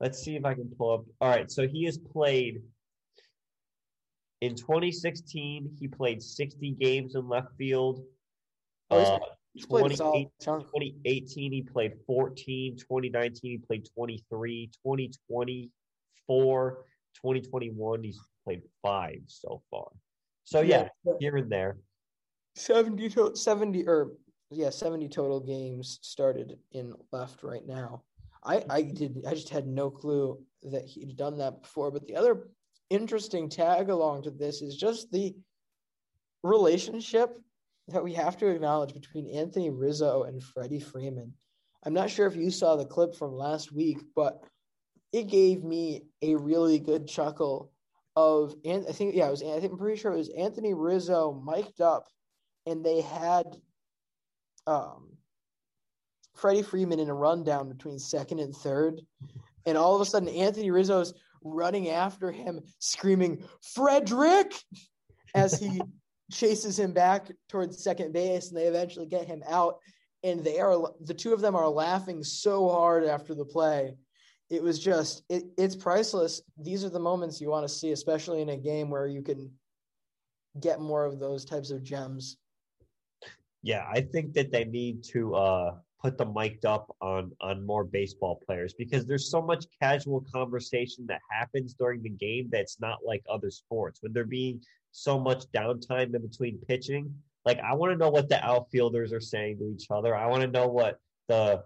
Let's 0.00 0.18
see 0.18 0.36
if 0.36 0.44
I 0.44 0.54
can 0.54 0.70
pull 0.78 0.94
up. 0.94 1.04
All 1.20 1.28
right, 1.28 1.50
so 1.50 1.66
he 1.66 1.84
has 1.86 1.98
played 1.98 2.62
in 4.40 4.54
2016, 4.54 5.76
he 5.78 5.88
played 5.88 6.22
60 6.22 6.72
games 6.72 7.14
in 7.14 7.28
left 7.28 7.48
field. 7.56 8.04
Oh, 8.90 8.98
uh, 8.98 9.18
2018, 9.58 10.30
2018, 10.40 11.52
he 11.52 11.62
played 11.62 11.94
14. 12.06 12.76
2019, 12.76 13.50
he 13.50 13.58
played 13.58 13.88
23. 13.94 14.70
2024, 14.84 16.70
2021, 17.14 18.04
he's 18.04 18.20
played 18.44 18.62
five 18.82 19.20
so 19.26 19.62
far. 19.70 19.88
So, 20.44 20.60
yeah, 20.60 20.88
yeah. 21.04 21.12
here 21.18 21.36
and 21.36 21.50
there. 21.50 21.78
70, 22.54 23.08
to, 23.10 23.34
70 23.34 23.88
or 23.88 24.12
yeah, 24.50 24.70
70 24.70 25.08
total 25.08 25.40
games 25.40 25.98
started 26.02 26.58
in 26.72 26.94
left 27.10 27.42
right 27.42 27.66
now. 27.66 28.02
I, 28.44 28.64
I 28.70 28.82
did 28.82 29.24
I 29.26 29.34
just 29.34 29.48
had 29.48 29.66
no 29.66 29.90
clue 29.90 30.38
that 30.62 30.84
he'd 30.84 31.16
done 31.16 31.38
that 31.38 31.62
before. 31.62 31.90
But 31.90 32.06
the 32.06 32.14
other 32.14 32.48
interesting 32.90 33.48
tag 33.48 33.88
along 33.88 34.22
to 34.22 34.30
this 34.30 34.62
is 34.62 34.76
just 34.76 35.10
the 35.10 35.34
relationship 36.42 37.38
that 37.88 38.02
we 38.02 38.12
have 38.14 38.36
to 38.38 38.48
acknowledge 38.48 38.94
between 38.94 39.30
Anthony 39.30 39.70
Rizzo 39.70 40.24
and 40.24 40.42
Freddie 40.42 40.80
Freeman. 40.80 41.32
I'm 41.84 41.94
not 41.94 42.10
sure 42.10 42.26
if 42.26 42.36
you 42.36 42.50
saw 42.50 42.76
the 42.76 42.84
clip 42.84 43.14
from 43.14 43.32
last 43.32 43.72
week, 43.72 43.98
but 44.14 44.42
it 45.12 45.28
gave 45.28 45.62
me 45.62 46.02
a 46.22 46.34
really 46.34 46.78
good 46.78 47.06
chuckle 47.06 47.72
of 48.16 48.54
and 48.64 48.86
I 48.88 48.92
think 48.92 49.14
yeah, 49.14 49.28
it 49.28 49.30
was 49.30 49.42
I 49.42 49.60
think 49.60 49.72
I'm 49.72 49.78
pretty 49.78 50.00
sure 50.00 50.12
it 50.12 50.16
was 50.16 50.30
Anthony 50.30 50.74
Rizzo 50.74 51.40
mic'd 51.44 51.80
up 51.80 52.08
and 52.64 52.84
they 52.84 53.02
had 53.02 53.56
um 54.66 55.16
Freddie 56.34 56.62
Freeman 56.62 56.98
in 56.98 57.08
a 57.08 57.14
rundown 57.14 57.68
between 57.68 57.98
second 57.98 58.40
and 58.40 58.54
third. 58.54 59.00
And 59.64 59.76
all 59.76 59.94
of 59.94 60.00
a 60.00 60.04
sudden 60.04 60.28
Anthony 60.28 60.70
Rizzo's 60.70 61.14
running 61.54 61.90
after 61.90 62.30
him, 62.30 62.60
screaming, 62.78 63.44
Frederick, 63.74 64.52
as 65.34 65.58
he 65.58 65.80
chases 66.32 66.78
him 66.78 66.92
back 66.92 67.30
towards 67.48 67.82
second 67.82 68.12
base, 68.12 68.48
and 68.48 68.56
they 68.56 68.64
eventually 68.64 69.06
get 69.06 69.26
him 69.26 69.42
out. 69.48 69.76
And 70.22 70.42
they 70.42 70.58
are 70.58 70.90
the 71.00 71.14
two 71.14 71.32
of 71.32 71.40
them 71.40 71.54
are 71.54 71.68
laughing 71.68 72.24
so 72.24 72.68
hard 72.68 73.04
after 73.04 73.34
the 73.34 73.44
play. 73.44 73.94
It 74.50 74.62
was 74.62 74.78
just 74.78 75.22
it, 75.28 75.44
it's 75.56 75.76
priceless. 75.76 76.42
These 76.58 76.84
are 76.84 76.90
the 76.90 76.98
moments 76.98 77.40
you 77.40 77.50
want 77.50 77.66
to 77.66 77.72
see, 77.72 77.92
especially 77.92 78.42
in 78.42 78.48
a 78.48 78.56
game 78.56 78.90
where 78.90 79.06
you 79.06 79.22
can 79.22 79.52
get 80.58 80.80
more 80.80 81.04
of 81.04 81.18
those 81.18 81.44
types 81.44 81.70
of 81.70 81.82
gems. 81.82 82.38
Yeah, 83.62 83.84
I 83.88 84.00
think 84.00 84.32
that 84.34 84.50
they 84.50 84.64
need 84.64 85.04
to 85.12 85.34
uh 85.34 85.74
put 86.00 86.18
them 86.18 86.34
mic'd 86.34 86.66
up 86.66 86.94
on 87.00 87.32
on 87.40 87.64
more 87.64 87.84
baseball 87.84 88.40
players 88.46 88.74
because 88.74 89.06
there's 89.06 89.30
so 89.30 89.40
much 89.40 89.64
casual 89.80 90.24
conversation 90.32 91.06
that 91.06 91.20
happens 91.30 91.74
during 91.74 92.02
the 92.02 92.10
game 92.10 92.48
that's 92.50 92.80
not 92.80 92.98
like 93.04 93.22
other 93.30 93.50
sports. 93.50 94.00
When 94.02 94.12
there 94.12 94.24
being 94.24 94.60
so 94.92 95.18
much 95.18 95.44
downtime 95.54 96.14
in 96.14 96.22
between 96.22 96.58
pitching 96.66 97.14
like 97.44 97.60
i 97.60 97.74
want 97.74 97.92
to 97.92 97.96
know 97.96 98.08
what 98.08 98.28
the 98.28 98.44
outfielders 98.44 99.12
are 99.12 99.20
saying 99.20 99.58
to 99.58 99.70
each 99.70 99.86
other. 99.90 100.16
I 100.16 100.26
want 100.26 100.42
to 100.42 100.48
know 100.48 100.66
what 100.68 100.98
the 101.28 101.62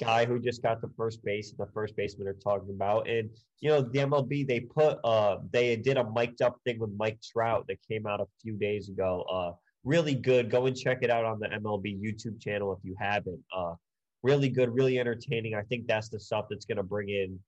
guy 0.00 0.24
who 0.24 0.40
just 0.40 0.62
got 0.62 0.80
the 0.80 0.90
first 0.96 1.22
base 1.24 1.50
and 1.50 1.58
the 1.58 1.70
first 1.72 1.94
baseman 1.96 2.26
are 2.26 2.32
talking 2.32 2.70
about. 2.70 3.08
And 3.08 3.30
you 3.60 3.68
know 3.68 3.82
the 3.82 3.98
mlb 3.98 4.46
they 4.46 4.60
put 4.60 4.98
uh 5.04 5.36
they 5.52 5.76
did 5.76 5.98
a 5.98 6.10
mic'd 6.10 6.42
up 6.42 6.58
thing 6.64 6.78
with 6.78 6.90
mike 6.96 7.18
trout 7.20 7.66
that 7.68 7.76
came 7.86 8.06
out 8.06 8.20
a 8.20 8.26
few 8.42 8.56
days 8.56 8.88
ago 8.88 9.22
uh 9.30 9.52
really 9.84 10.14
good. 10.14 10.50
Go 10.50 10.66
and 10.66 10.76
check 10.76 10.98
it 11.02 11.10
out 11.10 11.24
on 11.24 11.38
the 11.38 11.48
MLB 11.48 12.00
YouTube 12.00 12.40
channel 12.40 12.72
if 12.72 12.78
you 12.84 12.94
haven't. 12.98 13.40
Uh, 13.54 13.74
really 14.22 14.48
good, 14.48 14.74
really 14.74 14.98
entertaining. 14.98 15.54
I 15.54 15.62
think 15.62 15.86
that's 15.86 16.08
the 16.08 16.20
stuff 16.20 16.46
that's 16.50 16.66
going 16.66 16.76
to 16.76 16.82
bring 16.82 17.08
in 17.08 17.38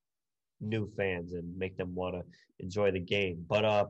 new 0.61 0.91
fans 0.97 1.35
and 1.35 1.57
make 1.59 1.77
them 1.77 1.95
want 1.95 2.15
to 2.15 2.23
enjoy 2.61 2.91
the 2.91 3.01
game. 3.01 3.45
But 3.49 3.65
uh, 3.65 3.87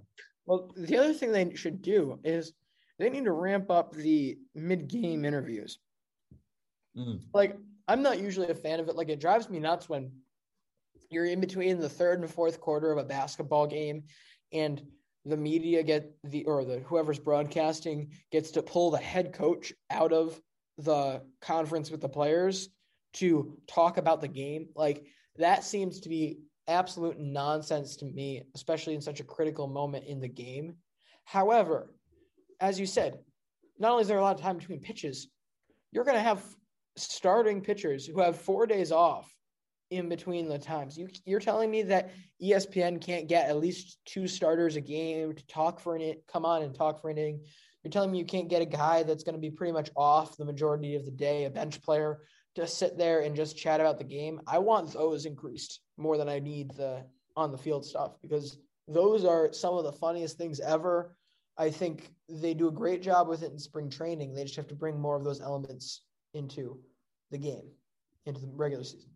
well, 0.47 0.73
the 0.77 0.99
other 0.99 1.13
thing 1.13 1.33
they 1.33 1.55
should 1.55 1.83
do 1.83 2.19
is 2.25 2.53
they 2.99 3.11
need 3.11 3.25
to 3.25 3.33
ramp 3.33 3.71
up 3.71 3.95
the 3.95 4.39
mid-game 4.55 5.25
interviews. 5.25 5.79
Mm. 6.97 7.21
Like 7.33 7.57
I'm 7.89 8.03
not 8.03 8.19
usually 8.21 8.49
a 8.49 8.55
fan 8.55 8.81
of 8.81 8.89
it. 8.89 8.97
Like 8.97 9.09
it 9.09 9.21
drives 9.21 9.49
me 9.49 9.59
nuts 9.59 9.89
when 9.89 10.11
you're 11.11 11.27
in 11.27 11.41
between 11.41 11.79
the 11.79 11.89
third 11.89 12.21
and 12.21 12.31
fourth 12.31 12.61
quarter 12.61 12.91
of 12.91 12.99
a 12.99 13.05
basketball 13.05 13.67
game 13.67 14.05
and 14.53 14.83
the 15.25 15.37
media 15.37 15.83
get 15.83 16.13
the 16.25 16.45
or 16.45 16.65
the 16.65 16.81
whoever's 16.81 17.19
broadcasting 17.19 18.11
gets 18.31 18.51
to 18.53 18.63
pull 18.63 18.91
the 18.91 18.99
head 18.99 19.33
coach 19.33 19.73
out 19.91 20.13
of 20.13 20.41
the 20.79 21.23
conference 21.41 21.91
with 21.91 22.01
the 22.01 22.09
players 22.09 22.69
to 23.13 23.57
talk 23.67 23.99
about 23.99 24.21
the 24.21 24.29
game. 24.29 24.69
Like 24.75 25.07
that 25.37 25.65
seems 25.65 26.01
to 26.01 26.09
be 26.09 26.39
absolute 26.69 27.19
nonsense 27.19 27.97
to 27.97 28.05
me 28.05 28.43
especially 28.55 28.95
in 28.95 29.01
such 29.01 29.21
a 29.21 29.25
critical 29.25 29.67
moment 29.67 30.05
in 30.07 30.21
the 30.21 30.29
game. 30.29 30.77
However 31.25 31.95
as 32.61 32.79
you 32.79 32.87
said 32.87 33.19
not 33.79 33.93
only 33.93 34.03
is 34.03 34.09
there 34.09 34.19
a 34.19 34.23
lot 34.23 34.37
of 34.37 34.41
time 34.41 34.59
between 34.59 34.81
pitches 34.81 35.29
you're 35.91 36.05
going 36.05 36.17
to 36.17 36.23
have 36.23 36.43
starting 36.97 37.61
pitchers 37.61 38.07
who 38.07 38.21
have 38.21 38.37
4 38.37 38.67
days 38.67 38.93
off 38.93 39.33
in 39.93 40.09
between 40.09 40.49
the 40.49 40.59
times. 40.59 40.97
You 40.97 41.09
you're 41.25 41.41
telling 41.41 41.71
me 41.71 41.83
that 41.83 42.11
ESPN 42.43 43.01
can't 43.01 43.29
get 43.29 43.49
at 43.49 43.59
least 43.59 43.99
two 44.05 44.27
starters 44.27 44.77
a 44.77 44.81
game 44.81 45.35
to 45.35 45.47
talk 45.47 45.81
for 45.81 45.97
an 45.97 46.15
come 46.27 46.45
on 46.45 46.63
and 46.63 46.75
talk 46.75 47.01
for 47.01 47.11
an 47.11 47.19
inning. 47.19 47.45
You're 47.83 47.91
telling 47.91 48.11
me 48.11 48.19
you 48.19 48.25
can't 48.25 48.49
get 48.49 48.63
a 48.63 48.67
guy 48.67 49.03
that's 49.03 49.25
going 49.25 49.35
to 49.35 49.41
be 49.41 49.51
pretty 49.51 49.73
much 49.73 49.91
off 49.97 50.37
the 50.37 50.45
majority 50.45 50.95
of 50.95 51.05
the 51.05 51.11
day, 51.11 51.45
a 51.45 51.51
bench 51.51 51.83
player 51.83 52.21
to 52.55 52.67
sit 52.67 52.97
there 52.97 53.21
and 53.21 53.35
just 53.35 53.57
chat 53.57 53.81
about 53.81 53.99
the 53.99 54.05
game. 54.05 54.41
I 54.47 54.59
want 54.59 54.93
those 54.93 55.27
increased 55.27 55.81
more 55.97 56.17
than 56.17 56.29
I 56.29 56.39
need 56.39 56.71
the 56.73 57.05
on 57.37 57.51
the 57.51 57.59
field 57.59 57.85
stuff 57.85 58.21
because 58.21 58.59
those 58.89 59.25
are 59.25 59.53
some 59.53 59.75
of 59.75 59.85
the 59.85 59.93
funniest 59.93 60.37
things 60.37 60.61
ever. 60.61 61.17
I 61.59 61.71
think 61.71 62.13
they 62.29 62.55
do 62.55 62.69
a 62.69 62.73
great 62.73 63.03
job 63.03 63.29
with 63.29 63.43
it 63.43 63.53
in 63.53 63.59
spring 63.59 63.91
training. 63.91 64.35
They 64.35 64.45
just 64.45 64.57
have 64.57 64.69
to 64.69 64.75
bring 64.75 64.99
more 64.99 65.17
of 65.17 65.25
those 65.25 65.41
elements 65.41 66.03
into 66.35 66.79
the 67.31 67.39
game, 67.39 67.71
into 68.27 68.41
the 68.41 68.49
regular 68.53 68.85
season. 68.85 69.12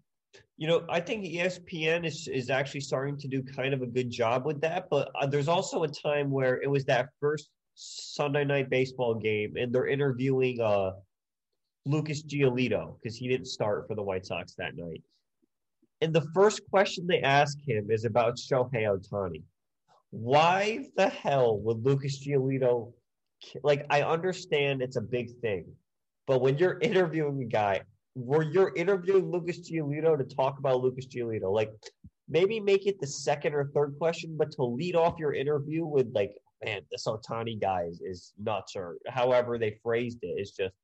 You 0.56 0.68
know, 0.68 0.84
I 0.88 1.00
think 1.00 1.24
ESPN 1.24 2.06
is 2.06 2.28
is 2.28 2.48
actually 2.48 2.80
starting 2.80 3.18
to 3.18 3.28
do 3.28 3.42
kind 3.42 3.74
of 3.74 3.82
a 3.82 3.86
good 3.86 4.10
job 4.10 4.46
with 4.46 4.60
that. 4.62 4.88
But 4.90 5.10
uh, 5.20 5.26
there's 5.26 5.48
also 5.48 5.82
a 5.82 5.88
time 5.88 6.30
where 6.30 6.60
it 6.62 6.70
was 6.70 6.84
that 6.86 7.10
first 7.20 7.50
Sunday 7.74 8.44
night 8.44 8.70
baseball 8.70 9.14
game, 9.14 9.56
and 9.56 9.72
they're 9.72 9.86
interviewing 9.86 10.60
uh, 10.60 10.92
Lucas 11.84 12.22
Giolito 12.22 12.96
because 12.98 13.16
he 13.16 13.28
didn't 13.28 13.46
start 13.46 13.86
for 13.86 13.94
the 13.94 14.02
White 14.02 14.26
Sox 14.26 14.54
that 14.54 14.76
night. 14.76 15.02
And 16.00 16.12
the 16.12 16.26
first 16.34 16.60
question 16.70 17.06
they 17.06 17.20
ask 17.20 17.58
him 17.66 17.90
is 17.90 18.04
about 18.04 18.36
Shohei 18.36 18.84
Ohtani. 18.84 19.42
Why 20.10 20.86
the 20.96 21.08
hell 21.08 21.58
would 21.60 21.84
Lucas 21.84 22.24
Giolito? 22.26 22.92
Like, 23.62 23.86
I 23.90 24.02
understand 24.02 24.82
it's 24.82 24.96
a 24.96 25.00
big 25.00 25.38
thing, 25.40 25.66
but 26.26 26.40
when 26.40 26.58
you're 26.58 26.78
interviewing 26.82 27.42
a 27.42 27.46
guy, 27.46 27.82
where 28.16 28.42
you're 28.42 28.72
interviewing 28.74 29.30
Lucas 29.30 29.60
Giolito 29.70 30.16
to 30.16 30.24
talk 30.24 30.58
about 30.58 30.80
Lucas 30.80 31.06
Giolito, 31.06 31.52
like 31.52 31.70
maybe 32.30 32.58
make 32.58 32.86
it 32.86 32.98
the 32.98 33.06
second 33.06 33.54
or 33.54 33.70
third 33.74 33.94
question, 33.98 34.34
but 34.38 34.50
to 34.52 34.64
lead 34.64 34.96
off 34.96 35.18
your 35.18 35.34
interview 35.34 35.84
with 35.84 36.10
like, 36.14 36.32
man, 36.64 36.80
this 36.90 37.06
Ohtani 37.06 37.60
guy 37.60 37.82
is, 37.82 38.00
is 38.00 38.32
nuts, 38.42 38.74
or 38.74 38.96
however 39.06 39.58
they 39.58 39.78
phrased 39.82 40.18
it. 40.22 40.28
it, 40.28 40.40
is 40.40 40.52
just, 40.52 40.74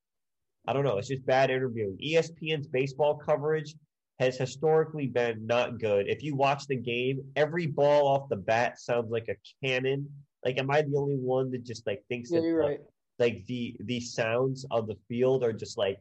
I 0.69 0.75
don't 0.75 0.85
know, 0.85 0.99
it's 0.99 1.09
just 1.09 1.25
bad 1.25 1.51
interviewing. 1.51 1.97
ESPN's 2.05 2.67
baseball 2.67 3.17
coverage 3.17 3.75
has 4.19 4.37
historically 4.37 5.07
been 5.07 5.47
not 5.47 5.81
good. 5.81 6.11
If 6.11 6.23
you 6.23 6.37
watch 6.37 6.67
the 6.67 6.77
game, 6.77 7.23
every 7.35 7.67
ball 7.67 8.09
off 8.09 8.29
the 8.29 8.37
bat 8.37 8.79
sounds 8.79 9.11
like 9.11 9.29
a 9.29 9.67
cannon. 9.67 10.07
Like, 10.45 10.59
am 10.59 10.71
I 10.71 10.83
the 10.83 10.99
only 10.99 11.17
one 11.17 11.51
that 11.53 11.65
just 11.65 11.87
like 11.87 12.05
thinks 12.11 12.31
Yeah, 12.31 12.41
that 12.43 12.53
right. 12.53 12.81
like 13.19 13.47
the 13.47 13.75
the 13.81 14.01
sounds 14.01 14.67
of 14.71 14.87
the 14.87 14.97
field 15.09 15.43
are 15.43 15.53
just 15.55 15.79
like 15.79 15.97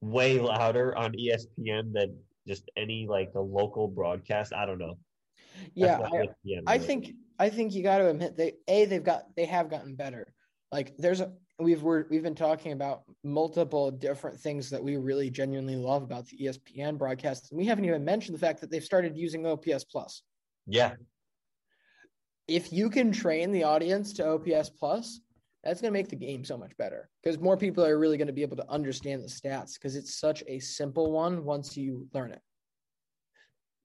way 0.00 0.38
louder 0.38 0.96
on 0.96 1.12
ESPN 1.12 1.92
than 1.92 2.16
just 2.46 2.70
any 2.76 3.06
like 3.08 3.32
a 3.34 3.40
local 3.40 3.88
broadcast? 3.88 4.52
I 4.52 4.66
don't 4.66 4.78
know. 4.78 4.98
That's 5.76 6.12
Yeah, 6.44 6.60
I, 6.66 6.74
I 6.74 6.78
think 6.78 7.12
I 7.38 7.48
think 7.48 7.74
you 7.74 7.82
got 7.82 7.98
to 7.98 8.08
admit 8.08 8.36
they 8.36 8.54
a 8.68 8.84
they've 8.84 9.04
got 9.04 9.24
they 9.36 9.46
have 9.46 9.70
gotten 9.70 9.94
better. 9.94 10.32
Like 10.72 10.96
there's 10.96 11.20
a 11.20 11.32
we've 11.60 11.82
we're, 11.82 12.06
we've 12.10 12.22
been 12.22 12.34
talking 12.34 12.72
about 12.72 13.02
multiple 13.22 13.90
different 13.90 14.38
things 14.38 14.70
that 14.70 14.82
we 14.82 14.96
really 14.96 15.30
genuinely 15.30 15.76
love 15.76 16.02
about 16.02 16.26
the 16.26 16.38
ESPN 16.38 16.98
broadcast, 16.98 17.50
and 17.50 17.58
we 17.58 17.66
haven't 17.66 17.84
even 17.84 18.04
mentioned 18.04 18.34
the 18.34 18.40
fact 18.40 18.60
that 18.60 18.70
they've 18.70 18.84
started 18.84 19.16
using 19.16 19.46
OPS 19.46 19.84
plus. 19.84 20.22
yeah, 20.66 20.94
If 22.48 22.72
you 22.72 22.90
can 22.90 23.12
train 23.12 23.52
the 23.52 23.64
audience 23.64 24.12
to 24.14 24.26
OPS 24.26 24.70
plus, 24.70 25.20
that's 25.64 25.80
going 25.80 25.92
to 25.92 25.98
make 25.98 26.08
the 26.08 26.16
game 26.16 26.44
so 26.44 26.56
much 26.56 26.76
better 26.76 27.10
because 27.22 27.38
more 27.38 27.56
people 27.56 27.84
are 27.84 27.98
really 27.98 28.16
going 28.16 28.26
to 28.26 28.32
be 28.32 28.42
able 28.42 28.56
to 28.56 28.70
understand 28.70 29.22
the 29.22 29.28
stats 29.28 29.74
because 29.74 29.96
it's 29.96 30.18
such 30.18 30.42
a 30.46 30.58
simple 30.58 31.12
one 31.12 31.44
once 31.44 31.76
you 31.76 32.08
learn 32.14 32.32
it. 32.32 32.40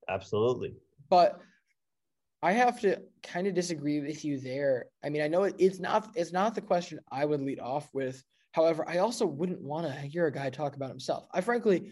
absolutely. 0.09 0.73
but 1.09 1.41
I 2.41 2.51
have 2.51 2.79
to 2.81 3.01
kind 3.23 3.47
of 3.47 3.55
disagree 3.55 4.01
with 4.01 4.23
you 4.23 4.39
there. 4.39 4.85
I 5.03 5.09
mean, 5.09 5.23
I 5.23 5.27
know 5.27 5.43
it, 5.43 5.55
it's 5.57 5.79
not 5.79 6.11
it's 6.15 6.31
not 6.31 6.53
the 6.53 6.61
question 6.61 6.99
I 7.11 7.25
would 7.25 7.41
lead 7.41 7.59
off 7.59 7.89
with. 7.91 8.23
However, 8.51 8.87
I 8.87 8.99
also 8.99 9.25
wouldn't 9.25 9.61
want 9.61 9.87
to 9.87 9.93
hear 9.93 10.27
a 10.27 10.31
guy 10.31 10.49
talk 10.49 10.75
about 10.75 10.89
himself. 10.89 11.25
I 11.33 11.41
frankly 11.41 11.91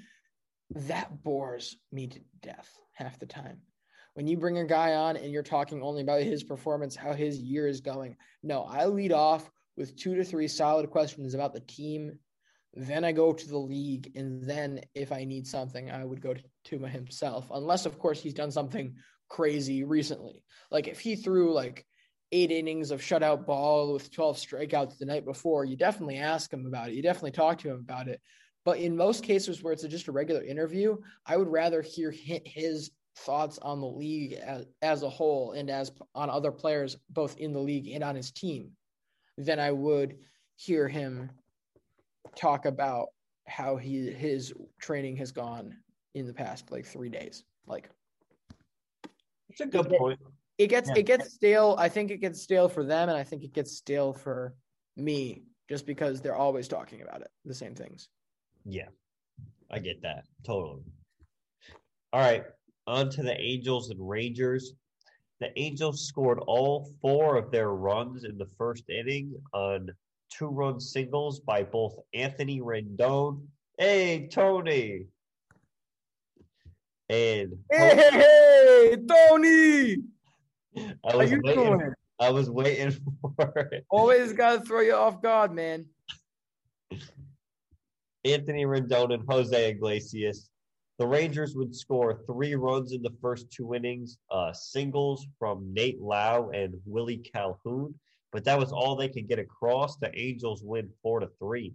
that 0.75 1.23
bores 1.23 1.75
me 1.91 2.07
to 2.07 2.19
death 2.41 2.69
half 2.93 3.19
the 3.19 3.25
time. 3.25 3.61
When 4.13 4.27
you 4.27 4.37
bring 4.37 4.59
a 4.59 4.65
guy 4.65 4.93
on 4.93 5.17
and 5.17 5.31
you're 5.31 5.43
talking 5.43 5.81
only 5.81 6.03
about 6.03 6.21
his 6.21 6.43
performance, 6.43 6.95
how 6.95 7.13
his 7.13 7.39
year 7.39 7.67
is 7.67 7.81
going. 7.81 8.15
No, 8.43 8.63
I 8.63 8.85
lead 8.85 9.11
off 9.11 9.49
with 9.77 9.95
two 9.95 10.15
to 10.15 10.23
three 10.23 10.47
solid 10.47 10.89
questions 10.89 11.33
about 11.33 11.53
the 11.53 11.59
team. 11.61 12.19
Then 12.75 13.03
I 13.03 13.11
go 13.11 13.33
to 13.33 13.47
the 13.47 13.57
league, 13.57 14.11
and 14.15 14.41
then 14.41 14.81
if 14.95 15.11
I 15.11 15.25
need 15.25 15.45
something, 15.45 15.91
I 15.91 16.03
would 16.03 16.21
go 16.21 16.33
to, 16.33 16.41
to 16.65 16.79
himself. 16.79 17.49
Unless, 17.53 17.85
of 17.85 17.99
course, 17.99 18.21
he's 18.21 18.33
done 18.33 18.51
something 18.51 18.95
crazy 19.29 19.83
recently. 19.83 20.43
Like 20.71 20.87
if 20.87 20.99
he 20.99 21.15
threw 21.15 21.53
like 21.53 21.85
eight 22.31 22.51
innings 22.51 22.91
of 22.91 23.01
shutout 23.01 23.45
ball 23.45 23.93
with 23.93 24.11
12 24.11 24.37
strikeouts 24.37 24.97
the 24.97 25.05
night 25.05 25.25
before, 25.25 25.65
you 25.65 25.75
definitely 25.75 26.17
ask 26.17 26.51
him 26.51 26.65
about 26.65 26.89
it. 26.89 26.95
You 26.95 27.03
definitely 27.03 27.31
talk 27.31 27.59
to 27.59 27.69
him 27.69 27.79
about 27.79 28.07
it. 28.07 28.21
But 28.65 28.79
in 28.79 28.95
most 28.95 29.23
cases 29.23 29.61
where 29.61 29.73
it's 29.73 29.83
just 29.83 30.07
a 30.07 30.11
regular 30.11 30.41
interview, 30.43 30.97
I 31.25 31.37
would 31.37 31.47
rather 31.49 31.81
hear 31.81 32.11
his 32.11 32.91
thoughts 33.17 33.59
on 33.59 33.81
the 33.81 33.87
league 33.87 34.33
as, 34.33 34.65
as 34.81 35.03
a 35.03 35.09
whole 35.09 35.51
and 35.51 35.69
as 35.69 35.91
on 36.15 36.29
other 36.29 36.51
players, 36.51 36.97
both 37.09 37.37
in 37.37 37.53
the 37.53 37.59
league 37.59 37.89
and 37.89 38.03
on 38.03 38.15
his 38.15 38.31
team, 38.31 38.71
than 39.37 39.59
I 39.59 39.71
would 39.71 40.17
hear 40.55 40.87
him 40.87 41.29
talk 42.35 42.65
about 42.65 43.07
how 43.47 43.75
he 43.75 44.11
his 44.11 44.53
training 44.79 45.17
has 45.17 45.31
gone 45.31 45.75
in 46.15 46.25
the 46.25 46.33
past 46.33 46.71
like 46.71 46.85
three 46.85 47.09
days. 47.09 47.43
Like 47.67 47.89
It's 49.49 49.61
a 49.61 49.65
good 49.65 49.91
it, 49.91 49.97
point. 49.99 50.19
It 50.57 50.67
gets 50.67 50.89
Yeah. 50.89 50.97
it 50.97 51.05
gets 51.05 51.33
stale. 51.33 51.75
I 51.77 51.89
think 51.89 52.11
it 52.11 52.17
gets 52.17 52.41
stale 52.41 52.69
for 52.69 52.83
them, 52.83 53.09
and 53.09 53.17
I 53.17 53.23
think 53.23 53.43
it 53.43 53.53
gets 53.53 53.75
stale 53.75 54.13
for 54.13 54.55
me, 54.95 55.43
just 55.69 55.85
because 55.85 56.21
they're 56.21 56.35
always 56.35 56.67
talking 56.67 57.01
about 57.01 57.21
it, 57.21 57.29
the 57.45 57.53
same 57.53 57.75
things. 57.75 58.09
Yeah, 58.65 58.87
I 59.71 59.79
get 59.79 60.01
that 60.03 60.25
totally. 60.45 60.83
All 62.13 62.21
right, 62.21 62.45
on 62.85 63.09
to 63.11 63.23
the 63.23 63.39
Angels 63.39 63.89
and 63.89 64.07
Rangers. 64.07 64.73
The 65.43 65.59
Angels 65.59 66.07
scored 66.07 66.39
all 66.47 66.89
four 67.01 67.35
of 67.35 67.51
their 67.51 67.71
runs 67.71 68.23
in 68.23 68.37
the 68.37 68.47
first 68.57 68.89
inning 68.89 69.35
on 69.51 69.89
two 70.29 70.47
run 70.47 70.79
singles 70.79 71.41
by 71.41 71.63
both 71.63 71.99
Anthony 72.13 72.61
Rendon. 72.61 73.45
Hey, 73.77 74.29
Tony. 74.31 75.07
And 77.09 77.57
Hey, 77.69 78.09
hey, 78.11 78.97
Tony, 79.05 79.97
I 81.03 81.15
was 81.17 81.29
you 81.29 81.41
waiting. 81.43 81.77
doing? 81.77 81.93
I 82.21 82.29
was 82.29 82.49
waiting 82.49 82.91
for 83.35 83.69
it. 83.69 83.85
Always 83.89 84.31
got 84.31 84.61
to 84.61 84.65
throw 84.65 84.79
you 84.79 84.95
off 84.95 85.21
guard, 85.21 85.51
man. 85.51 85.87
Anthony 88.23 88.63
Rendon 88.63 89.13
and 89.13 89.25
Jose 89.27 89.71
Iglesias. 89.71 90.49
The 91.03 91.09
Rangers 91.09 91.53
would 91.57 91.75
score 91.75 92.23
three 92.25 92.55
runs 92.55 92.93
in 92.93 93.01
the 93.01 93.13
first 93.21 93.51
two 93.51 93.73
innings, 93.73 94.19
uh, 94.31 94.53
singles 94.53 95.27
from 95.37 95.73
Nate 95.73 95.99
Lowe 95.99 96.49
and 96.53 96.75
Willie 96.85 97.17
Calhoun, 97.17 97.93
but 98.31 98.45
that 98.45 98.57
was 98.57 98.71
all 98.71 98.95
they 98.95 99.09
could 99.09 99.27
get 99.27 99.37
across. 99.37 99.97
The 99.97 100.17
Angels 100.17 100.63
win 100.63 100.89
four 101.01 101.19
to 101.19 101.27
three. 101.39 101.73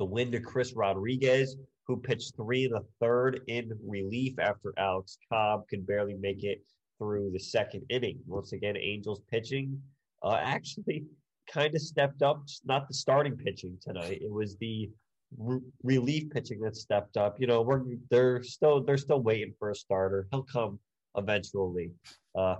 The 0.00 0.04
win 0.04 0.32
to 0.32 0.40
Chris 0.40 0.72
Rodriguez, 0.74 1.54
who 1.86 1.96
pitched 1.96 2.34
three 2.34 2.64
in 2.64 2.72
the 2.72 2.84
third 2.98 3.40
in 3.46 3.70
relief 3.86 4.36
after 4.40 4.74
Alex 4.78 5.16
Cobb 5.30 5.68
could 5.68 5.86
barely 5.86 6.14
make 6.14 6.42
it 6.42 6.60
through 6.98 7.30
the 7.30 7.38
second 7.38 7.84
inning. 7.88 8.18
Once 8.26 8.52
again, 8.52 8.76
Angels 8.76 9.20
pitching 9.30 9.80
uh, 10.24 10.40
actually 10.42 11.04
kind 11.48 11.72
of 11.72 11.80
stepped 11.80 12.22
up, 12.22 12.42
not 12.64 12.88
the 12.88 12.94
starting 12.94 13.36
pitching 13.36 13.78
tonight. 13.80 14.22
It 14.22 14.32
was 14.32 14.56
the 14.56 14.90
re- 15.38 15.60
relief 15.82 16.30
pitching 16.30 16.60
that 16.60 16.76
stepped 16.76 17.16
up. 17.16 17.40
You 17.40 17.46
know, 17.46 17.62
we're 17.62 17.82
they're 18.10 18.42
still 18.42 18.82
they're 18.82 18.96
still 18.98 19.20
waiting 19.20 19.54
for 19.58 19.70
a 19.70 19.74
starter. 19.74 20.26
He'll 20.30 20.42
come 20.42 20.78
eventually. 21.16 21.90
Uh, 22.34 22.56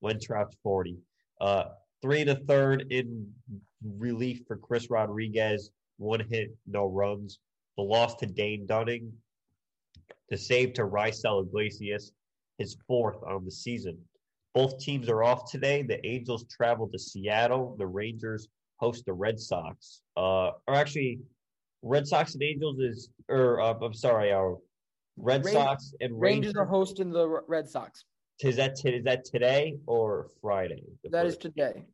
when 0.00 0.18
Trout's 0.18 0.56
forty. 0.62 0.98
Uh, 1.40 1.64
three 2.02 2.24
to 2.24 2.34
third 2.34 2.86
in 2.90 3.32
relief 3.96 4.42
for 4.46 4.56
Chris 4.56 4.90
Rodriguez. 4.90 5.70
One 5.98 6.20
hit, 6.28 6.50
no 6.66 6.86
runs. 6.86 7.38
The 7.76 7.84
loss 7.84 8.16
to 8.16 8.26
Dane 8.26 8.66
Dunning. 8.66 9.12
The 10.28 10.36
save 10.36 10.72
to 10.74 10.82
Raisel 10.82 11.46
Iglesias, 11.46 12.12
his 12.58 12.76
fourth 12.86 13.22
on 13.26 13.44
the 13.44 13.50
season. 13.50 13.98
Both 14.54 14.78
teams 14.78 15.08
are 15.08 15.22
off 15.22 15.50
today. 15.50 15.82
The 15.82 16.04
Angels 16.06 16.44
travel 16.50 16.88
to 16.88 16.98
Seattle. 16.98 17.76
The 17.78 17.86
Rangers 17.86 18.48
host 18.76 19.04
the 19.06 19.12
Red 19.12 19.38
Sox. 19.38 20.02
Uh, 20.16 20.50
or 20.66 20.74
actually, 20.74 21.20
Red 21.82 22.06
Sox 22.06 22.34
and 22.34 22.42
Angels 22.42 22.78
is, 22.78 23.08
or 23.28 23.60
uh, 23.60 23.74
I'm 23.82 23.94
sorry, 23.94 24.32
our 24.32 24.56
Red 25.16 25.44
Ran- 25.44 25.54
Sox 25.54 25.94
and 26.00 26.18
Rangers 26.18 26.54
Rangers. 26.54 26.56
are 26.56 26.64
hosting 26.66 27.10
the 27.10 27.28
Red 27.48 27.68
Sox. 27.68 28.04
Is 28.40 28.56
that 28.56 28.76
t- 28.76 28.88
is 28.90 29.04
that 29.04 29.24
today 29.24 29.76
or 29.86 30.28
Friday? 30.40 30.82
That 31.10 31.26
is 31.26 31.34
first- 31.34 31.42
today 31.42 31.84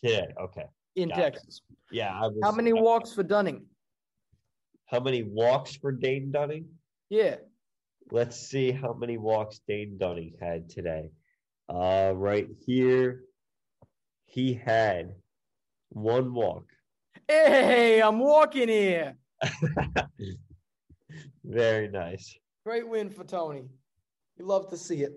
today. 0.00 0.26
Okay. 0.40 0.64
in 0.96 1.08
Got 1.08 1.18
it. 1.18 1.22
Texas. 1.22 1.60
Yeah. 1.90 2.12
I 2.14 2.26
was, 2.26 2.38
How 2.42 2.52
many 2.52 2.72
walks 2.72 3.12
for 3.12 3.22
Dunning? 3.22 3.64
How 4.86 5.00
many 5.00 5.22
walks 5.22 5.76
for 5.76 5.92
Dane 5.92 6.30
Dunning? 6.30 6.66
Yeah, 7.10 7.36
Let's 8.10 8.36
see 8.36 8.70
how 8.70 8.92
many 8.92 9.16
walks 9.18 9.60
Dane 9.66 9.96
Dunning 9.98 10.34
had 10.40 10.68
today. 10.68 11.10
Uh, 11.68 12.12
right 12.14 12.46
here, 12.66 13.22
he 14.26 14.52
had 14.54 15.14
one 15.90 16.34
walk. 16.34 16.64
Hey, 17.28 18.02
I'm 18.02 18.18
walking 18.18 18.68
here. 18.68 19.16
Very 21.44 21.88
nice. 21.88 22.36
Great 22.64 22.88
win 22.88 23.10
for 23.10 23.24
Tony. 23.24 23.64
You 24.36 24.46
love 24.46 24.68
to 24.70 24.76
see 24.76 25.02
it. 25.02 25.12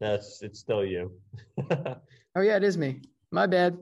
That's 0.00 0.42
it's 0.42 0.60
still 0.60 0.84
you. 0.84 1.12
Oh 2.36 2.42
yeah, 2.42 2.56
it 2.56 2.62
is 2.62 2.78
me. 2.78 3.00
My 3.32 3.48
bad. 3.48 3.76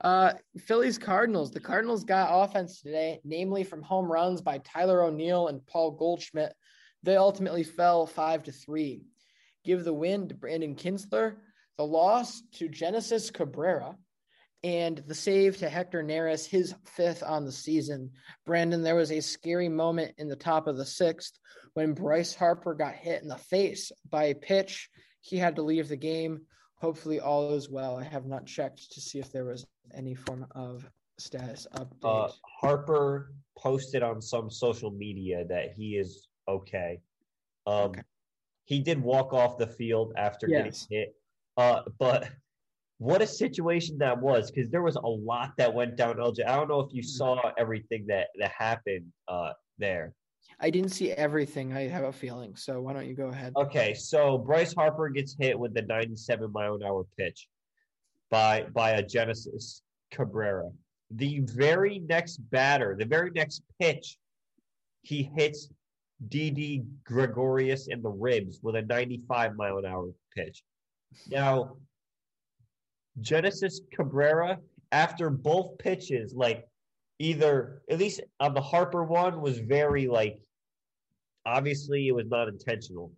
Uh, 0.00 0.32
Phillies 0.58 0.96
Cardinals. 0.96 1.50
The 1.50 1.60
Cardinals 1.60 2.02
got 2.02 2.30
offense 2.32 2.80
today, 2.80 3.20
namely 3.24 3.62
from 3.62 3.82
home 3.82 4.10
runs 4.10 4.40
by 4.40 4.58
Tyler 4.58 5.02
O'Neill 5.02 5.48
and 5.48 5.66
Paul 5.66 5.90
Goldschmidt. 5.90 6.54
They 7.02 7.16
ultimately 7.16 7.62
fell 7.62 8.06
five 8.06 8.44
to 8.44 8.52
three. 8.52 9.02
Give 9.64 9.84
the 9.84 9.92
win 9.92 10.28
to 10.28 10.34
Brandon 10.34 10.74
Kintzler. 10.74 11.34
The 11.76 11.84
loss 11.84 12.42
to 12.54 12.70
Genesis 12.70 13.30
Cabrera. 13.30 13.96
And 14.64 15.04
the 15.06 15.14
save 15.14 15.58
to 15.58 15.68
Hector 15.68 16.02
Neris, 16.02 16.46
his 16.46 16.74
fifth 16.86 17.22
on 17.22 17.44
the 17.44 17.52
season. 17.52 18.10
Brandon, 18.46 18.82
there 18.82 18.94
was 18.94 19.12
a 19.12 19.20
scary 19.20 19.68
moment 19.68 20.14
in 20.16 20.26
the 20.26 20.34
top 20.34 20.66
of 20.66 20.78
the 20.78 20.86
sixth 20.86 21.38
when 21.74 21.92
Bryce 21.92 22.34
Harper 22.34 22.72
got 22.72 22.94
hit 22.94 23.22
in 23.22 23.28
the 23.28 23.36
face 23.36 23.92
by 24.10 24.24
a 24.24 24.34
pitch. 24.34 24.88
He 25.20 25.36
had 25.36 25.56
to 25.56 25.62
leave 25.62 25.88
the 25.88 25.96
game. 25.96 26.40
Hopefully, 26.76 27.20
all 27.20 27.52
is 27.52 27.68
well. 27.68 27.98
I 27.98 28.04
have 28.04 28.24
not 28.24 28.46
checked 28.46 28.92
to 28.92 29.00
see 29.02 29.18
if 29.18 29.30
there 29.30 29.44
was 29.44 29.66
any 29.94 30.14
form 30.14 30.46
of 30.52 30.88
status 31.18 31.66
update. 31.74 32.28
Uh, 32.28 32.32
Harper 32.60 33.32
posted 33.58 34.02
on 34.02 34.22
some 34.22 34.50
social 34.50 34.90
media 34.90 35.44
that 35.46 35.72
he 35.76 35.96
is 35.96 36.26
okay. 36.48 37.00
Um, 37.66 37.74
okay. 37.74 38.02
He 38.64 38.80
did 38.80 39.02
walk 39.02 39.34
off 39.34 39.58
the 39.58 39.66
field 39.66 40.14
after 40.16 40.48
yes. 40.48 40.86
getting 40.88 40.98
hit, 40.98 41.16
uh, 41.58 41.82
but 41.98 42.30
what 42.98 43.22
a 43.22 43.26
situation 43.26 43.98
that 43.98 44.20
was 44.20 44.50
because 44.50 44.70
there 44.70 44.82
was 44.82 44.96
a 44.96 45.06
lot 45.06 45.52
that 45.58 45.72
went 45.72 45.96
down. 45.96 46.16
LJ, 46.16 46.46
I 46.46 46.56
don't 46.56 46.68
know 46.68 46.80
if 46.80 46.92
you 46.92 47.02
mm-hmm. 47.02 47.08
saw 47.08 47.52
everything 47.58 48.06
that 48.08 48.28
that 48.38 48.52
happened 48.56 49.06
uh, 49.28 49.52
there. 49.78 50.12
I 50.60 50.70
didn't 50.70 50.90
see 50.90 51.10
everything. 51.10 51.72
I 51.72 51.88
have 51.88 52.04
a 52.04 52.12
feeling. 52.12 52.54
So 52.54 52.80
why 52.80 52.92
don't 52.92 53.06
you 53.06 53.14
go 53.14 53.28
ahead? 53.28 53.52
Okay, 53.56 53.92
so 53.94 54.38
Bryce 54.38 54.72
Harper 54.72 55.08
gets 55.08 55.36
hit 55.38 55.58
with 55.58 55.74
the 55.74 55.82
97 55.82 56.52
mile 56.52 56.76
an 56.76 56.84
hour 56.84 57.04
pitch 57.18 57.48
by 58.30 58.66
by 58.72 58.90
a 58.90 59.02
Genesis 59.02 59.82
Cabrera. 60.10 60.70
The 61.10 61.40
very 61.40 61.98
next 61.98 62.38
batter, 62.50 62.96
the 62.98 63.04
very 63.04 63.30
next 63.30 63.62
pitch, 63.80 64.16
he 65.02 65.30
hits 65.36 65.68
Didi 66.28 66.84
Gregorius 67.04 67.88
in 67.88 68.02
the 68.02 68.10
ribs 68.10 68.60
with 68.62 68.76
a 68.76 68.82
95 68.82 69.56
mile 69.56 69.78
an 69.78 69.86
hour 69.86 70.10
pitch. 70.34 70.62
Now, 71.28 71.76
Genesis 73.20 73.80
Cabrera, 73.92 74.58
after 74.92 75.30
both 75.30 75.78
pitches, 75.78 76.34
like 76.34 76.66
either 77.18 77.82
at 77.90 77.98
least 77.98 78.20
on 78.40 78.54
the 78.54 78.60
Harper 78.60 79.04
one 79.04 79.40
was 79.40 79.58
very 79.58 80.06
like 80.06 80.38
obviously 81.46 82.08
it 82.08 82.14
was 82.14 82.26
not 82.28 82.48
intentional. 82.48 83.12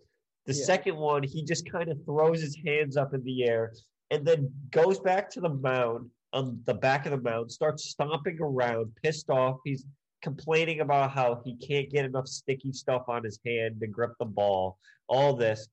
The 0.46 0.54
yeah. 0.54 0.64
second 0.64 0.96
one, 0.96 1.22
he 1.22 1.44
just 1.44 1.70
kind 1.70 1.90
of 1.90 1.98
throws 2.04 2.40
his 2.40 2.56
hands 2.64 2.96
up 2.96 3.14
in 3.14 3.22
the 3.24 3.44
air 3.44 3.72
and 4.10 4.24
then 4.24 4.50
goes 4.70 5.00
back 5.00 5.30
to 5.30 5.40
the 5.40 5.48
mound 5.48 6.10
on 6.32 6.60
the 6.66 6.74
back 6.74 7.06
of 7.06 7.12
the 7.12 7.20
mound, 7.20 7.50
starts 7.50 7.90
stomping 7.90 8.38
around, 8.40 8.92
pissed 9.02 9.30
off. 9.30 9.58
He's 9.64 9.86
complaining 10.22 10.80
about 10.80 11.10
how 11.10 11.40
he 11.44 11.56
can't 11.56 11.90
get 11.90 12.04
enough 12.04 12.26
sticky 12.26 12.72
stuff 12.72 13.04
on 13.08 13.24
his 13.24 13.38
hand 13.44 13.80
to 13.80 13.86
grip 13.86 14.12
the 14.18 14.26
ball. 14.26 14.78
All 15.08 15.34
this. 15.34 15.68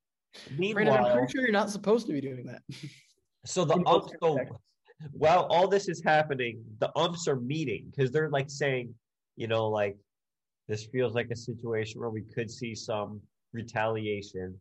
Meanwhile, 0.57 0.85
Brandon, 0.85 1.05
I'm 1.05 1.17
pretty 1.17 1.31
sure 1.31 1.41
you're 1.41 1.51
not 1.51 1.69
supposed 1.69 2.07
to 2.07 2.13
be 2.13 2.21
doing 2.21 2.45
that. 2.45 2.61
so 3.45 3.65
the 3.65 3.75
so 4.21 4.39
while 5.11 5.47
all 5.49 5.67
this 5.67 5.89
is 5.89 6.01
happening, 6.03 6.63
the 6.79 6.91
umps 6.97 7.27
are 7.27 7.35
meeting 7.35 7.91
because 7.91 8.11
they're 8.11 8.29
like 8.29 8.49
saying, 8.49 8.93
you 9.35 9.47
know, 9.47 9.67
like 9.67 9.97
this 10.67 10.85
feels 10.85 11.13
like 11.13 11.29
a 11.31 11.35
situation 11.35 11.99
where 11.99 12.09
we 12.09 12.21
could 12.21 12.49
see 12.49 12.73
some 12.73 13.19
retaliation. 13.51 14.57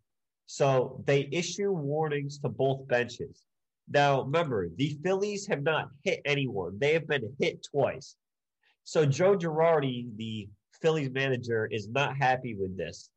So 0.47 1.03
they 1.07 1.29
issue 1.31 1.71
warnings 1.71 2.39
to 2.39 2.49
both 2.49 2.87
benches. 2.89 3.45
Now, 3.89 4.23
remember, 4.23 4.69
the 4.77 4.99
Phillies 5.03 5.47
have 5.47 5.63
not 5.63 5.89
hit 6.05 6.21
anyone, 6.25 6.79
they 6.79 6.93
have 6.93 7.07
been 7.07 7.33
hit 7.39 7.67
twice. 7.71 8.17
So 8.85 9.07
Joe 9.07 9.37
Girardi, 9.37 10.09
the 10.17 10.49
Phillies 10.81 11.11
manager, 11.11 11.67
is 11.67 11.89
not 11.89 12.17
happy 12.17 12.55
with 12.55 12.77
this. 12.77 13.11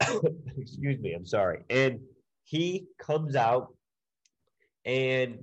Excuse 0.58 0.98
me, 0.98 1.12
I'm 1.12 1.26
sorry. 1.26 1.64
And 1.70 2.00
he 2.44 2.86
comes 2.98 3.36
out 3.36 3.74
and 4.88 5.38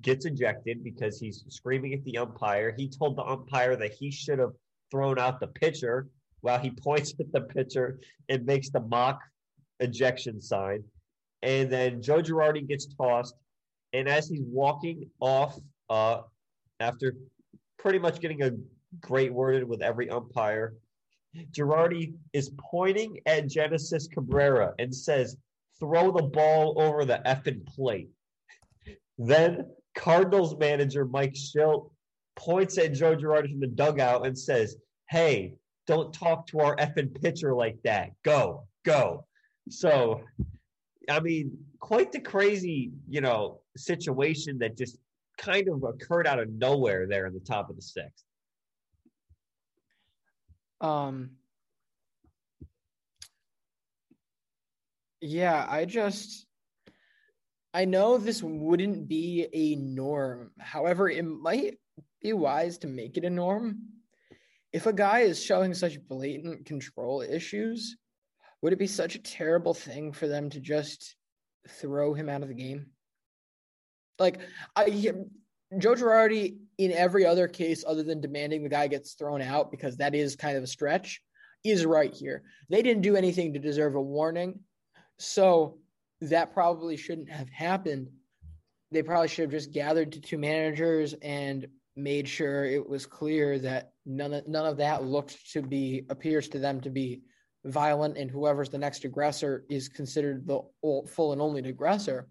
gets 0.00 0.24
ejected 0.24 0.82
because 0.82 1.18
he's 1.18 1.44
screaming 1.48 1.92
at 1.92 2.04
the 2.04 2.16
umpire. 2.16 2.72
He 2.78 2.88
told 2.88 3.16
the 3.16 3.24
umpire 3.24 3.76
that 3.76 3.92
he 3.92 4.10
should 4.10 4.38
have 4.38 4.52
thrown 4.90 5.18
out 5.18 5.40
the 5.40 5.48
pitcher 5.48 6.06
while 6.40 6.58
he 6.58 6.70
points 6.82 7.12
at 7.20 7.30
the 7.32 7.42
pitcher 7.42 7.98
and 8.28 8.46
makes 8.46 8.70
the 8.70 8.80
mock 8.80 9.20
ejection 9.80 10.40
sign. 10.40 10.84
And 11.42 11.70
then 11.70 12.00
Joe 12.00 12.22
Girardi 12.22 12.66
gets 12.66 12.86
tossed. 12.86 13.34
And 13.92 14.08
as 14.08 14.28
he's 14.28 14.44
walking 14.44 15.10
off, 15.20 15.58
uh, 15.90 16.20
after 16.78 17.16
pretty 17.78 17.98
much 17.98 18.20
getting 18.20 18.44
a 18.44 18.52
great 19.00 19.34
worded 19.34 19.68
with 19.68 19.82
every 19.82 20.08
umpire, 20.08 20.74
Girardi 21.50 22.14
is 22.32 22.52
pointing 22.58 23.18
at 23.26 23.48
Genesis 23.48 24.06
Cabrera 24.06 24.72
and 24.78 24.94
says, 24.94 25.36
throw 25.80 26.12
the 26.12 26.22
ball 26.22 26.80
over 26.80 27.04
the 27.04 27.20
effing 27.26 27.66
plate. 27.66 28.08
Then 29.24 29.66
Cardinals 29.94 30.56
manager 30.58 31.04
Mike 31.04 31.34
Shildt 31.34 31.90
points 32.34 32.76
at 32.78 32.92
Joe 32.92 33.14
Girardi 33.14 33.50
from 33.50 33.60
the 33.60 33.68
dugout 33.68 34.26
and 34.26 34.36
says, 34.36 34.76
Hey, 35.08 35.54
don't 35.86 36.12
talk 36.12 36.46
to 36.48 36.60
our 36.60 36.74
effing 36.76 37.20
pitcher 37.22 37.54
like 37.54 37.76
that. 37.84 38.10
Go, 38.24 38.66
go. 38.84 39.26
So, 39.68 40.22
I 41.08 41.20
mean, 41.20 41.56
quite 41.78 42.10
the 42.10 42.20
crazy, 42.20 42.90
you 43.08 43.20
know, 43.20 43.60
situation 43.76 44.58
that 44.58 44.76
just 44.76 44.98
kind 45.38 45.68
of 45.68 45.84
occurred 45.84 46.26
out 46.26 46.40
of 46.40 46.50
nowhere 46.50 47.06
there 47.06 47.26
in 47.26 47.34
the 47.34 47.40
top 47.40 47.70
of 47.70 47.76
the 47.76 47.82
sixth. 47.82 48.24
Um, 50.80 51.30
yeah, 55.20 55.64
I 55.68 55.84
just 55.84 56.46
I 57.74 57.84
know 57.86 58.18
this 58.18 58.42
wouldn't 58.42 59.08
be 59.08 59.46
a 59.52 59.76
norm. 59.76 60.50
However, 60.58 61.08
it 61.08 61.24
might 61.24 61.78
be 62.20 62.32
wise 62.32 62.78
to 62.78 62.86
make 62.86 63.16
it 63.16 63.24
a 63.24 63.30
norm. 63.30 63.78
If 64.72 64.86
a 64.86 64.92
guy 64.92 65.20
is 65.20 65.42
showing 65.42 65.74
such 65.74 66.02
blatant 66.06 66.66
control 66.66 67.22
issues, 67.22 67.96
would 68.60 68.72
it 68.72 68.78
be 68.78 68.86
such 68.86 69.14
a 69.14 69.22
terrible 69.22 69.74
thing 69.74 70.12
for 70.12 70.28
them 70.28 70.50
to 70.50 70.60
just 70.60 71.16
throw 71.68 72.14
him 72.14 72.28
out 72.28 72.42
of 72.42 72.48
the 72.48 72.54
game? 72.54 72.86
Like, 74.18 74.40
I 74.76 75.12
Joe 75.78 75.94
Girardi, 75.94 76.58
in 76.76 76.92
every 76.92 77.24
other 77.24 77.48
case 77.48 77.84
other 77.86 78.02
than 78.02 78.20
demanding 78.20 78.62
the 78.62 78.68
guy 78.68 78.86
gets 78.86 79.14
thrown 79.14 79.40
out 79.40 79.70
because 79.70 79.96
that 79.96 80.14
is 80.14 80.36
kind 80.36 80.56
of 80.56 80.62
a 80.62 80.66
stretch, 80.66 81.22
is 81.64 81.86
right 81.86 82.12
here. 82.12 82.42
They 82.68 82.82
didn't 82.82 83.02
do 83.02 83.16
anything 83.16 83.54
to 83.54 83.58
deserve 83.58 83.94
a 83.94 84.02
warning. 84.02 84.60
So 85.18 85.78
that 86.22 86.54
probably 86.54 86.96
shouldn't 86.96 87.30
have 87.30 87.48
happened. 87.50 88.08
They 88.90 89.02
probably 89.02 89.28
should 89.28 89.42
have 89.42 89.50
just 89.50 89.72
gathered 89.72 90.12
to 90.12 90.20
two 90.20 90.38
managers 90.38 91.14
and 91.22 91.66
made 91.96 92.28
sure 92.28 92.64
it 92.64 92.88
was 92.88 93.06
clear 93.06 93.58
that 93.58 93.92
none 94.06 94.32
of, 94.32 94.48
none 94.48 94.66
of 94.66 94.78
that 94.78 95.04
looked 95.04 95.52
to 95.52 95.62
be 95.62 96.06
appears 96.10 96.48
to 96.48 96.58
them 96.58 96.80
to 96.80 96.90
be 96.90 97.22
violent, 97.64 98.16
and 98.16 98.30
whoever's 98.30 98.70
the 98.70 98.78
next 98.78 99.04
aggressor 99.04 99.64
is 99.68 99.88
considered 99.88 100.46
the 100.46 100.60
full 101.08 101.32
and 101.32 101.40
only 101.40 101.60
aggressor, 101.68 102.28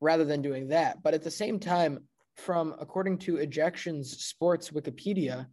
rather 0.00 0.24
than 0.24 0.42
doing 0.42 0.68
that. 0.68 1.02
But 1.02 1.14
at 1.14 1.22
the 1.22 1.30
same 1.30 1.58
time, 1.58 2.00
from 2.36 2.74
according 2.80 3.18
to 3.18 3.36
Ejections 3.36 4.06
Sports 4.06 4.70
Wikipedia, 4.70 5.46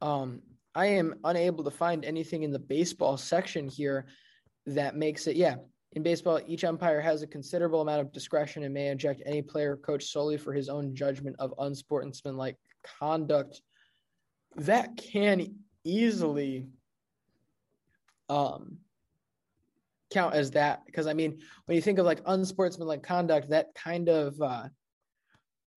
um, 0.00 0.42
I 0.74 0.86
am 0.86 1.14
unable 1.24 1.64
to 1.64 1.70
find 1.70 2.04
anything 2.04 2.42
in 2.42 2.52
the 2.52 2.58
baseball 2.58 3.16
section 3.16 3.68
here 3.68 4.06
that 4.66 4.96
makes 4.96 5.26
it. 5.26 5.36
Yeah, 5.36 5.56
in 5.92 6.02
baseball, 6.02 6.40
each 6.46 6.64
umpire 6.64 7.00
has 7.00 7.22
a 7.22 7.26
considerable 7.26 7.80
amount 7.80 8.00
of 8.00 8.12
discretion 8.12 8.62
and 8.62 8.74
may 8.74 8.88
eject 8.88 9.22
any 9.24 9.40
player 9.40 9.72
or 9.72 9.76
coach 9.76 10.04
solely 10.04 10.36
for 10.36 10.52
his 10.52 10.68
own 10.68 10.94
judgment 10.94 11.36
of 11.38 11.54
unsportsmanlike 11.58 12.56
conduct. 13.00 13.62
That 14.56 14.96
can 14.96 15.54
easily 15.84 16.66
um, 18.28 18.78
count 20.10 20.34
as 20.34 20.50
that 20.52 20.84
because 20.84 21.06
I 21.06 21.14
mean, 21.14 21.38
when 21.64 21.76
you 21.76 21.82
think 21.82 21.98
of 21.98 22.06
like 22.06 22.20
unsportsmanlike 22.26 23.02
conduct, 23.02 23.50
that 23.50 23.74
kind 23.74 24.08
of 24.08 24.40
uh, 24.42 24.68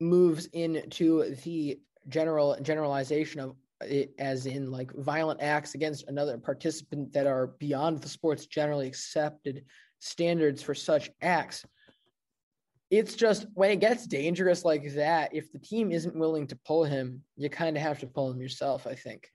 moves 0.02 0.48
into 0.48 1.36
the 1.44 1.80
general 2.10 2.58
generalization 2.62 3.40
of 3.40 3.56
it 3.82 4.14
as 4.20 4.46
in 4.46 4.70
like 4.70 4.92
violent 4.94 5.42
acts 5.42 5.74
against 5.74 6.08
another 6.08 6.38
participant 6.38 7.12
that 7.14 7.28
are 7.28 7.48
beyond 7.60 8.02
the 8.02 8.10
sport's 8.10 8.46
generally 8.46 8.88
accepted 8.88 9.64
standards 10.02 10.62
for 10.62 10.76
such 10.76 11.10
acts. 11.22 11.66
It's 12.90 13.16
just 13.16 13.46
when 13.54 13.72
it 13.72 13.80
gets 13.80 14.06
dangerous 14.06 14.66
like 14.66 14.96
that, 14.96 15.34
if 15.34 15.52
the 15.54 15.60
team 15.60 15.92
isn't 15.92 16.16
willing 16.16 16.48
to 16.48 16.58
pull 16.66 16.84
him, 16.84 17.24
you 17.38 17.50
kind 17.50 17.78
of 17.78 17.84
have 17.84 18.00
to 18.00 18.08
pull 18.08 18.30
him 18.30 18.42
yourself, 18.42 18.86
I 18.86 18.96
think. 18.96 19.30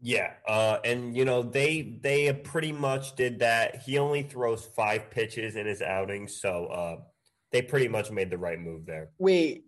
Yeah, 0.00 0.34
uh, 0.46 0.78
and 0.84 1.16
you 1.16 1.24
know 1.24 1.42
they 1.42 1.96
they 2.00 2.32
pretty 2.32 2.72
much 2.72 3.16
did 3.16 3.40
that. 3.40 3.82
He 3.82 3.98
only 3.98 4.22
throws 4.22 4.64
five 4.64 5.10
pitches 5.10 5.56
in 5.56 5.66
his 5.66 5.82
outing, 5.82 6.28
so 6.28 6.66
uh, 6.66 6.96
they 7.50 7.62
pretty 7.62 7.88
much 7.88 8.10
made 8.10 8.30
the 8.30 8.38
right 8.38 8.60
move 8.60 8.86
there. 8.86 9.08
Wait, 9.18 9.64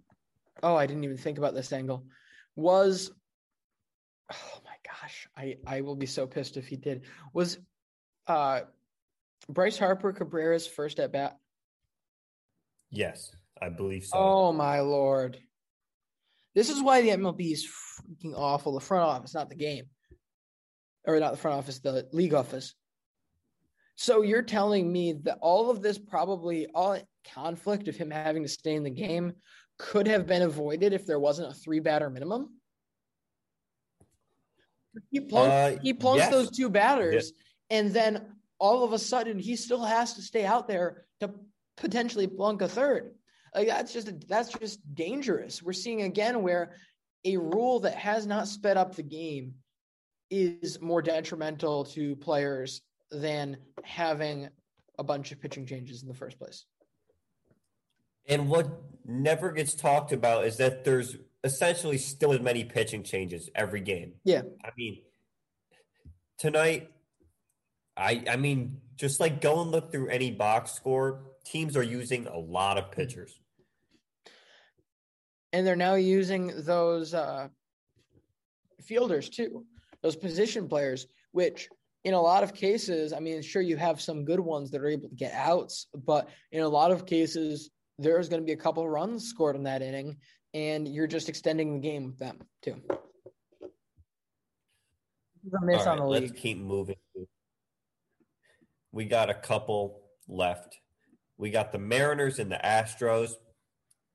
oh, 0.63 0.77
I 0.77 0.87
didn't 0.87 1.05
even 1.05 1.17
think 1.17 1.39
about 1.39 1.55
this 1.55 1.73
angle. 1.73 2.05
Was 2.55 3.11
oh 4.33 4.61
my 4.65 4.77
gosh, 4.87 5.27
I 5.37 5.57
I 5.67 5.81
will 5.81 5.97
be 5.97 6.07
so 6.07 6.27
pissed 6.27 6.57
if 6.57 6.69
he 6.69 6.77
did. 6.77 7.07
Was 7.33 7.59
uh 8.29 8.61
Bryce 9.49 9.79
Harper 9.79 10.13
Cabrera's 10.13 10.67
first 10.67 11.01
at 11.01 11.13
bat? 11.13 11.37
Yes. 12.91 13.35
I 13.61 13.69
believe 13.69 14.05
so. 14.05 14.17
Oh 14.17 14.53
my 14.53 14.81
lord. 14.81 15.39
This 16.55 16.71
is 16.71 16.83
why 16.83 17.03
the 17.03 17.11
MLB 17.11 17.53
is 17.53 17.67
freaking 17.67 18.37
awful. 18.37 18.73
The 18.73 18.81
front 18.81 19.05
office, 19.05 19.35
not 19.35 19.49
the 19.49 19.55
game. 19.55 19.85
Or 21.07 21.19
not 21.21 21.33
the 21.33 21.39
front 21.39 21.59
office, 21.59 21.79
the 21.79 22.09
league 22.13 22.35
office. 22.35 22.75
So 23.97 24.23
you're 24.23 24.43
telling 24.43 24.91
me 24.91 25.13
that 25.25 25.39
all 25.41 25.71
of 25.71 25.83
this 25.83 25.99
probably 25.99 26.67
all 26.75 26.99
conflict 27.35 27.87
of 27.89 27.97
him 27.97 28.11
having 28.11 28.43
to 28.43 28.49
stay 28.49 28.75
in 28.75 28.83
the 28.83 28.91
game 28.91 29.35
could 29.79 30.07
have 30.07 30.27
been 30.27 30.43
avoided 30.43 30.93
if 30.93 31.07
there 31.07 31.19
wasn't 31.19 31.51
a 31.51 31.55
three 31.55 31.81
batter 31.81 32.11
minimum? 32.11 32.49
He 35.11 35.21
plunks, 35.21 35.53
uh, 35.53 35.83
he 35.83 35.93
plunks 35.93 36.21
yes. 36.21 36.31
those 36.31 36.51
two 36.51 36.69
batters, 36.69 37.33
and 37.69 37.93
then 37.93 38.27
all 38.61 38.85
of 38.85 38.93
a 38.93 38.99
sudden 38.99 39.39
he 39.39 39.57
still 39.57 39.85
has 39.85 40.15
to 40.15 40.23
stay 40.23 40.45
out 40.45 40.69
there 40.69 41.07
to 41.21 41.33
potentially 41.77 42.27
plunk 42.27 42.63
a 42.63 42.69
third. 42.69 43.15
Like 43.55 43.67
that's 43.67 43.93
just 43.93 44.29
that's 44.29 44.53
just 44.53 44.79
dangerous. 44.95 45.63
We're 45.63 45.73
seeing 45.73 46.03
again 46.03 46.43
where 46.43 46.77
a 47.25 47.37
rule 47.37 47.81
that 47.81 47.97
has 47.97 48.27
not 48.27 48.47
sped 48.47 48.77
up 48.77 48.95
the 48.95 49.03
game 49.03 49.55
is 50.31 50.81
more 50.81 51.03
detrimental 51.03 51.85
to 51.85 52.15
players 52.17 52.83
than 53.11 53.57
having 53.83 54.49
a 54.99 55.03
bunch 55.03 55.33
of 55.33 55.41
pitching 55.41 55.67
changes 55.67 56.03
in 56.03 56.09
the 56.09 56.15
first 56.15 56.39
place. 56.39 56.67
And 58.29 58.49
what 58.49 58.69
never 59.05 59.51
gets 59.51 59.75
talked 59.75 60.13
about 60.13 60.45
is 60.45 60.59
that 60.59 60.85
there's 60.85 61.17
essentially 61.43 61.99
still 61.99 62.33
as 62.33 62.41
many 62.41 62.63
pitching 62.65 63.03
changes 63.03 63.51
every 63.55 63.81
game. 63.81 64.13
Yeah. 64.25 64.43
I 64.63 64.69
mean, 64.77 64.99
tonight, 66.39 66.91
I 68.01 68.25
I 68.31 68.37
mean, 68.37 68.79
just 68.97 69.21
like 69.21 69.41
go 69.41 69.61
and 69.61 69.71
look 69.71 69.93
through 69.93 70.09
any 70.09 70.31
box 70.31 70.73
score, 70.73 71.21
teams 71.45 71.77
are 71.77 71.83
using 71.83 72.27
a 72.27 72.39
lot 72.39 72.79
of 72.79 72.91
pitchers. 72.91 73.39
And 75.53 75.67
they're 75.67 75.77
now 75.77 75.95
using 75.95 76.53
those 76.65 77.13
uh, 77.13 77.49
fielders 78.83 79.29
too, 79.29 79.65
those 80.03 80.17
position 80.17 80.69
players, 80.69 81.07
which 81.33 81.69
in 82.05 82.15
a 82.15 82.21
lot 82.21 82.43
of 82.43 82.55
cases, 82.55 83.13
I 83.13 83.21
mean, 83.21 83.43
sure, 83.43 83.61
you 83.61 83.77
have 83.77 84.01
some 84.01 84.25
good 84.25 84.41
ones 84.41 84.71
that 84.71 84.81
are 84.81 84.87
able 84.87 85.09
to 85.09 85.15
get 85.15 85.33
outs, 85.35 85.87
but 85.95 86.29
in 86.53 86.63
a 86.63 86.69
lot 86.69 86.93
of 86.93 87.05
cases, 87.05 87.71
there's 87.99 88.29
going 88.29 88.41
to 88.41 88.47
be 88.47 88.53
a 88.53 88.57
couple 88.57 88.83
of 88.83 88.89
runs 88.89 89.29
scored 89.29 89.57
in 89.57 89.65
that 89.65 89.83
inning, 89.83 90.17
and 90.55 90.89
you're 90.89 91.07
just 91.07 91.29
extending 91.29 91.75
the 91.75 91.81
game 91.81 92.07
with 92.07 92.19
them 92.19 92.39
too. 92.63 92.81
A 95.53 95.65
miss 95.65 95.87
All 95.87 95.97
right, 95.97 96.23
let's 96.23 96.33
keep 96.33 96.59
moving. 96.59 96.97
We 98.93 99.05
got 99.05 99.31
a 99.31 99.35
couple 99.35 100.03
left. 100.29 100.79
We 101.37 101.51
got 101.51 101.73
the 101.73 101.79
Mariners 101.79 102.39
and 102.39 102.51
the 102.51 102.61
Astros. 102.63 103.33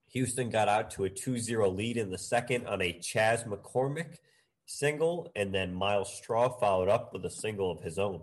Houston 0.10 0.50
got 0.50 0.68
out 0.68 0.92
to 0.92 1.06
a 1.06 1.10
2 1.10 1.38
0 1.38 1.70
lead 1.70 1.98
in 1.98 2.12
the 2.12 2.18
second 2.18 2.68
on 2.68 2.82
a 2.82 3.00
Chas 3.00 3.44
McCormick 3.44 4.18
single, 4.66 5.32
and 5.36 5.54
then 5.54 5.74
Myles 5.74 6.14
Straw 6.14 6.50
followed 6.60 6.90
up 6.90 7.14
with 7.14 7.26
a 7.26 7.30
single 7.30 7.72
of 7.72 7.84
his 7.84 7.98
own. 7.98 8.22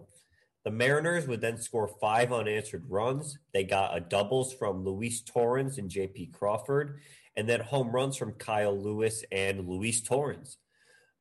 The 0.64 0.70
Mariners 0.70 1.26
would 1.26 1.40
then 1.40 1.58
score 1.58 1.88
five 2.00 2.32
unanswered 2.32 2.84
runs. 2.88 3.38
They 3.52 3.64
got 3.64 3.96
a 3.96 4.00
doubles 4.00 4.52
from 4.52 4.84
Luis 4.84 5.20
Torrens 5.22 5.78
and 5.78 5.90
JP 5.90 6.32
Crawford, 6.32 7.00
and 7.36 7.48
then 7.48 7.60
home 7.60 7.90
runs 7.90 8.16
from 8.16 8.34
Kyle 8.34 8.76
Lewis 8.76 9.24
and 9.32 9.66
Luis 9.66 10.00
Torrens. 10.02 10.58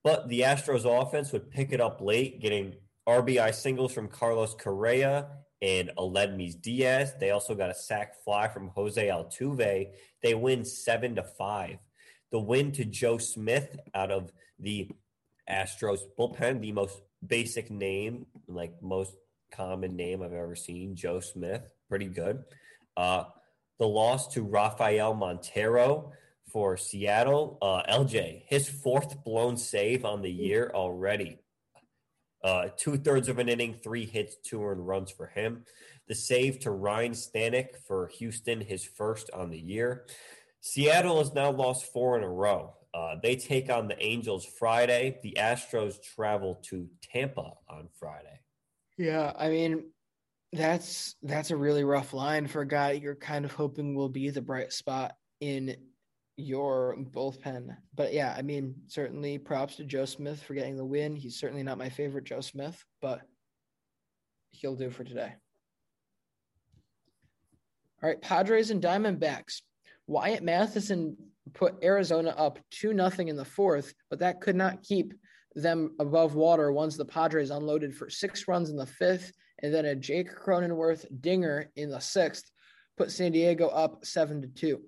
But 0.04 0.30
the 0.30 0.42
Astros 0.42 0.86
offense 0.86 1.32
would 1.32 1.50
pick 1.50 1.72
it 1.72 1.82
up 1.82 2.02
late, 2.02 2.42
getting 2.42 2.76
RBI 3.08 3.54
singles 3.54 3.94
from 3.94 4.08
Carlos 4.08 4.56
Correa 4.56 5.28
and 5.62 5.92
Aledmys 5.98 6.60
Diaz. 6.60 7.14
They 7.20 7.32
also 7.32 7.56
got 7.56 7.70
a 7.70 7.76
sac 7.76 8.24
fly 8.24 8.48
from 8.48 8.70
Jose 8.70 9.08
Altuve. 9.08 9.90
They 10.22 10.36
win 10.36 10.66
seven 10.66 11.16
to 11.16 11.24
five. 11.24 11.78
The 12.32 12.40
win 12.40 12.72
to 12.74 12.86
Joe 12.86 13.18
Smith 13.18 13.78
out 13.94 14.12
of 14.12 14.32
the 14.60 14.90
Astros 15.50 16.02
bullpen, 16.18 16.62
the 16.62 16.72
most 16.72 17.02
basic 17.26 17.70
name, 17.70 18.26
like 18.48 18.82
most 18.82 19.14
common 19.52 19.96
name 19.96 20.22
I've 20.22 20.34
ever 20.34 20.56
seen, 20.56 20.96
Joe 20.96 21.20
Smith. 21.20 21.62
Pretty 21.90 22.08
good. 22.08 22.44
Uh, 22.96 23.26
the 23.80 23.88
loss 23.88 24.28
to 24.30 24.44
Rafael 24.44 25.14
Montero 25.14 26.14
for 26.52 26.78
Seattle. 26.78 27.58
Uh, 27.62 27.84
LJ, 27.92 28.44
his 28.46 28.70
fourth 28.70 29.24
blown 29.24 29.58
save 29.58 30.06
on 30.06 30.22
the 30.22 30.32
year 30.32 30.72
already. 30.74 31.40
Uh, 32.44 32.70
Two 32.78 32.98
thirds 32.98 33.30
of 33.30 33.40
an 33.40 33.50
inning, 33.50 33.76
three 33.84 34.06
hits, 34.06 34.36
two 34.44 34.64
earned 34.64 34.88
runs 34.88 35.12
for 35.12 35.28
him. 35.28 35.64
The 36.08 36.16
save 36.16 36.60
to 36.62 36.72
Ryne 36.72 37.14
Stanek 37.14 37.78
for 37.88 38.08
Houston, 38.18 38.62
his 38.62 38.84
first 38.84 39.30
on 39.34 39.50
the 39.50 39.60
year. 39.60 40.06
Seattle 40.60 41.20
has 41.20 41.34
now 41.34 41.52
lost 41.52 41.92
four 41.92 42.18
in 42.18 42.24
a 42.24 42.30
row. 42.30 42.74
Uh, 42.94 43.16
they 43.22 43.36
take 43.36 43.70
on 43.70 43.88
the 43.88 44.02
Angels 44.04 44.46
Friday. 44.46 45.20
The 45.24 45.38
Astros 45.40 45.96
travel 46.16 46.60
to 46.66 46.88
Tampa 47.02 47.54
on 47.70 47.88
Friday. 48.00 48.42
Yeah, 48.98 49.34
I 49.38 49.50
mean, 49.50 49.86
that's 50.52 51.16
that's 51.24 51.52
a 51.52 51.56
really 51.56 51.84
rough 51.84 52.14
line 52.14 52.48
for 52.48 52.62
a 52.62 52.68
guy 52.68 52.92
you're 52.92 53.16
kind 53.16 53.46
of 53.46 53.54
hoping 53.54 53.96
will 53.96 54.10
be 54.10 54.30
the 54.30 54.42
bright 54.42 54.74
spot 54.74 55.16
in 55.40 55.76
your 56.42 56.98
bullpen. 57.12 57.76
But 57.96 58.14
yeah, 58.14 58.34
I 58.38 58.42
mean, 58.42 58.76
certainly 58.88 59.38
props 59.38 59.76
to 59.78 59.84
Joe 59.84 60.06
Smith 60.06 60.42
for 60.44 60.54
getting 60.54 60.78
the 60.78 60.86
win. 60.86 61.16
He's 61.16 61.40
certainly 61.40 61.64
not 61.64 61.78
my 61.78 61.90
favorite 61.90 62.26
Joe 62.26 62.42
Smith, 62.42 62.84
but 63.02 63.22
he'll 64.52 64.76
do 64.76 64.90
for 64.90 65.04
today. 65.04 65.34
All 68.04 68.10
right, 68.10 68.22
Padres 68.22 68.72
and 68.72 68.82
Diamondbacks. 68.82 69.62
Wyatt 70.08 70.44
Mathisen 70.44 71.16
put 71.54 71.84
Arizona 71.84 72.32
up 72.38 72.60
2 72.72 72.94
nothing 72.94 73.28
in 73.28 73.36
the 73.36 73.46
fourth, 73.46 73.94
but 74.10 74.20
that 74.20 74.42
could 74.42 74.56
not 74.56 74.84
keep 74.84 75.14
them 75.56 75.96
above 76.00 76.36
water 76.36 76.72
once 76.72 76.98
the 76.98 77.06
Padres 77.06 77.52
unloaded 77.52 77.96
for 77.96 78.10
six 78.10 78.48
runs 78.48 78.70
in 78.70 78.78
the 78.78 78.86
fifth 78.86 79.32
and 79.62 79.74
then 79.74 79.86
a 79.86 79.96
Jake 79.96 80.30
Cronenworth 80.34 81.06
dinger 81.22 81.70
in 81.76 81.90
the 81.90 82.00
sixth 82.00 82.52
put 82.98 83.12
San 83.12 83.32
Diego 83.32 83.68
up 83.68 84.06
7 84.06 84.42
to 84.42 84.48
2. 84.48 84.82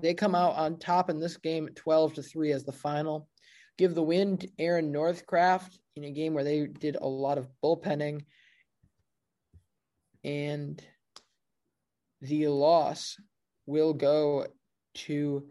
They 0.00 0.12
come 0.12 0.34
out 0.34 0.56
on 0.56 0.78
top 0.78 1.08
in 1.08 1.18
this 1.18 1.38
game 1.38 1.70
12 1.74 2.14
to 2.14 2.22
3 2.22 2.52
as 2.52 2.64
the 2.64 2.72
final. 2.72 3.28
Give 3.78 3.94
the 3.94 4.02
win 4.02 4.36
to 4.38 4.48
Aaron 4.58 4.92
Northcraft 4.92 5.78
in 5.96 6.04
a 6.04 6.10
game 6.10 6.34
where 6.34 6.44
they 6.44 6.66
did 6.66 6.96
a 6.96 7.06
lot 7.06 7.38
of 7.38 7.48
bullpenning. 7.64 8.24
And 10.22 10.82
the 12.20 12.48
loss 12.48 13.16
will 13.66 13.94
go 13.94 14.46
to 14.94 15.46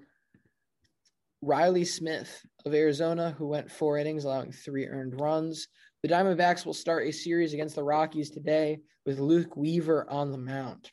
Riley 1.42 1.86
Smith 1.86 2.46
of 2.66 2.74
Arizona, 2.74 3.36
who 3.38 3.48
went 3.48 3.72
four 3.72 3.98
innings, 3.98 4.26
allowing 4.26 4.52
three 4.52 4.88
earned 4.88 5.20
runs. 5.20 5.68
The 6.04 6.10
Diamondbacks 6.10 6.66
will 6.66 6.74
start 6.74 7.08
a 7.08 7.12
series 7.12 7.54
against 7.54 7.76
the 7.76 7.84
Rockies 7.84 8.30
today 8.30 8.80
with 9.06 9.20
Luke 9.20 9.56
Weaver 9.56 10.10
on 10.10 10.32
the 10.32 10.38
mound. 10.38 10.92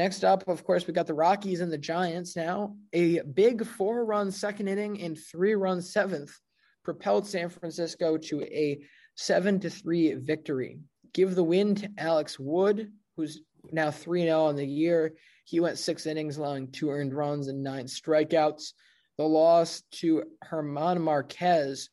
Next 0.00 0.24
up, 0.24 0.48
of 0.48 0.64
course, 0.64 0.86
we 0.86 0.94
got 0.94 1.06
the 1.06 1.12
Rockies 1.12 1.60
and 1.60 1.70
the 1.70 1.76
Giants 1.76 2.34
now. 2.34 2.74
A 2.94 3.20
big 3.20 3.66
four 3.66 4.02
run 4.06 4.30
second 4.30 4.66
inning 4.66 4.98
and 5.02 5.14
three 5.14 5.54
run 5.54 5.82
seventh 5.82 6.34
propelled 6.82 7.26
San 7.26 7.50
Francisco 7.50 8.16
to 8.16 8.40
a 8.44 8.80
seven 9.14 9.60
to 9.60 9.68
three 9.68 10.14
victory. 10.14 10.78
Give 11.12 11.34
the 11.34 11.44
win 11.44 11.74
to 11.74 11.90
Alex 11.98 12.38
Wood, 12.38 12.90
who's 13.18 13.42
now 13.72 13.90
3 13.90 14.22
0 14.22 14.44
on 14.44 14.56
the 14.56 14.66
year. 14.66 15.12
He 15.44 15.60
went 15.60 15.76
six 15.76 16.06
innings, 16.06 16.38
allowing 16.38 16.72
two 16.72 16.88
earned 16.88 17.12
runs 17.12 17.48
and 17.48 17.62
nine 17.62 17.84
strikeouts. 17.84 18.72
The 19.18 19.24
loss 19.24 19.82
to 19.96 20.22
Germán 20.50 21.02
Marquez, 21.02 21.90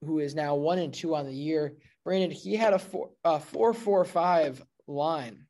who 0.00 0.18
is 0.18 0.34
now 0.34 0.56
one 0.56 0.80
and 0.80 0.92
two 0.92 1.14
on 1.14 1.26
the 1.26 1.32
year. 1.32 1.74
Brandon, 2.04 2.32
he 2.32 2.56
had 2.56 2.72
a 2.72 2.80
four, 2.80 3.10
a 3.22 3.38
four, 3.38 3.72
four, 3.72 4.04
five 4.04 4.60
line 4.88 5.44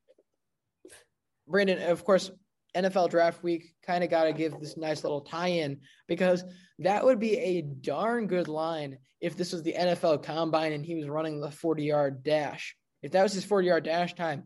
Brandon, 1.49 1.81
of 1.81 2.05
course, 2.05 2.31
NFL 2.75 3.09
draft 3.09 3.43
week 3.43 3.73
kind 3.85 4.03
of 4.03 4.09
got 4.09 4.25
to 4.25 4.33
give 4.33 4.59
this 4.59 4.77
nice 4.77 5.03
little 5.03 5.21
tie 5.21 5.47
in 5.47 5.79
because 6.07 6.43
that 6.79 7.03
would 7.03 7.19
be 7.19 7.37
a 7.37 7.61
darn 7.61 8.27
good 8.27 8.47
line 8.47 8.99
if 9.21 9.35
this 9.35 9.51
was 9.51 9.63
the 9.63 9.73
NFL 9.73 10.23
combine 10.23 10.73
and 10.73 10.85
he 10.85 10.95
was 10.95 11.09
running 11.09 11.41
the 11.41 11.51
40 11.51 11.83
yard 11.83 12.23
dash. 12.23 12.75
If 13.01 13.11
that 13.11 13.23
was 13.23 13.33
his 13.33 13.45
40 13.45 13.67
yard 13.67 13.83
dash 13.83 14.13
time, 14.13 14.43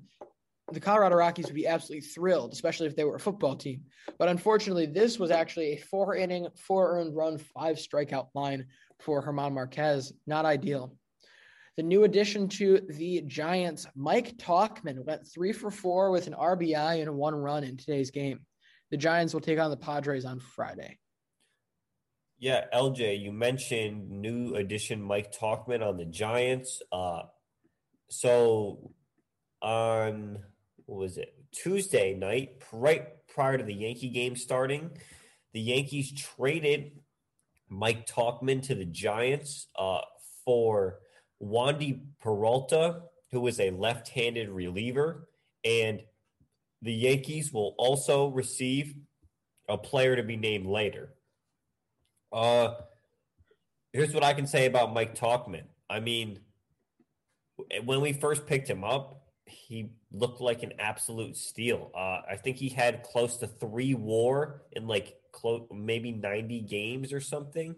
the 0.72 0.80
Colorado 0.80 1.16
Rockies 1.16 1.46
would 1.46 1.56
be 1.56 1.68
absolutely 1.68 2.08
thrilled, 2.08 2.54
especially 2.54 2.88
if 2.88 2.96
they 2.96 3.04
were 3.04 3.16
a 3.16 3.20
football 3.20 3.56
team. 3.56 3.82
But 4.18 4.30
unfortunately, 4.30 4.86
this 4.86 5.20
was 5.20 5.30
actually 5.30 5.74
a 5.74 5.82
four 5.82 6.16
inning, 6.16 6.48
four 6.56 6.98
earned 6.98 7.16
run, 7.16 7.38
five 7.38 7.76
strikeout 7.76 8.30
line 8.34 8.68
for 9.00 9.22
Germán 9.22 9.54
Marquez. 9.54 10.14
Not 10.26 10.46
ideal. 10.46 10.96
The 11.76 11.84
new 11.84 12.04
addition 12.04 12.50
to 12.50 12.82
the 12.88 13.22
Giants, 13.22 13.88
Mike 13.96 14.38
Tauchman, 14.38 15.04
went 15.06 15.28
three 15.28 15.54
for 15.54 15.72
four 15.72 16.12
with 16.12 16.28
an 16.28 16.34
RBI 16.34 17.02
and 17.02 17.16
one 17.16 17.34
run 17.34 17.64
in 17.64 17.78
today's 17.78 18.12
game. 18.12 18.42
The 18.92 18.98
Giants 18.98 19.34
will 19.34 19.42
take 19.42 19.60
on 19.60 19.72
the 19.72 19.78
Padres 19.78 20.24
on 20.24 20.40
Friday. 20.40 21.00
Yeah, 22.38 22.66
LJ, 22.74 23.22
you 23.22 23.32
mentioned 23.32 24.12
new 24.12 24.56
addition 24.56 25.02
Mike 25.02 25.34
Tauchman 25.36 25.82
on 25.82 25.98
the 25.98 26.06
Giants. 26.06 26.82
Uh, 26.92 27.24
so 28.10 28.92
on 29.62 30.40
what 30.86 31.00
was 31.00 31.18
it 31.18 31.34
Tuesday 31.52 32.14
night, 32.14 32.62
right 32.72 33.08
prior 33.34 33.58
to 33.58 33.64
the 33.64 33.74
Yankee 33.74 34.10
game 34.10 34.36
starting, 34.36 34.92
the 35.54 35.62
Yankees 35.62 36.12
traded 36.14 36.92
Mike 37.70 38.06
Tauchman 38.06 38.62
to 38.64 38.76
the 38.76 38.86
Giants 38.86 39.68
uh, 39.76 40.02
for 40.46 41.00
Wandy 41.44 42.02
Peralta, 42.22 43.04
who 43.32 43.48
is 43.48 43.60
a 43.60 43.72
left-handed 43.72 44.50
reliever, 44.50 45.28
and 45.64 46.02
the 46.82 46.94
Yankees 46.94 47.52
will 47.52 47.76
also 47.78 48.28
receive 48.28 48.96
a 49.70 49.78
player 49.78 50.16
to 50.16 50.24
be 50.24 50.38
named 50.38 50.68
later. 50.68 51.14
Uh, 52.32 52.74
here's 53.92 54.14
what 54.14 54.24
I 54.24 54.34
can 54.34 54.48
say 54.48 54.66
about 54.66 54.94
Mike 54.94 55.16
Tauchman. 55.16 55.64
I 55.90 56.00
mean, 56.00 56.40
when 57.84 58.02
we 58.02 58.14
first 58.14 58.46
picked 58.46 58.70
him 58.70 58.84
up, 58.84 59.24
he 59.46 59.92
looked 60.12 60.42
like 60.42 60.64
an 60.64 60.74
absolute 60.80 61.38
steal. 61.38 61.92
Uh, 61.96 62.22
I 62.30 62.38
think 62.42 62.58
he 62.58 62.70
had 62.70 63.04
close 63.04 63.38
to 63.38 63.48
three 63.48 63.94
WAR 63.94 64.62
in 64.72 64.88
like 64.88 65.16
close 65.32 65.68
maybe 65.72 66.12
90 66.12 66.62
games 66.62 67.14
or 67.14 67.22
something 67.22 67.76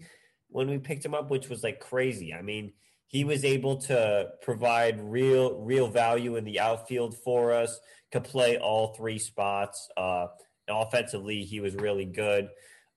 when 0.50 0.70
we 0.70 0.78
picked 0.78 1.04
him 1.04 1.14
up, 1.14 1.30
which 1.30 1.50
was 1.50 1.64
like 1.64 1.80
crazy. 1.80 2.34
I 2.34 2.42
mean, 2.42 2.74
he 3.08 3.24
was 3.24 3.46
able 3.46 3.78
to 3.78 4.30
provide 4.42 5.00
real 5.02 5.60
real 5.60 5.88
value 5.88 6.36
in 6.36 6.44
the 6.44 6.60
outfield 6.60 7.16
for 7.18 7.52
us. 7.52 7.80
Could 8.12 8.24
play 8.24 8.58
all 8.58 8.94
three 8.96 9.20
spots. 9.20 9.90
Uh, 9.96 10.28
offensively, 10.68 11.44
he 11.44 11.60
was 11.60 11.76
really 11.76 12.06
good. 12.06 12.50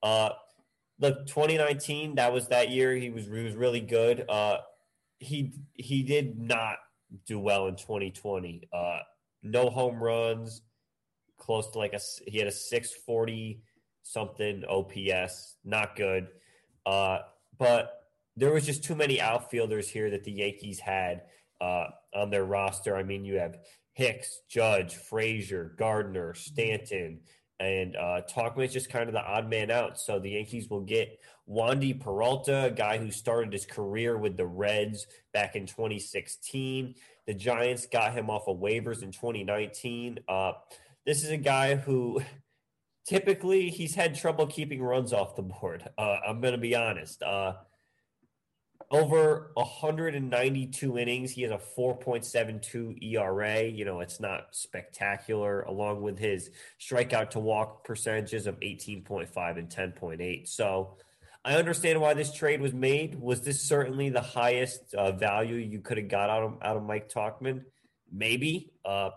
Uh, 0.02 0.30
look, 1.00 1.26
2019, 1.26 2.16
that 2.16 2.32
was 2.32 2.48
that 2.48 2.70
year. 2.70 2.94
He 2.94 3.10
was 3.10 3.26
he 3.26 3.44
was 3.44 3.54
really 3.54 3.80
good. 3.80 4.24
Uh, 4.28 4.58
he 5.18 5.52
he 5.74 6.02
did 6.02 6.38
not 6.38 6.76
do 7.26 7.38
well 7.38 7.66
in 7.66 7.76
2020. 7.76 8.68
Uh, 8.72 8.98
no 9.42 9.70
home 9.70 10.02
runs, 10.02 10.62
close 11.38 11.70
to 11.70 11.78
like 11.78 11.94
a 11.94 12.00
he 12.26 12.38
had 12.38 12.48
a 12.48 12.52
640 12.52 13.62
something 14.02 14.64
OPS, 14.68 15.56
not 15.64 15.94
good. 15.96 16.28
Uh, 16.86 17.18
but 17.58 17.97
there 18.38 18.52
was 18.52 18.64
just 18.64 18.84
too 18.84 18.94
many 18.94 19.20
outfielders 19.20 19.88
here 19.88 20.10
that 20.10 20.24
the 20.24 20.32
Yankees 20.32 20.78
had 20.78 21.22
uh, 21.60 21.86
on 22.14 22.30
their 22.30 22.44
roster. 22.44 22.96
I 22.96 23.02
mean, 23.02 23.24
you 23.24 23.38
have 23.38 23.58
Hicks, 23.92 24.42
Judge, 24.48 24.94
Frazier, 24.94 25.74
Gardner, 25.76 26.34
Stanton, 26.34 27.20
and 27.60 27.96
uh, 27.96 28.22
is 28.58 28.72
just 28.72 28.90
kind 28.90 29.08
of 29.08 29.12
the 29.12 29.24
odd 29.24 29.50
man 29.50 29.70
out. 29.70 29.98
So 29.98 30.18
the 30.18 30.30
Yankees 30.30 30.68
will 30.70 30.82
get 30.82 31.18
Wandy 31.48 31.98
Peralta, 31.98 32.66
a 32.66 32.70
guy 32.70 32.98
who 32.98 33.10
started 33.10 33.52
his 33.52 33.66
career 33.66 34.16
with 34.16 34.36
the 34.36 34.46
Reds 34.46 35.06
back 35.32 35.56
in 35.56 35.66
2016. 35.66 36.94
The 37.26 37.34
Giants 37.34 37.86
got 37.86 38.12
him 38.12 38.30
off 38.30 38.46
of 38.46 38.58
waivers 38.58 39.02
in 39.02 39.10
2019. 39.10 40.20
Uh, 40.28 40.52
this 41.04 41.24
is 41.24 41.30
a 41.30 41.36
guy 41.36 41.74
who 41.74 42.22
typically 43.06 43.70
he's 43.70 43.94
had 43.94 44.14
trouble 44.14 44.46
keeping 44.46 44.82
runs 44.82 45.12
off 45.12 45.34
the 45.34 45.42
board. 45.42 45.88
Uh, 45.98 46.18
I'm 46.26 46.40
going 46.40 46.52
to 46.52 46.58
be 46.58 46.76
honest. 46.76 47.22
Uh, 47.22 47.54
over 48.90 49.50
192 49.54 50.98
innings, 50.98 51.32
he 51.32 51.42
has 51.42 51.50
a 51.50 51.60
4.72 51.78 53.02
ERA. 53.02 53.62
You 53.64 53.84
know, 53.84 54.00
it's 54.00 54.18
not 54.18 54.48
spectacular, 54.52 55.62
along 55.62 56.02
with 56.02 56.18
his 56.18 56.50
strikeout 56.80 57.30
to 57.30 57.38
walk 57.38 57.84
percentages 57.84 58.46
of 58.46 58.58
18.5 58.60 59.58
and 59.58 59.68
10.8. 59.68 60.48
So 60.48 60.96
I 61.44 61.56
understand 61.56 62.00
why 62.00 62.14
this 62.14 62.32
trade 62.32 62.60
was 62.60 62.72
made. 62.72 63.20
Was 63.20 63.42
this 63.42 63.60
certainly 63.60 64.08
the 64.08 64.22
highest 64.22 64.94
uh, 64.94 65.12
value 65.12 65.56
you 65.56 65.80
could 65.80 65.98
have 65.98 66.08
got 66.08 66.30
out 66.30 66.42
of, 66.42 66.54
out 66.62 66.76
of 66.76 66.82
Mike 66.82 67.10
Tauchman? 67.10 67.64
Maybe. 68.10 68.72
Uh, 68.84 69.10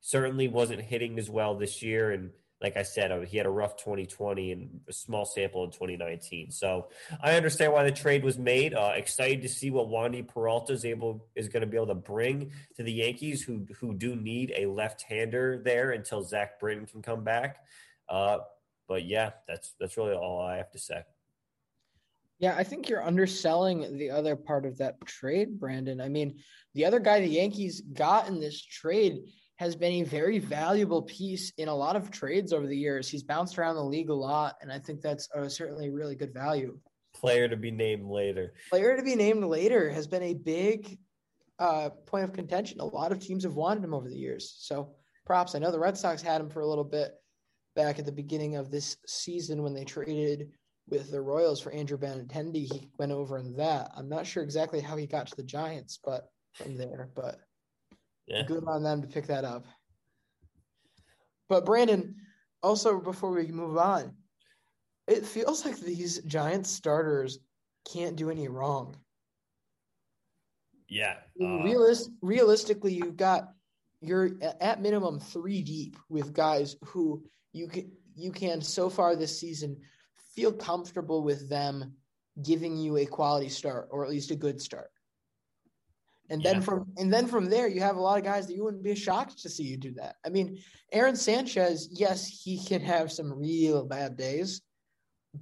certainly 0.00 0.48
wasn't 0.48 0.82
hitting 0.82 1.18
as 1.18 1.28
well 1.28 1.56
this 1.56 1.82
year. 1.82 2.12
And 2.12 2.30
like 2.60 2.76
I 2.76 2.82
said, 2.82 3.26
he 3.26 3.38
had 3.38 3.46
a 3.46 3.50
rough 3.50 3.76
2020 3.76 4.52
and 4.52 4.80
a 4.86 4.92
small 4.92 5.24
sample 5.24 5.64
in 5.64 5.70
2019. 5.70 6.50
So 6.50 6.88
I 7.22 7.34
understand 7.34 7.72
why 7.72 7.84
the 7.84 7.90
trade 7.90 8.22
was 8.22 8.38
made. 8.38 8.74
Uh, 8.74 8.92
excited 8.96 9.40
to 9.42 9.48
see 9.48 9.70
what 9.70 9.88
Wandy 9.88 10.26
Peralta 10.26 10.74
is 10.74 10.84
able 10.84 11.26
is 11.34 11.48
going 11.48 11.62
to 11.62 11.66
be 11.66 11.76
able 11.76 11.86
to 11.86 11.94
bring 11.94 12.52
to 12.76 12.82
the 12.82 12.92
Yankees, 12.92 13.42
who 13.42 13.66
who 13.80 13.94
do 13.94 14.14
need 14.14 14.52
a 14.56 14.66
left-hander 14.66 15.62
there 15.64 15.92
until 15.92 16.22
Zach 16.22 16.60
Britton 16.60 16.86
can 16.86 17.00
come 17.00 17.24
back. 17.24 17.64
Uh, 18.08 18.38
but 18.86 19.06
yeah, 19.06 19.30
that's 19.48 19.74
that's 19.80 19.96
really 19.96 20.14
all 20.14 20.42
I 20.42 20.56
have 20.56 20.70
to 20.72 20.78
say. 20.78 21.02
Yeah, 22.40 22.54
I 22.56 22.64
think 22.64 22.88
you're 22.88 23.04
underselling 23.04 23.98
the 23.98 24.10
other 24.10 24.34
part 24.34 24.64
of 24.64 24.78
that 24.78 25.00
trade, 25.06 25.58
Brandon. 25.60 26.00
I 26.00 26.08
mean, 26.08 26.40
the 26.74 26.86
other 26.86 26.98
guy 26.98 27.20
the 27.20 27.26
Yankees 27.26 27.80
got 27.80 28.28
in 28.28 28.40
this 28.40 28.60
trade 28.62 29.20
has 29.60 29.76
been 29.76 29.92
a 29.92 30.02
very 30.04 30.38
valuable 30.38 31.02
piece 31.02 31.52
in 31.58 31.68
a 31.68 31.74
lot 31.74 31.94
of 31.94 32.10
trades 32.10 32.50
over 32.50 32.66
the 32.66 32.74
years. 32.76 33.10
He's 33.10 33.22
bounced 33.22 33.58
around 33.58 33.74
the 33.74 33.84
league 33.84 34.08
a 34.08 34.14
lot, 34.14 34.56
and 34.62 34.72
I 34.72 34.78
think 34.78 35.02
that's 35.02 35.28
uh, 35.36 35.50
certainly 35.50 35.90
really 35.90 36.16
good 36.16 36.32
value. 36.32 36.78
Player 37.14 37.46
to 37.46 37.58
be 37.58 37.70
named 37.70 38.06
later. 38.06 38.54
Player 38.70 38.96
to 38.96 39.02
be 39.02 39.14
named 39.14 39.44
later 39.44 39.90
has 39.90 40.06
been 40.06 40.22
a 40.22 40.32
big 40.32 40.96
uh, 41.58 41.90
point 42.06 42.24
of 42.24 42.32
contention. 42.32 42.80
A 42.80 42.86
lot 42.86 43.12
of 43.12 43.18
teams 43.18 43.44
have 43.44 43.52
wanted 43.52 43.84
him 43.84 43.92
over 43.92 44.08
the 44.08 44.16
years. 44.16 44.56
So 44.60 44.94
props. 45.26 45.54
I 45.54 45.58
know 45.58 45.70
the 45.70 45.78
Red 45.78 45.98
Sox 45.98 46.22
had 46.22 46.40
him 46.40 46.48
for 46.48 46.60
a 46.60 46.66
little 46.66 46.82
bit 46.82 47.12
back 47.76 47.98
at 47.98 48.06
the 48.06 48.12
beginning 48.12 48.56
of 48.56 48.70
this 48.70 48.96
season 49.06 49.62
when 49.62 49.74
they 49.74 49.84
traded 49.84 50.48
with 50.88 51.10
the 51.10 51.20
Royals 51.20 51.60
for 51.60 51.70
Andrew 51.70 51.98
Benintendi. 51.98 52.72
He 52.72 52.88
went 52.98 53.12
over 53.12 53.36
in 53.36 53.54
that. 53.56 53.90
I'm 53.94 54.08
not 54.08 54.26
sure 54.26 54.42
exactly 54.42 54.80
how 54.80 54.96
he 54.96 55.06
got 55.06 55.26
to 55.26 55.36
the 55.36 55.42
Giants, 55.42 55.98
but 56.02 56.30
from 56.54 56.78
there, 56.78 57.10
but 57.14 57.40
yeah. 58.30 58.42
Good 58.44 58.64
on 58.66 58.82
them 58.82 59.02
to 59.02 59.08
pick 59.08 59.26
that 59.26 59.44
up. 59.44 59.66
But 61.48 61.66
Brandon, 61.66 62.14
also 62.62 63.00
before 63.00 63.32
we 63.32 63.48
move 63.48 63.76
on, 63.76 64.14
it 65.08 65.26
feels 65.26 65.64
like 65.64 65.78
these 65.78 66.18
Giants 66.20 66.70
starters 66.70 67.40
can't 67.92 68.14
do 68.14 68.30
any 68.30 68.46
wrong. 68.46 68.96
Yeah. 70.88 71.16
Uh, 71.42 71.62
Realist, 71.64 72.10
realistically, 72.22 72.92
you've 72.92 73.16
got 73.16 73.48
you're 74.00 74.30
at 74.60 74.80
minimum 74.80 75.18
three 75.18 75.60
deep 75.60 75.96
with 76.08 76.32
guys 76.32 76.76
who 76.84 77.22
you 77.52 77.68
can 77.68 77.90
you 78.14 78.30
can 78.30 78.60
so 78.60 78.88
far 78.88 79.14
this 79.14 79.38
season 79.38 79.76
feel 80.34 80.52
comfortable 80.52 81.22
with 81.22 81.48
them 81.50 81.92
giving 82.42 82.76
you 82.76 82.96
a 82.96 83.04
quality 83.04 83.48
start 83.48 83.88
or 83.90 84.04
at 84.04 84.10
least 84.10 84.30
a 84.30 84.36
good 84.36 84.60
start. 84.60 84.90
And 86.30 86.42
then 86.42 86.56
yeah. 86.56 86.60
from 86.60 86.86
and 86.96 87.12
then 87.12 87.26
from 87.26 87.50
there, 87.50 87.68
you 87.68 87.80
have 87.80 87.96
a 87.96 88.00
lot 88.00 88.18
of 88.18 88.24
guys 88.24 88.46
that 88.46 88.54
you 88.54 88.64
wouldn't 88.64 88.84
be 88.84 88.94
shocked 88.94 89.42
to 89.42 89.50
see 89.50 89.64
you 89.64 89.76
do 89.76 89.92
that. 89.94 90.16
I 90.24 90.28
mean, 90.28 90.58
Aaron 90.92 91.16
Sanchez, 91.16 91.88
yes, 91.90 92.26
he 92.26 92.64
can 92.64 92.80
have 92.82 93.10
some 93.10 93.32
real 93.32 93.84
bad 93.84 94.16
days, 94.16 94.62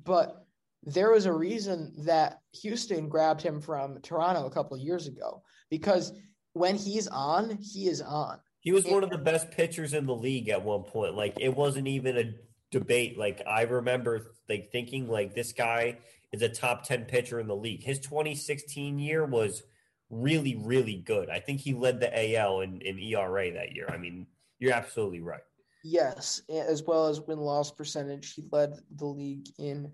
but 0.04 0.46
there 0.82 1.12
was 1.12 1.26
a 1.26 1.32
reason 1.32 1.92
that 2.06 2.38
Houston 2.62 3.08
grabbed 3.08 3.42
him 3.42 3.60
from 3.60 4.00
Toronto 4.00 4.46
a 4.46 4.50
couple 4.50 4.76
of 4.76 4.82
years 4.82 5.06
ago 5.06 5.42
because 5.70 6.12
when 6.54 6.76
he's 6.76 7.06
on, 7.08 7.58
he 7.60 7.88
is 7.88 8.00
on. 8.00 8.38
He 8.60 8.72
was 8.72 8.84
and, 8.84 8.94
one 8.94 9.04
of 9.04 9.10
the 9.10 9.18
best 9.18 9.50
pitchers 9.50 9.92
in 9.92 10.06
the 10.06 10.14
league 10.14 10.48
at 10.48 10.64
one 10.64 10.84
point. 10.84 11.14
Like 11.14 11.36
it 11.38 11.54
wasn't 11.54 11.88
even 11.88 12.16
a 12.16 12.32
debate. 12.70 13.18
Like 13.18 13.42
I 13.46 13.62
remember 13.62 14.32
like 14.48 14.70
thinking 14.72 15.06
like 15.08 15.34
this 15.34 15.52
guy 15.52 15.98
is 16.32 16.40
a 16.42 16.48
top 16.48 16.84
10 16.84 17.04
pitcher 17.04 17.40
in 17.40 17.46
the 17.46 17.56
league. 17.56 17.82
His 17.82 17.98
2016 18.00 18.98
year 18.98 19.24
was 19.26 19.62
really, 20.10 20.56
really 20.56 20.96
good. 20.96 21.28
I 21.30 21.40
think 21.40 21.60
he 21.60 21.74
led 21.74 22.00
the 22.00 22.36
AL 22.36 22.60
in, 22.60 22.80
in 22.80 22.98
ERA 22.98 23.52
that 23.52 23.74
year. 23.74 23.88
I 23.92 23.98
mean, 23.98 24.26
you're 24.58 24.72
absolutely 24.72 25.20
right. 25.20 25.42
Yes, 25.84 26.42
as 26.50 26.82
well 26.82 27.06
as 27.06 27.20
win 27.20 27.38
loss 27.38 27.70
percentage. 27.70 28.34
He 28.34 28.44
led 28.50 28.74
the 28.96 29.06
league 29.06 29.48
in 29.58 29.92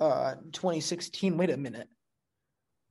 uh 0.00 0.34
2016. 0.52 1.36
Wait 1.36 1.50
a 1.50 1.56
minute. 1.56 1.88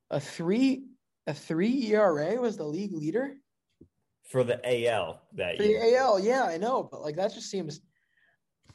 A 0.10 0.20
three 0.20 0.86
a 1.28 1.34
three 1.34 1.91
ERA 1.91 2.36
was 2.39 2.58
the 2.58 2.64
league 2.64 2.93
leader? 2.93 3.36
For 4.24 4.43
the 4.43 4.88
AL 4.88 5.22
that 5.34 5.58
For 5.58 5.64
year. 5.64 5.82
The 5.82 5.97
AL, 5.97 6.20
yeah, 6.20 6.43
I 6.43 6.58
know, 6.58 6.88
but 6.89 7.01
like 7.01 7.18
that 7.18 7.34
just 7.34 7.49
seems 7.49 7.82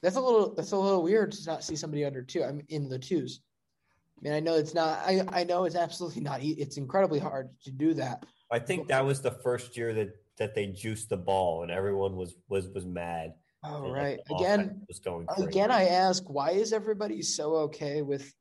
that's 0.02 0.16
a 0.16 0.20
little 0.20 0.54
that's 0.54 0.72
a 0.72 0.76
little 0.76 1.02
weird 1.02 1.32
to 1.32 1.46
not 1.46 1.64
see 1.64 1.74
somebody 1.74 2.04
under 2.04 2.22
two. 2.22 2.44
I'm 2.44 2.60
in 2.68 2.88
the 2.88 2.98
twos. 2.98 3.40
I 4.18 4.24
mean, 4.24 4.32
I 4.32 4.40
know 4.40 4.56
it's 4.56 4.74
not. 4.74 4.98
I 5.06 5.24
I 5.28 5.44
know 5.44 5.64
it's 5.64 5.76
absolutely 5.76 6.22
not. 6.22 6.40
It's 6.42 6.76
incredibly 6.76 7.20
hard 7.20 7.50
to 7.64 7.70
do 7.70 7.94
that. 7.94 8.24
I 8.50 8.58
think 8.58 8.88
that 8.88 9.04
was 9.04 9.20
the 9.20 9.30
first 9.30 9.76
year 9.76 9.94
that 9.94 10.10
that 10.38 10.54
they 10.54 10.66
juiced 10.66 11.08
the 11.08 11.16
ball, 11.16 11.62
and 11.62 11.70
everyone 11.70 12.16
was 12.16 12.34
was 12.48 12.68
was 12.68 12.84
mad. 12.84 13.34
Oh 13.62 13.84
and 13.84 13.92
right. 13.92 14.18
Again, 14.34 14.82
was 14.88 14.98
going 14.98 15.26
crazy. 15.26 15.48
again. 15.48 15.70
I 15.70 15.88
ask, 15.88 16.22
why 16.28 16.50
is 16.50 16.72
everybody 16.72 17.22
so 17.22 17.56
okay 17.56 18.02
with 18.02 18.32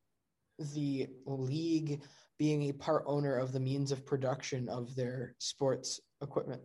the 0.73 1.07
league 1.25 2.01
being 2.39 2.63
a 2.63 2.71
part 2.71 3.03
owner 3.05 3.37
of 3.37 3.51
the 3.51 3.59
means 3.59 3.91
of 3.91 4.05
production 4.05 4.69
of 4.69 4.95
their 4.95 5.35
sports 5.39 5.99
equipment? 6.21 6.61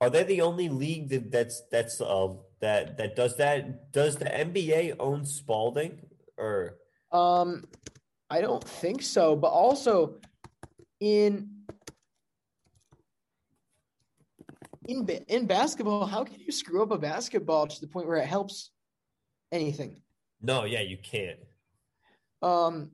Are 0.00 0.10
they 0.10 0.22
the 0.22 0.42
only 0.42 0.68
league 0.68 1.08
that, 1.08 1.32
that's 1.32 1.62
that's 1.72 2.00
uh 2.00 2.34
that 2.60 2.98
that 2.98 3.16
does 3.16 3.36
that? 3.36 3.92
Does 3.92 4.16
the 4.16 4.26
NBA 4.26 4.96
own 5.00 5.24
Spalding 5.24 6.00
or? 6.36 6.76
Um, 7.10 7.64
I 8.30 8.40
don't 8.40 8.62
think 8.62 9.02
so. 9.02 9.36
But 9.36 9.48
also 9.48 10.16
in 11.00 11.50
in 14.86 15.06
in 15.28 15.46
basketball, 15.46 16.06
how 16.06 16.24
can 16.24 16.40
you 16.40 16.52
screw 16.52 16.82
up 16.82 16.90
a 16.90 16.98
basketball 16.98 17.66
to 17.66 17.80
the 17.80 17.86
point 17.86 18.06
where 18.06 18.18
it 18.18 18.26
helps 18.26 18.70
anything. 19.52 20.00
No, 20.40 20.64
yeah, 20.64 20.80
you 20.80 20.98
can't. 20.98 21.38
Um, 22.42 22.90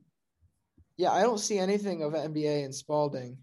yeah, 0.97 1.11
I 1.11 1.21
don't 1.21 1.39
see 1.39 1.59
anything 1.59 2.03
of 2.03 2.13
NBA 2.13 2.65
in 2.65 2.73
Spalding. 2.73 3.37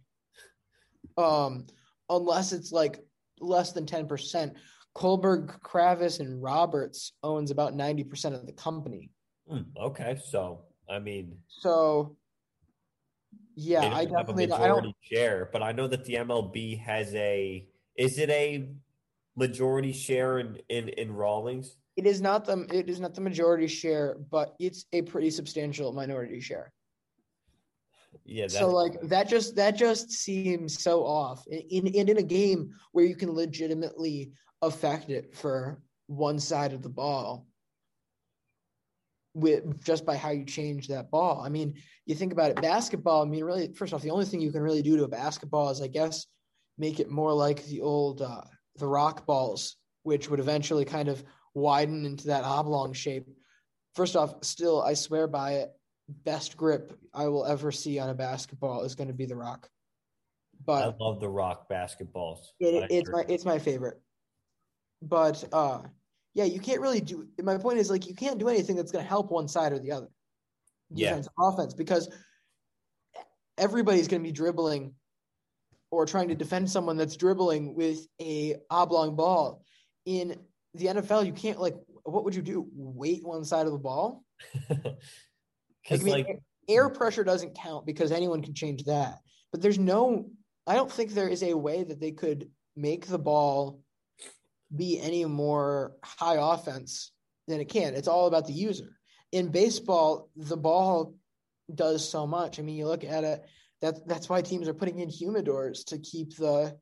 Um, 1.16 1.66
unless 2.08 2.52
it's 2.52 2.72
like 2.72 3.00
less 3.40 3.72
than 3.72 3.86
ten 3.86 4.06
percent. 4.06 4.54
Kohlberg, 4.96 5.58
Kravis, 5.60 6.20
and 6.20 6.42
Roberts 6.42 7.12
owns 7.22 7.50
about 7.50 7.74
ninety 7.74 8.04
percent 8.04 8.34
of 8.34 8.46
the 8.46 8.52
company. 8.52 9.10
Hmm, 9.48 9.62
okay, 9.76 10.18
so 10.24 10.62
I 10.88 10.98
mean, 10.98 11.38
so 11.48 12.16
yeah, 13.54 13.80
I 13.80 14.00
have 14.00 14.10
a 14.10 14.16
definitely 14.16 14.52
I 14.52 14.58
majority 14.58 14.96
share, 15.02 15.48
but 15.52 15.62
I 15.62 15.72
know 15.72 15.86
that 15.86 16.04
the 16.04 16.14
MLB 16.14 16.80
has 16.80 17.14
a. 17.14 17.66
Is 17.96 18.18
it 18.18 18.30
a 18.30 18.68
majority 19.36 19.92
share 19.92 20.38
in 20.38 20.58
in, 20.68 20.88
in 20.90 21.12
Rawlings? 21.12 21.76
It 21.96 22.06
is 22.06 22.20
not 22.20 22.44
the 22.44 22.66
it 22.72 22.88
is 22.88 23.00
not 23.00 23.14
the 23.14 23.20
majority 23.20 23.66
share, 23.66 24.16
but 24.30 24.54
it's 24.58 24.86
a 24.92 25.02
pretty 25.02 25.30
substantial 25.30 25.92
minority 25.92 26.40
share. 26.40 26.72
Yeah, 28.24 28.44
that's, 28.44 28.58
So 28.58 28.68
like 28.68 29.00
that 29.02 29.28
just 29.28 29.56
that 29.56 29.76
just 29.76 30.10
seems 30.10 30.82
so 30.82 31.04
off 31.04 31.46
in, 31.48 31.86
in 31.86 32.08
in 32.08 32.18
a 32.18 32.22
game 32.22 32.70
where 32.92 33.04
you 33.04 33.16
can 33.16 33.32
legitimately 33.32 34.32
affect 34.62 35.10
it 35.10 35.34
for 35.34 35.82
one 36.06 36.38
side 36.38 36.72
of 36.72 36.82
the 36.82 36.88
ball 36.88 37.46
with 39.34 39.82
just 39.84 40.04
by 40.04 40.16
how 40.16 40.30
you 40.30 40.44
change 40.44 40.88
that 40.88 41.10
ball. 41.10 41.42
I 41.44 41.48
mean, 41.48 41.74
you 42.06 42.14
think 42.14 42.32
about 42.32 42.50
it, 42.50 42.60
basketball. 42.60 43.22
I 43.22 43.26
mean, 43.26 43.44
really, 43.44 43.72
first 43.72 43.94
off, 43.94 44.02
the 44.02 44.10
only 44.10 44.24
thing 44.24 44.40
you 44.40 44.52
can 44.52 44.62
really 44.62 44.82
do 44.82 44.96
to 44.96 45.04
a 45.04 45.08
basketball 45.08 45.70
is, 45.70 45.80
I 45.80 45.88
guess, 45.88 46.26
make 46.78 47.00
it 47.00 47.10
more 47.10 47.32
like 47.32 47.64
the 47.66 47.80
old 47.80 48.22
uh, 48.22 48.42
the 48.76 48.86
rock 48.86 49.26
balls, 49.26 49.76
which 50.02 50.28
would 50.28 50.40
eventually 50.40 50.84
kind 50.84 51.08
of 51.08 51.22
widen 51.54 52.04
into 52.04 52.28
that 52.28 52.44
oblong 52.44 52.92
shape. 52.92 53.26
First 53.94 54.16
off, 54.16 54.34
still, 54.42 54.82
I 54.82 54.94
swear 54.94 55.26
by 55.26 55.52
it. 55.54 55.70
Best 56.24 56.56
grip 56.56 56.98
I 57.14 57.28
will 57.28 57.46
ever 57.46 57.72
see 57.72 57.98
on 57.98 58.10
a 58.10 58.14
basketball 58.14 58.82
is 58.82 58.94
going 58.94 59.08
to 59.08 59.14
be 59.14 59.26
the 59.26 59.36
rock. 59.36 59.68
But 60.64 60.82
I 60.82 61.04
love 61.04 61.20
the 61.20 61.28
rock 61.28 61.68
basketballs. 61.68 62.38
it, 62.60 62.86
it's 62.90 63.10
my 63.10 63.24
it's 63.28 63.44
my 63.44 63.58
favorite. 63.58 64.00
But 65.00 65.42
uh, 65.52 65.82
yeah, 66.34 66.44
you 66.44 66.60
can't 66.60 66.80
really 66.80 67.00
do. 67.00 67.26
My 67.42 67.58
point 67.58 67.78
is 67.78 67.90
like 67.90 68.06
you 68.08 68.14
can't 68.14 68.38
do 68.38 68.48
anything 68.48 68.76
that's 68.76 68.92
going 68.92 69.04
to 69.04 69.08
help 69.08 69.30
one 69.30 69.48
side 69.48 69.72
or 69.72 69.78
the 69.78 69.92
other, 69.92 70.08
Yeah. 70.90 71.20
offense, 71.38 71.74
because 71.74 72.08
everybody's 73.58 74.08
going 74.08 74.22
to 74.22 74.26
be 74.28 74.32
dribbling 74.32 74.94
or 75.90 76.06
trying 76.06 76.28
to 76.28 76.34
defend 76.34 76.70
someone 76.70 76.96
that's 76.96 77.16
dribbling 77.16 77.74
with 77.74 78.06
a 78.20 78.56
oblong 78.70 79.14
ball. 79.14 79.62
In 80.06 80.36
the 80.74 80.86
NFL, 80.86 81.26
you 81.26 81.32
can't 81.32 81.60
like. 81.60 81.74
What 82.04 82.24
would 82.24 82.34
you 82.34 82.42
do? 82.42 82.66
Wait 82.74 83.24
one 83.24 83.44
side 83.44 83.66
of 83.66 83.72
the 83.72 83.78
ball? 83.78 84.24
Like, 85.90 85.98
Because 85.98 86.00
I 86.00 86.04
mean, 86.04 86.14
like 86.14 86.42
air 86.68 86.88
pressure 86.88 87.24
doesn't 87.24 87.56
count 87.56 87.84
because 87.86 88.12
anyone 88.12 88.40
can 88.40 88.54
change 88.54 88.84
that. 88.84 89.18
But 89.50 89.60
there's 89.62 89.80
no, 89.80 90.30
I 90.64 90.74
don't 90.74 90.90
think 90.90 91.10
there 91.10 91.28
is 91.28 91.42
a 91.42 91.54
way 91.54 91.82
that 91.82 91.98
they 92.00 92.12
could 92.12 92.48
make 92.76 93.06
the 93.06 93.18
ball 93.18 93.81
be 94.74 95.00
any 95.00 95.24
more 95.24 95.92
high 96.02 96.36
offense 96.38 97.12
than 97.48 97.60
it 97.60 97.68
can. 97.68 97.94
It's 97.94 98.08
all 98.08 98.26
about 98.26 98.46
the 98.46 98.52
user. 98.52 98.96
In 99.32 99.48
baseball, 99.48 100.30
the 100.36 100.56
ball 100.56 101.14
does 101.74 102.08
so 102.08 102.26
much. 102.26 102.58
I 102.58 102.62
mean, 102.62 102.76
you 102.76 102.86
look 102.86 103.04
at 103.04 103.24
it. 103.24 103.44
That 103.80 104.06
that's 104.06 104.28
why 104.28 104.42
teams 104.42 104.68
are 104.68 104.74
putting 104.74 105.00
in 105.00 105.08
humidors 105.08 105.84
to 105.86 105.98
keep 105.98 106.36
the 106.36 106.78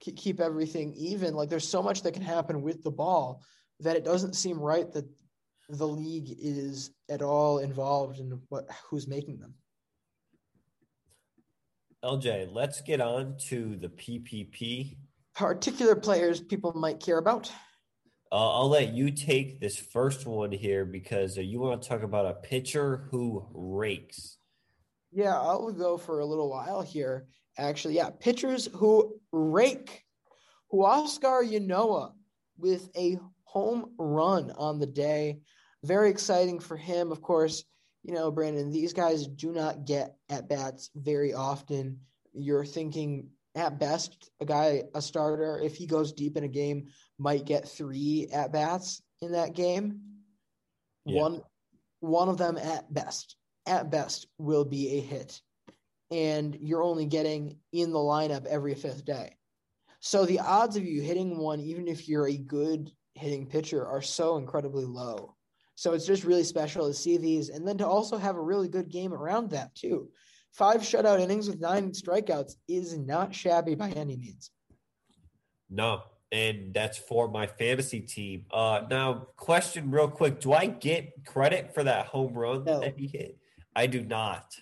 keep 0.00 0.40
everything 0.40 0.92
even. 0.94 1.34
Like 1.34 1.48
there's 1.48 1.68
so 1.68 1.82
much 1.82 2.02
that 2.02 2.14
can 2.14 2.22
happen 2.22 2.62
with 2.62 2.82
the 2.82 2.90
ball 2.90 3.42
that 3.80 3.96
it 3.96 4.04
doesn't 4.04 4.34
seem 4.34 4.58
right 4.58 4.90
that 4.92 5.08
the 5.68 5.86
league 5.86 6.34
is 6.38 6.90
at 7.08 7.22
all 7.22 7.58
involved 7.58 8.18
in 8.18 8.40
what 8.48 8.66
who's 8.88 9.06
making 9.06 9.38
them. 9.38 9.54
LJ, 12.04 12.48
let's 12.52 12.80
get 12.80 13.00
on 13.00 13.36
to 13.48 13.76
the 13.76 13.88
PPP. 13.88 14.96
Particular 15.40 15.96
players 15.96 16.38
people 16.38 16.74
might 16.74 17.00
care 17.00 17.16
about. 17.16 17.50
Uh, 18.30 18.58
I'll 18.60 18.68
let 18.68 18.92
you 18.92 19.10
take 19.10 19.58
this 19.58 19.74
first 19.74 20.26
one 20.26 20.52
here 20.52 20.84
because 20.84 21.38
uh, 21.38 21.40
you 21.40 21.58
want 21.58 21.80
to 21.80 21.88
talk 21.88 22.02
about 22.02 22.26
a 22.26 22.34
pitcher 22.34 23.08
who 23.10 23.46
rakes. 23.54 24.36
Yeah, 25.10 25.40
I'll 25.40 25.72
go 25.72 25.96
for 25.96 26.20
a 26.20 26.26
little 26.26 26.50
while 26.50 26.82
here. 26.82 27.26
Actually, 27.56 27.94
yeah, 27.94 28.10
pitchers 28.10 28.68
who 28.74 29.18
rake. 29.32 30.04
Huascar 30.70 31.42
Ynoa 31.42 32.12
with 32.58 32.90
a 32.94 33.16
home 33.44 33.94
run 33.98 34.52
on 34.58 34.78
the 34.78 34.86
day. 34.86 35.40
Very 35.84 36.10
exciting 36.10 36.60
for 36.60 36.76
him. 36.76 37.10
Of 37.10 37.22
course, 37.22 37.64
you 38.02 38.12
know, 38.12 38.30
Brandon, 38.30 38.70
these 38.70 38.92
guys 38.92 39.26
do 39.26 39.52
not 39.52 39.86
get 39.86 40.16
at 40.28 40.50
bats 40.50 40.90
very 40.94 41.32
often. 41.32 42.00
You're 42.34 42.66
thinking 42.66 43.30
at 43.54 43.78
best, 43.78 44.30
a 44.40 44.44
guy, 44.44 44.84
a 44.94 45.02
starter, 45.02 45.58
if 45.58 45.74
he 45.74 45.86
goes 45.86 46.12
deep 46.12 46.36
in 46.36 46.44
a 46.44 46.48
game, 46.48 46.88
might 47.18 47.44
get 47.44 47.68
three 47.68 48.28
at 48.32 48.52
bats 48.52 49.02
in 49.20 49.32
that 49.32 49.54
game. 49.54 50.00
Yeah. 51.04 51.22
One 51.22 51.42
one 52.00 52.28
of 52.28 52.38
them 52.38 52.56
at 52.56 52.92
best, 52.92 53.36
at 53.66 53.90
best, 53.90 54.26
will 54.38 54.64
be 54.64 54.98
a 54.98 55.00
hit. 55.00 55.40
And 56.10 56.56
you're 56.60 56.82
only 56.82 57.06
getting 57.06 57.58
in 57.72 57.92
the 57.92 57.98
lineup 57.98 58.46
every 58.46 58.74
fifth 58.74 59.04
day. 59.04 59.36
So 60.00 60.24
the 60.24 60.40
odds 60.40 60.76
of 60.76 60.84
you 60.84 61.02
hitting 61.02 61.38
one, 61.38 61.60
even 61.60 61.86
if 61.86 62.08
you're 62.08 62.26
a 62.26 62.36
good 62.38 62.90
hitting 63.14 63.46
pitcher, 63.46 63.86
are 63.86 64.00
so 64.00 64.38
incredibly 64.38 64.86
low. 64.86 65.36
So 65.74 65.92
it's 65.92 66.06
just 66.06 66.24
really 66.24 66.44
special 66.44 66.88
to 66.88 66.94
see 66.94 67.18
these 67.18 67.50
and 67.50 67.68
then 67.68 67.78
to 67.78 67.86
also 67.86 68.16
have 68.16 68.36
a 68.36 68.42
really 68.42 68.68
good 68.68 68.88
game 68.88 69.12
around 69.12 69.50
that 69.50 69.74
too. 69.74 70.08
Five 70.52 70.80
shutout 70.82 71.20
innings 71.20 71.48
with 71.48 71.60
nine 71.60 71.92
strikeouts 71.92 72.56
is 72.68 72.98
not 72.98 73.34
shabby 73.34 73.74
by 73.74 73.90
any 73.90 74.16
means. 74.16 74.50
No, 75.68 76.02
and 76.32 76.74
that's 76.74 76.98
for 76.98 77.28
my 77.30 77.46
fantasy 77.46 78.00
team. 78.00 78.46
Uh, 78.52 78.82
now, 78.90 79.28
question 79.36 79.90
real 79.90 80.08
quick: 80.08 80.40
Do 80.40 80.52
I 80.52 80.66
get 80.66 81.24
credit 81.24 81.72
for 81.72 81.84
that 81.84 82.06
home 82.06 82.34
run 82.34 82.64
No. 82.64 82.80
that 82.80 82.98
he 82.98 83.06
hit? 83.06 83.38
I 83.76 83.86
do 83.86 84.02
not. 84.02 84.52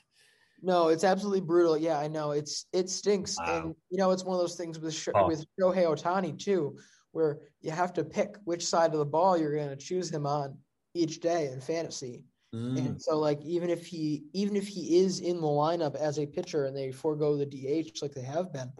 No, 0.60 0.88
it's 0.88 1.04
absolutely 1.04 1.40
brutal. 1.40 1.78
Yeah, 1.78 1.98
I 1.98 2.08
know. 2.08 2.32
It's 2.32 2.66
it 2.72 2.90
stinks, 2.90 3.38
Wow. 3.38 3.62
and 3.66 3.74
you 3.90 3.96
know 3.98 4.10
it's 4.10 4.24
one 4.24 4.34
of 4.34 4.40
those 4.40 4.56
things 4.56 4.78
with 4.78 4.92
Sho- 4.92 5.12
Oh. 5.14 5.26
with 5.28 5.46
Shohei 5.58 5.84
Ohtani 5.86 6.38
too, 6.38 6.76
where 7.12 7.40
you 7.62 7.70
have 7.70 7.94
to 7.94 8.04
pick 8.04 8.36
which 8.44 8.66
side 8.66 8.92
of 8.92 8.98
the 8.98 9.06
ball 9.06 9.38
you're 9.38 9.54
going 9.54 9.70
to 9.70 9.76
choose 9.76 10.10
him 10.10 10.26
on 10.26 10.58
each 10.94 11.20
day 11.20 11.46
in 11.50 11.60
fantasy. 11.62 12.24
Mm. 12.54 12.78
And 12.78 13.02
so, 13.02 13.18
like, 13.18 13.40
even 13.42 13.68
if 13.68 13.86
he 13.86 14.24
even 14.32 14.56
if 14.56 14.66
he 14.66 14.98
is 14.98 15.20
in 15.20 15.40
the 15.40 15.46
lineup 15.46 15.94
as 15.96 16.18
a 16.18 16.26
pitcher 16.26 16.64
and 16.64 16.76
they 16.76 16.92
forego 16.92 17.36
the 17.36 17.44
DH 17.44 18.00
like 18.00 18.12
they 18.12 18.22
have 18.22 18.52
been, 18.52 18.72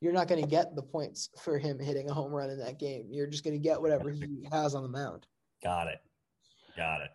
you're 0.00 0.12
not 0.12 0.26
going 0.28 0.42
to 0.42 0.48
get 0.48 0.74
the 0.74 0.82
points 0.82 1.30
for 1.42 1.58
him 1.58 1.78
hitting 1.78 2.10
a 2.10 2.14
home 2.14 2.32
run 2.32 2.50
in 2.50 2.58
that 2.58 2.78
game. 2.78 3.06
You're 3.10 3.26
just 3.26 3.44
going 3.44 3.54
to 3.54 3.62
get 3.62 3.80
whatever 3.80 4.10
he 4.10 4.46
has 4.50 4.74
on 4.74 4.82
the 4.82 4.88
mound. 4.88 5.26
Got 5.62 5.88
it. 5.88 5.98
Got 6.76 7.02
it. 7.02 7.10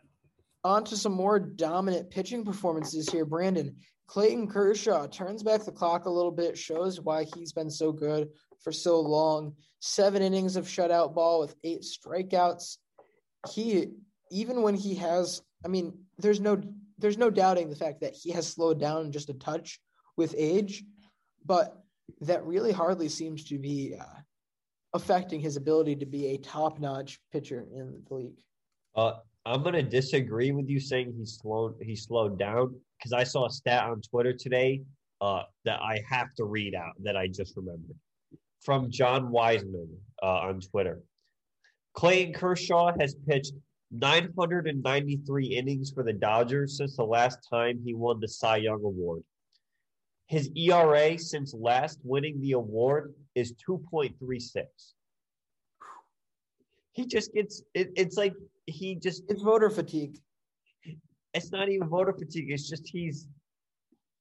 On 0.63 0.83
to 0.85 0.97
some 0.97 1.13
more 1.13 1.39
dominant 1.39 2.09
pitching 2.09 2.43
performances 2.43 3.09
here, 3.09 3.25
Brandon. 3.25 3.75
Clayton 4.07 4.47
Kershaw 4.47 5.05
turns 5.07 5.43
back 5.43 5.63
the 5.63 5.71
clock 5.71 6.05
a 6.05 6.09
little 6.09 6.31
bit, 6.31 6.57
shows 6.57 6.99
why 6.99 7.25
he's 7.35 7.53
been 7.53 7.69
so 7.69 7.91
good 7.91 8.29
for 8.63 8.71
so 8.71 8.99
long. 8.99 9.53
Seven 9.81 10.21
innings 10.21 10.55
of 10.55 10.65
shutout 10.65 11.13
ball 11.13 11.39
with 11.39 11.55
eight 11.63 11.83
strikeouts. 11.83 12.77
He, 13.51 13.87
even 14.31 14.63
when 14.63 14.73
he 14.73 14.95
has, 14.95 15.41
I 15.63 15.67
mean, 15.67 15.93
there's 16.17 16.39
no, 16.39 16.61
there's 16.97 17.17
no 17.17 17.29
doubting 17.29 17.69
the 17.69 17.75
fact 17.75 18.01
that 18.01 18.13
he 18.13 18.31
has 18.31 18.47
slowed 18.47 18.79
down 18.79 19.11
just 19.11 19.29
a 19.29 19.33
touch 19.33 19.79
with 20.17 20.35
age, 20.37 20.83
but 21.45 21.83
that 22.21 22.45
really 22.45 22.71
hardly 22.71 23.09
seems 23.09 23.43
to 23.45 23.57
be 23.57 23.95
uh, 23.99 24.19
affecting 24.93 25.39
his 25.39 25.57
ability 25.57 25.95
to 25.97 26.05
be 26.05 26.27
a 26.27 26.37
top-notch 26.37 27.19
pitcher 27.31 27.65
in 27.73 28.01
the 28.07 28.15
league. 28.15 28.39
Uh, 28.95 29.13
I'm 29.45 29.63
gonna 29.63 29.83
disagree 29.83 30.51
with 30.51 30.69
you 30.69 30.79
saying 30.79 31.13
he's 31.17 31.39
slowed. 31.41 31.75
He 31.81 31.95
slowed 31.95 32.37
down 32.37 32.75
because 32.97 33.13
I 33.13 33.23
saw 33.23 33.47
a 33.47 33.49
stat 33.49 33.83
on 33.83 34.01
Twitter 34.01 34.33
today 34.33 34.81
uh, 35.21 35.43
that 35.65 35.79
I 35.81 36.01
have 36.09 36.33
to 36.35 36.43
read 36.43 36.75
out 36.75 36.93
that 37.03 37.15
I 37.15 37.27
just 37.27 37.55
remembered 37.55 37.95
from 38.61 38.91
John 38.91 39.31
Wiseman 39.31 39.89
uh, 40.21 40.25
on 40.25 40.59
Twitter. 40.59 41.01
Clayton 41.93 42.33
Kershaw 42.33 42.91
has 42.99 43.15
pitched 43.27 43.53
993 43.91 45.45
innings 45.45 45.91
for 45.91 46.03
the 46.03 46.13
Dodgers 46.13 46.77
since 46.77 46.95
the 46.95 47.03
last 47.03 47.39
time 47.49 47.79
he 47.83 47.93
won 47.93 48.19
the 48.19 48.27
Cy 48.27 48.57
Young 48.57 48.83
Award. 48.83 49.23
His 50.27 50.49
ERA 50.55 51.17
since 51.17 51.53
last 51.55 51.99
winning 52.03 52.39
the 52.39 52.51
award 52.51 53.13
is 53.33 53.53
2.36. 53.67 54.63
He 56.91 57.05
just 57.05 57.33
gets 57.33 57.63
it, 57.73 57.91
it's 57.95 58.15
like 58.17 58.33
he 58.67 58.95
just 58.95 59.23
It's 59.29 59.41
voter 59.41 59.69
fatigue. 59.69 60.17
it's 61.33 61.51
not 61.51 61.69
even 61.69 61.87
voter 61.87 62.13
fatigue. 62.13 62.51
It's 62.51 62.69
just 62.69 62.87
he's 62.87 63.27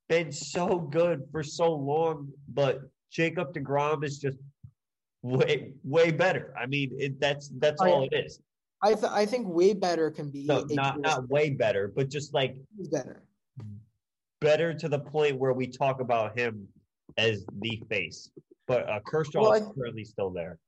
been 0.09 0.33
so 0.33 0.79
good 0.79 1.25
for 1.31 1.43
so 1.43 1.75
long, 1.75 2.29
but 2.49 2.81
Jacob 3.11 3.53
Degrom 3.53 4.05
is 4.05 4.19
just 4.19 4.39
way 5.23 5.73
way 5.85 6.11
better. 6.11 6.55
I 6.59 6.67
mean, 6.67 6.93
it, 6.99 7.21
that's 7.21 7.51
that's 7.59 7.83
Oh, 7.83 7.87
all 7.91 8.03
yeah. 8.11 8.19
it 8.19 8.25
is. 8.27 8.41
I 8.83 8.95
th- 8.95 9.05
I 9.11 9.27
think 9.27 9.49
way 9.49 9.75
better 9.75 10.11
can 10.11 10.31
be 10.31 10.45
No, 10.45 10.65
not 10.71 11.01
not 11.01 11.29
way 11.29 11.51
better, 11.51 11.93
but 11.95 12.09
just 12.09 12.33
like 12.33 12.57
better. 12.91 13.25
better 14.41 14.73
to 14.75 14.89
the 14.89 15.01
point 15.01 15.39
where 15.39 15.53
we 15.53 15.67
talk 15.67 16.01
about 16.01 16.39
him 16.39 16.69
as 17.17 17.45
the 17.61 17.83
face. 17.89 18.31
But 18.67 18.89
uh, 18.89 19.01
Kershaw 19.07 19.41
Well, 19.43 19.53
is 19.55 19.63
I- 19.67 19.73
currently 19.73 20.05
still 20.05 20.31
there. 20.31 20.59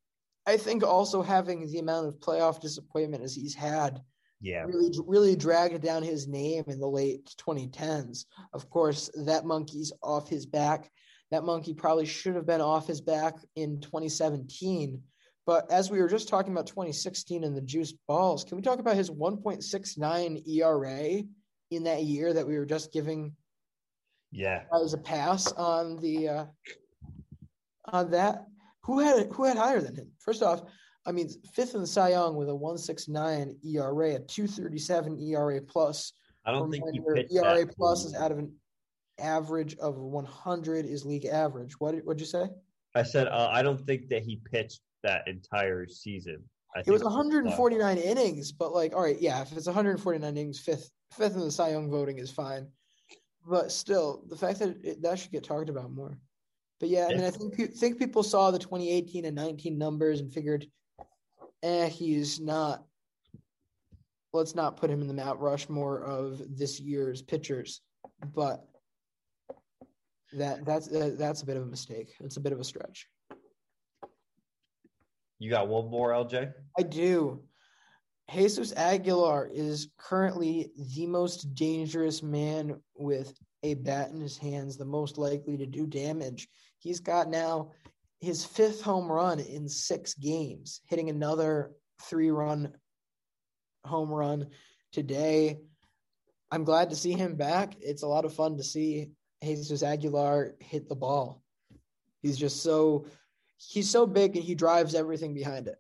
I 0.47 0.57
think 0.57 0.83
also 0.83 1.23
having 1.23 1.71
the 1.71 1.79
amount 1.79 2.09
of 2.09 2.19
playoff 2.19 2.61
disappointment 2.61 3.23
as 3.23 3.35
he's 3.35 3.55
had 3.55 4.01
Yeah. 4.41 4.63
really 4.65 4.91
really 5.07 5.37
dragged 5.37 5.81
down 5.83 6.03
his 6.03 6.27
name 6.27 6.65
in 6.67 6.81
the 6.81 6.89
late 6.89 7.33
2010s. 7.39 8.25
Of 8.55 8.69
course, 8.71 9.09
that 9.27 9.45
monkey's 9.45 9.93
off 10.03 10.29
his 10.29 10.47
back. 10.47 10.91
That 11.31 11.45
monkey 11.45 11.75
probably 11.75 12.07
should 12.07 12.35
have 12.35 12.47
been 12.47 12.63
off 12.63 12.89
his 12.89 13.01
back 13.01 13.37
in 13.55 13.81
2017. 13.81 15.01
But 15.47 15.71
as 15.71 15.91
we 15.91 16.01
were 16.01 16.09
just 16.09 16.29
talking 16.29 16.53
about 16.53 16.67
2016 16.67 17.45
and 17.45 17.57
the 17.57 17.61
juice 17.63 17.95
balls, 18.07 18.45
can 18.45 18.57
we 18.57 18.63
talk 18.63 18.79
about 18.79 18.97
his 18.97 19.11
1.69 19.11 20.49
ERA 20.49 21.23
in 21.71 21.85
that 21.85 22.03
year 22.05 22.33
that 22.33 22.47
we 22.47 22.59
were 22.59 22.67
just 22.67 22.93
giving 22.93 23.35
Yeah. 24.31 24.65
as 24.73 24.93
a 24.95 24.99
pass 24.99 25.51
on 25.53 25.97
the 26.01 26.29
uh, 26.29 26.45
on 27.87 28.11
that? 28.11 28.47
Who 28.85 28.99
had 29.01 29.31
who 29.33 29.45
had 29.45 29.57
higher 29.57 29.81
than 29.81 29.95
him? 29.95 30.11
First 30.19 30.43
off, 30.43 30.63
I 31.07 31.13
mean, 31.13 31.29
fifth 31.55 31.75
in 31.75 31.81
the 31.81 31.87
Cy 31.87 32.11
Young 32.11 32.37
with 32.37 32.49
a 32.49 32.53
1.69 32.53 33.55
ERA, 33.65 34.15
a 34.17 34.21
237 34.21 35.19
ERA 35.21 35.61
plus. 35.63 36.13
I 36.45 36.53
don't 36.53 36.71
think 36.71 36.85
he 36.93 37.37
ERA 37.37 37.67
plus 37.67 38.05
is 38.05 38.15
out 38.15 38.33
of 38.33 38.39
an 38.39 38.53
average 39.19 39.77
of 39.77 39.99
100 39.99 40.87
is 40.87 41.05
league 41.05 41.27
average. 41.27 41.79
What 41.79 41.93
did, 41.95 42.05
what'd 42.05 42.21
you 42.21 42.27
say? 42.27 42.49
I 42.95 43.03
said 43.03 43.29
uh, 43.29 43.49
I 43.51 43.63
don't 43.63 43.81
think 43.87 44.09
that 44.09 44.23
he 44.23 44.41
pitched 44.51 44.81
that 45.03 45.27
entire 45.29 45.87
season. 45.87 46.43
I 46.75 46.81
It 46.81 46.91
was 46.91 47.03
think- 47.03 47.11
149 47.11 47.99
innings, 47.99 48.53
but 48.53 48.73
like, 48.73 48.95
all 48.95 49.03
right, 49.03 49.21
yeah, 49.21 49.43
if 49.43 49.53
it's 49.57 49.67
149 49.67 50.37
innings, 50.37 50.61
fifth 50.61 50.91
fifth 51.13 51.35
in 51.35 51.41
the 51.41 51.51
Cy 51.51 51.71
Young 51.71 51.91
voting 51.91 52.19
is 52.19 52.31
fine. 52.31 52.69
But 53.49 53.73
still, 53.73 54.23
the 54.29 54.37
fact 54.37 54.59
that 54.61 54.77
it, 54.85 55.03
that 55.03 55.19
should 55.19 55.33
get 55.33 55.43
talked 55.43 55.71
about 55.71 55.91
more. 55.91 56.19
But 56.79 56.89
yeah, 56.91 57.07
I 57.07 57.15
mean, 57.15 57.25
I 57.25 57.31
think 57.31 57.75
think 57.75 57.99
people 57.99 58.23
saw 58.23 58.51
the 58.51 58.59
2018 58.59 59.25
and 59.25 59.35
19 59.35 59.77
numbers 59.77 60.21
and 60.21 60.33
figured, 60.33 60.67
eh, 61.63 61.89
he's 61.89 62.41
not. 62.41 62.85
Let's 64.33 64.55
not 64.55 64.77
put 64.77 64.91
him 64.91 65.01
in 65.01 65.09
the 65.09 65.15
Mount 65.15 65.41
Rushmore 65.41 66.05
of 66.05 66.41
this 66.57 66.79
year's 66.79 67.21
pitchers, 67.21 67.81
but 68.33 68.65
that 70.33 70.65
that's 70.65 70.87
that, 70.89 71.19
that's 71.19 71.43
a 71.43 71.47
bit 71.47 71.57
of 71.57 71.65
a 71.65 71.67
mistake. 71.67 72.15
It's 72.21 72.37
a 72.37 72.41
bit 72.41 72.53
of 72.53 72.61
a 72.61 72.65
stretch. 72.65 73.09
You 75.41 75.49
got 75.49 75.69
one 75.69 75.91
more, 75.91 76.11
LJ? 76.11 76.53
I 76.79 76.83
do. 76.83 77.43
Jesus 78.33 78.73
Aguilar 78.77 79.51
is 79.53 79.89
currently 79.99 80.71
the 80.95 81.07
most 81.07 81.55
dangerous 81.55 82.23
man 82.23 82.79
with 82.95 83.33
a 83.63 83.75
bat 83.75 84.11
in 84.11 84.21
his 84.21 84.37
hands, 84.37 84.77
the 84.77 84.85
most 84.85 85.17
likely 85.17 85.57
to 85.57 85.67
do 85.67 85.87
damage. 85.87 86.47
He's 86.79 87.01
got 87.01 87.31
now 87.31 87.73
his 88.21 88.45
fifth 88.45 88.83
home 88.83 89.11
run 89.11 89.41
in 89.41 89.67
six 89.67 90.15
games, 90.15 90.83
hitting 90.87 91.09
another 91.09 91.73
three 92.03 92.31
run 92.31 92.75
home 93.85 94.11
run 94.11 94.49
today. 94.93 95.59
I'm 96.51 96.65
glad 96.65 96.91
to 96.91 96.97
see 96.97 97.13
him 97.13 97.35
back. 97.35 97.77
It's 97.81 98.03
a 98.03 98.09
lot 98.09 98.27
of 98.27 98.35
fun 98.35 98.59
to 98.59 98.63
see 98.63 99.09
Jesus 99.43 99.83
Aguilar 99.83 100.55
hit 100.61 100.87
the 100.87 100.95
ball. 100.95 101.43
He's 102.23 102.37
just 102.37 102.63
so 102.63 103.07
he's 103.61 103.91
so 103.91 104.07
big 104.07 104.37
and 104.37 104.45
he 104.45 104.55
drives 104.55 104.95
everything 104.95 105.35
behind 105.35 105.69
it. 105.69 105.77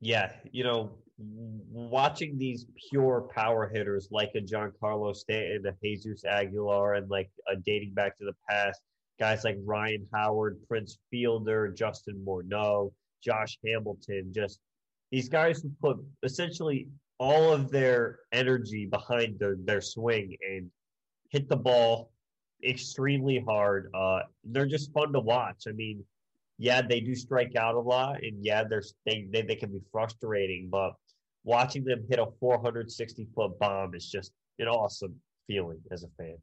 Yeah, 0.00 0.32
you 0.52 0.64
know, 0.64 0.90
watching 1.16 2.36
these 2.36 2.66
pure 2.90 3.28
power 3.34 3.70
hitters 3.72 4.08
like 4.10 4.32
a 4.34 4.40
Giancarlo 4.40 5.14
Stanton, 5.14 5.64
a 5.66 5.72
Jesus 5.82 6.24
Aguilar, 6.24 6.94
and 6.94 7.08
like 7.08 7.30
uh, 7.50 7.54
dating 7.64 7.94
back 7.94 8.18
to 8.18 8.24
the 8.24 8.34
past, 8.48 8.80
guys 9.18 9.44
like 9.44 9.56
Ryan 9.64 10.06
Howard, 10.12 10.58
Prince 10.68 10.98
Fielder, 11.10 11.68
Justin 11.68 12.22
Morneau, 12.26 12.92
Josh 13.22 13.58
Hamilton, 13.64 14.32
just 14.34 14.58
these 15.10 15.28
guys 15.28 15.62
who 15.62 15.70
put 15.80 15.98
essentially 16.24 16.88
all 17.18 17.52
of 17.52 17.70
their 17.70 18.18
energy 18.32 18.86
behind 18.86 19.38
their, 19.38 19.56
their 19.64 19.80
swing 19.80 20.36
and 20.46 20.68
hit 21.30 21.48
the 21.48 21.56
ball 21.56 22.10
extremely 22.66 23.42
hard. 23.46 23.90
Uh, 23.94 24.20
they're 24.44 24.66
just 24.66 24.92
fun 24.92 25.12
to 25.12 25.20
watch. 25.20 25.64
I 25.68 25.72
mean, 25.72 26.04
yeah, 26.58 26.82
they 26.82 27.00
do 27.00 27.14
strike 27.14 27.56
out 27.56 27.74
a 27.74 27.80
lot, 27.80 28.22
and 28.22 28.44
yeah, 28.44 28.64
they're, 28.64 28.82
they, 29.06 29.26
they 29.32 29.42
they 29.42 29.56
can 29.56 29.72
be 29.72 29.80
frustrating. 29.90 30.68
But 30.70 30.92
watching 31.42 31.84
them 31.84 32.04
hit 32.08 32.18
a 32.18 32.26
460 32.40 33.26
foot 33.34 33.58
bomb 33.58 33.94
is 33.94 34.08
just 34.08 34.32
an 34.58 34.68
awesome 34.68 35.14
feeling 35.46 35.80
as 35.90 36.04
a 36.04 36.08
fan. 36.16 36.36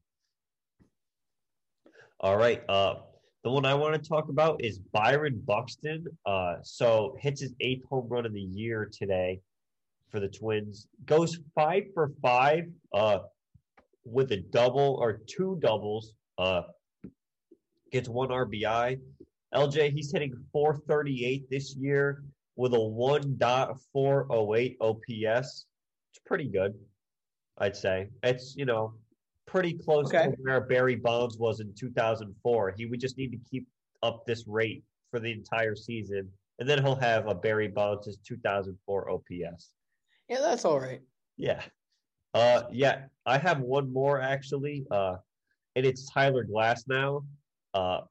All 2.20 2.38
right, 2.38 2.62
uh, 2.70 2.96
the 3.44 3.50
one 3.50 3.66
I 3.66 3.74
want 3.74 4.02
to 4.02 4.10
talk 4.10 4.30
about 4.30 4.64
is 4.64 4.80
Byron 4.80 5.42
Buxton. 5.46 6.06
Uh, 6.26 6.56
so 6.62 7.16
hits 7.20 7.42
his 7.42 7.54
eighth 7.60 7.84
home 7.90 8.08
run 8.08 8.26
of 8.26 8.34
the 8.34 8.42
year 8.42 8.90
today 8.92 9.40
for 10.12 10.20
the 10.20 10.28
Twins. 10.28 10.88
Goes 11.06 11.40
five 11.56 11.86
for 11.94 12.12
five 12.22 12.66
uh, 12.94 13.20
with 14.06 14.32
a 14.34 14.38
double 14.38 14.98
or 15.00 15.22
two 15.26 15.58
doubles. 15.62 16.14
Uh, 16.38 16.64
gets 17.92 18.08
one 18.08 18.30
RBI. 18.30 19.00
LJ, 19.54 19.92
he's 19.94 20.12
hitting 20.12 20.34
438 20.54 21.50
this 21.50 21.76
year 21.76 22.24
with 22.56 22.74
a 22.74 22.78
1.408 22.78 24.78
OPS. 24.82 25.66
It's 26.12 26.20
pretty 26.26 26.48
good, 26.48 26.74
I'd 27.58 27.76
say. 27.76 28.10
It's, 28.24 28.56
you 28.56 28.66
know, 28.66 28.94
pretty 29.48 29.74
close 29.74 30.08
Okay. 30.08 30.28
to 30.28 30.32
where 30.42 30.62
Barry 30.62 30.96
Bonds 30.96 31.38
was 31.38 31.60
in 31.60 31.74
2004. 31.74 32.72
He 32.78 32.86
would 32.86 33.00
just 33.00 33.18
need 33.18 33.32
to 33.32 33.40
keep 33.50 33.68
up 34.04 34.26
this 34.26 34.48
rate 34.48 34.84
for 35.10 35.20
the 35.20 35.32
entire 35.32 35.76
season, 35.76 36.30
and 36.60 36.70
then 36.70 36.82
he'll 36.82 36.96
have 36.96 37.28
a 37.28 37.36
Barry 37.36 37.68
Bonds' 37.68 38.18
2004 38.26 39.10
OPS. 39.10 39.72
Yeah, 40.30 40.40
that's 40.40 40.64
all 40.66 40.80
right. 40.80 41.02
Yeah. 41.38 41.62
Uh 42.34 42.64
yeah, 42.72 43.08
I 43.26 43.38
have 43.38 43.60
one 43.60 43.92
more 43.92 44.22
actually. 44.22 44.86
Uh 44.90 45.18
and 45.76 45.86
it's 45.86 46.10
Tyler 46.10 46.46
Glasnow. 46.46 47.26
Uh 47.74 48.02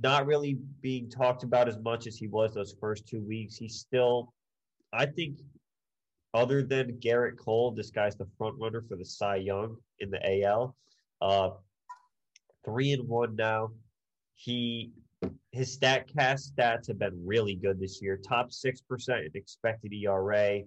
not 0.00 0.26
really 0.26 0.58
being 0.80 1.10
talked 1.10 1.42
about 1.42 1.68
as 1.68 1.78
much 1.78 2.06
as 2.06 2.16
he 2.16 2.26
was 2.26 2.54
those 2.54 2.74
first 2.80 3.06
two 3.06 3.20
weeks. 3.22 3.56
He's 3.56 3.76
still 3.76 4.32
I 4.92 5.06
think 5.06 5.38
other 6.34 6.62
than 6.62 6.98
Gerrit 6.98 7.36
Cole, 7.38 7.72
this 7.72 7.90
guy's 7.90 8.16
the 8.16 8.26
front 8.38 8.56
runner 8.58 8.82
for 8.88 8.96
the 8.96 9.04
Cy 9.04 9.36
Young 9.36 9.76
in 10.00 10.10
the 10.10 10.44
AL. 10.44 10.74
Uh 11.20 11.50
three 12.64 12.92
and 12.92 13.08
one 13.08 13.36
now. 13.36 13.70
He 14.34 14.92
his 15.52 15.78
StatCast 15.78 16.52
stats 16.52 16.88
have 16.88 16.98
been 16.98 17.20
really 17.24 17.54
good 17.54 17.78
this 17.78 18.00
year. 18.02 18.16
Top 18.16 18.52
six 18.52 18.80
percent 18.80 19.20
in 19.20 19.30
expected 19.34 19.92
ERA, 19.92 20.60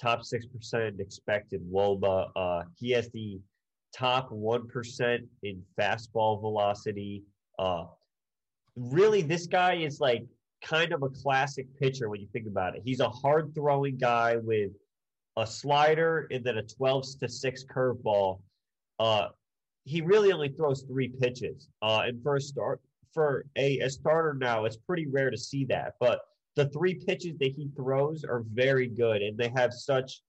top 0.00 0.24
six 0.24 0.46
percent 0.46 1.00
expected 1.00 1.60
WOBA. 1.70 2.30
Uh, 2.36 2.62
he 2.78 2.90
has 2.92 3.10
the 3.10 3.40
top 3.94 4.30
one 4.30 4.66
percent 4.68 5.24
in 5.42 5.62
fastball 5.78 6.40
velocity. 6.40 7.24
Uh, 7.58 7.84
really, 8.78 9.22
this 9.22 9.46
guy 9.46 9.74
is 9.74 10.00
like 10.00 10.24
kind 10.62 10.92
of 10.92 11.02
a 11.02 11.08
classic 11.08 11.66
pitcher 11.78 12.08
when 12.08 12.20
you 12.20 12.28
think 12.32 12.46
about 12.46 12.76
it. 12.76 12.82
He's 12.84 13.00
a 13.00 13.08
hard 13.08 13.54
throwing 13.54 13.96
guy 13.96 14.36
with 14.36 14.72
a 15.36 15.46
slider 15.46 16.26
and 16.30 16.44
then 16.44 16.58
a 16.58 16.62
twelve 16.62 17.04
to 17.20 17.28
six 17.28 17.64
curveball. 17.64 18.40
Uh, 18.98 19.28
he 19.84 20.00
really 20.00 20.32
only 20.32 20.48
throws 20.48 20.82
three 20.82 21.08
pitches. 21.08 21.68
Uh, 21.80 22.02
and 22.06 22.22
for 22.22 22.36
a 22.36 22.40
start, 22.40 22.80
for 23.12 23.46
a, 23.56 23.78
a 23.78 23.90
starter 23.90 24.34
now, 24.34 24.64
it's 24.64 24.76
pretty 24.76 25.06
rare 25.06 25.30
to 25.30 25.38
see 25.38 25.64
that. 25.66 25.94
But 26.00 26.20
the 26.56 26.68
three 26.70 26.94
pitches 26.94 27.38
that 27.38 27.52
he 27.56 27.70
throws 27.76 28.24
are 28.24 28.42
very 28.52 28.88
good, 28.88 29.22
and 29.22 29.38
they 29.38 29.50
have 29.54 29.72
such 29.72 30.22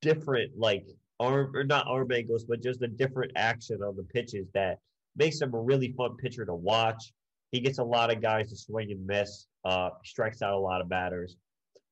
different 0.00 0.52
like 0.56 0.86
arm 1.18 1.54
or 1.54 1.64
not 1.64 1.86
arm 1.88 2.10
angles, 2.12 2.44
but 2.44 2.62
just 2.62 2.82
a 2.82 2.88
different 2.88 3.32
action 3.34 3.82
on 3.82 3.96
the 3.96 4.04
pitches 4.04 4.46
that 4.54 4.78
makes 5.18 5.40
him 5.40 5.52
a 5.54 5.60
really 5.60 5.92
fun 5.92 6.16
pitcher 6.16 6.44
to 6.46 6.54
watch. 6.54 7.12
He 7.50 7.60
gets 7.60 7.78
a 7.78 7.84
lot 7.84 8.12
of 8.12 8.22
guys 8.22 8.50
to 8.50 8.56
swing 8.56 8.90
and 8.92 9.06
miss. 9.06 9.46
Uh, 9.64 9.90
strikes 10.04 10.42
out 10.42 10.54
a 10.54 10.58
lot 10.58 10.80
of 10.80 10.88
batters. 10.88 11.36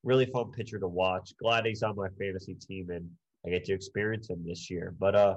Really 0.04 0.26
fun 0.26 0.52
pitcher 0.52 0.78
to 0.78 0.88
watch. 0.88 1.32
Glad 1.38 1.66
he's 1.66 1.82
on 1.82 1.96
my 1.96 2.08
fantasy 2.18 2.54
team 2.54 2.90
and 2.90 3.08
I 3.44 3.50
get 3.50 3.64
to 3.64 3.72
experience 3.72 4.30
him 4.30 4.44
this 4.46 4.70
year. 4.70 4.94
But 4.98 5.14
uh, 5.14 5.36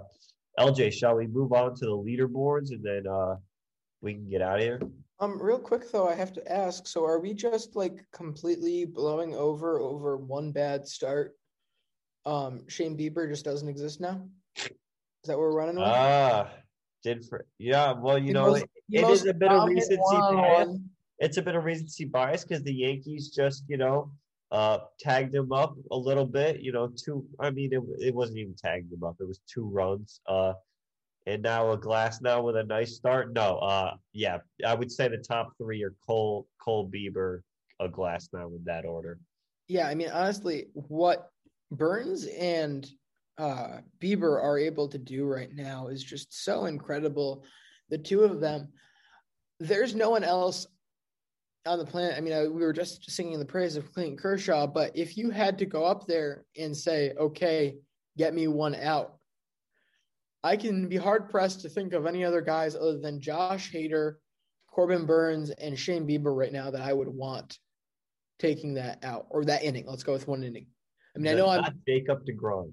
LJ, 0.59 0.93
shall 0.93 1.15
we 1.15 1.27
move 1.27 1.53
on 1.53 1.75
to 1.75 1.85
the 1.85 1.97
leaderboards 1.97 2.71
and 2.71 2.83
then 2.83 3.07
uh, 3.07 3.35
we 4.01 4.13
can 4.13 4.29
get 4.29 4.41
out 4.41 4.57
of 4.57 4.61
here? 4.61 4.79
Um, 5.21 5.41
real 5.41 5.59
quick 5.59 5.91
though, 5.91 6.07
I 6.07 6.15
have 6.15 6.31
to 6.33 6.51
ask. 6.51 6.87
So, 6.87 7.03
are 7.03 7.19
we 7.19 7.33
just 7.33 7.75
like 7.75 8.05
completely 8.13 8.85
blowing 8.85 9.35
over 9.35 9.79
over 9.79 10.15
one 10.15 10.51
bad 10.51 10.87
start? 10.87 11.35
Um, 12.25 12.61
Shane 12.69 12.97
Bieber 12.97 13.29
just 13.29 13.43
doesn't 13.43 13.67
exist 13.67 13.99
now. 13.99 14.21
Is 14.55 14.69
that 15.25 15.37
what 15.37 15.39
we're 15.39 15.57
running 15.57 15.75
with? 15.75 15.85
Ah, 15.85 16.49
did 17.03 17.25
for 17.25 17.45
yeah. 17.57 17.93
Well, 17.93 18.17
you 18.17 18.33
know, 18.33 18.55
it, 18.55 18.69
it 18.89 19.07
is 19.09 19.25
a 19.25 19.33
bit 19.33 19.51
of 19.51 19.67
recency 19.67 20.17
bias. 20.17 20.77
It's 21.19 21.37
a 21.37 21.41
bit 21.41 21.55
of 21.55 21.63
recency 21.63 22.05
bias 22.05 22.43
because 22.43 22.63
the 22.63 22.73
Yankees 22.73 23.29
just, 23.29 23.63
you 23.67 23.77
know, 23.77 24.11
uh, 24.51 24.79
tagged 24.99 25.35
him 25.35 25.51
up 25.51 25.75
a 25.91 25.97
little 25.97 26.25
bit. 26.25 26.61
You 26.61 26.71
know, 26.71 26.87
two. 26.87 27.25
I 27.39 27.49
mean, 27.49 27.73
it, 27.73 27.81
it 27.99 28.15
wasn't 28.15 28.39
even 28.39 28.55
tagged 28.55 28.91
him 28.91 29.03
up. 29.03 29.17
It 29.19 29.27
was 29.27 29.41
two 29.47 29.65
runs. 29.65 30.21
Uh, 30.27 30.53
and 31.27 31.43
now 31.43 31.71
a 31.71 31.77
Glasnow 31.77 32.43
with 32.43 32.55
a 32.55 32.63
nice 32.63 32.95
start. 32.95 33.33
No, 33.33 33.57
uh, 33.57 33.95
yeah, 34.13 34.39
I 34.65 34.73
would 34.73 34.91
say 34.91 35.07
the 35.07 35.17
top 35.17 35.53
three 35.57 35.83
are 35.83 35.93
Cole, 36.05 36.47
Cole 36.59 36.89
Bieber, 36.89 37.41
a 37.79 37.87
Glasnow 37.87 38.55
in 38.55 38.63
that 38.65 38.85
order. 38.85 39.19
Yeah, 39.67 39.87
I 39.87 39.95
mean, 39.95 40.09
honestly, 40.09 40.67
what 40.73 41.29
Burnes 41.71 42.25
and 42.25 42.89
uh, 43.39 43.79
Bieber 44.01 44.43
are 44.43 44.59
able 44.59 44.89
to 44.89 44.97
do 44.97 45.25
right 45.25 45.55
now 45.55 45.87
is 45.87 46.03
just 46.03 46.43
so 46.43 46.65
incredible. 46.65 47.45
The 47.89 47.97
two 47.97 48.21
of 48.23 48.41
them, 48.41 48.67
there's 49.61 49.95
no 49.95 50.09
one 50.09 50.25
else 50.25 50.67
on 51.65 51.79
the 51.79 51.85
planet. 51.85 52.15
I 52.17 52.21
mean, 52.21 52.33
I, 52.33 52.47
we 52.47 52.61
were 52.61 52.73
just 52.73 53.09
singing 53.09 53.39
the 53.39 53.45
praise 53.45 53.77
of 53.77 53.91
Clayton 53.93 54.17
Kershaw, 54.17 54.67
but 54.67 54.91
if 54.95 55.17
you 55.17 55.31
had 55.31 55.57
to 55.59 55.65
go 55.65 55.85
up 55.85 56.05
there 56.05 56.43
and 56.57 56.75
say, 56.75 57.13
okay, 57.17 57.77
get 58.17 58.35
me 58.35 58.47
one 58.47 58.75
out, 58.75 59.15
I 60.43 60.57
can 60.57 60.89
be 60.89 60.97
hard 60.97 61.29
pressed 61.29 61.61
to 61.61 61.69
think 61.69 61.93
of 61.93 62.05
any 62.05 62.25
other 62.25 62.41
guys 62.41 62.75
other 62.75 62.99
than 62.99 63.21
Josh 63.21 63.71
Hader, 63.71 64.15
Corbin 64.69 65.05
Burnes, 65.05 65.49
and 65.49 65.79
Shane 65.79 66.05
Bieber 66.05 66.35
right 66.35 66.51
now 66.51 66.71
that 66.71 66.81
I 66.81 66.91
would 66.91 67.09
want 67.09 67.57
taking 68.37 68.73
that 68.75 69.03
out 69.03 69.27
or 69.29 69.45
that 69.45 69.63
inning. 69.63 69.85
Let's 69.87 70.03
go 70.03 70.13
with 70.13 70.27
one 70.27 70.43
inning. 70.43 70.67
I 71.15 71.19
mean, 71.19 71.33
I 71.33 71.37
know 71.37 71.49
I'm 71.49 71.81
Jacob 71.87 72.25
DeGrom. 72.25 72.71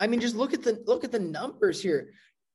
I 0.00 0.06
mean, 0.06 0.20
just 0.20 0.36
look 0.36 0.54
at 0.54 0.62
the 0.62 0.82
look 0.86 1.04
at 1.04 1.12
the 1.12 1.18
numbers 1.18 1.82
here: 1.82 2.10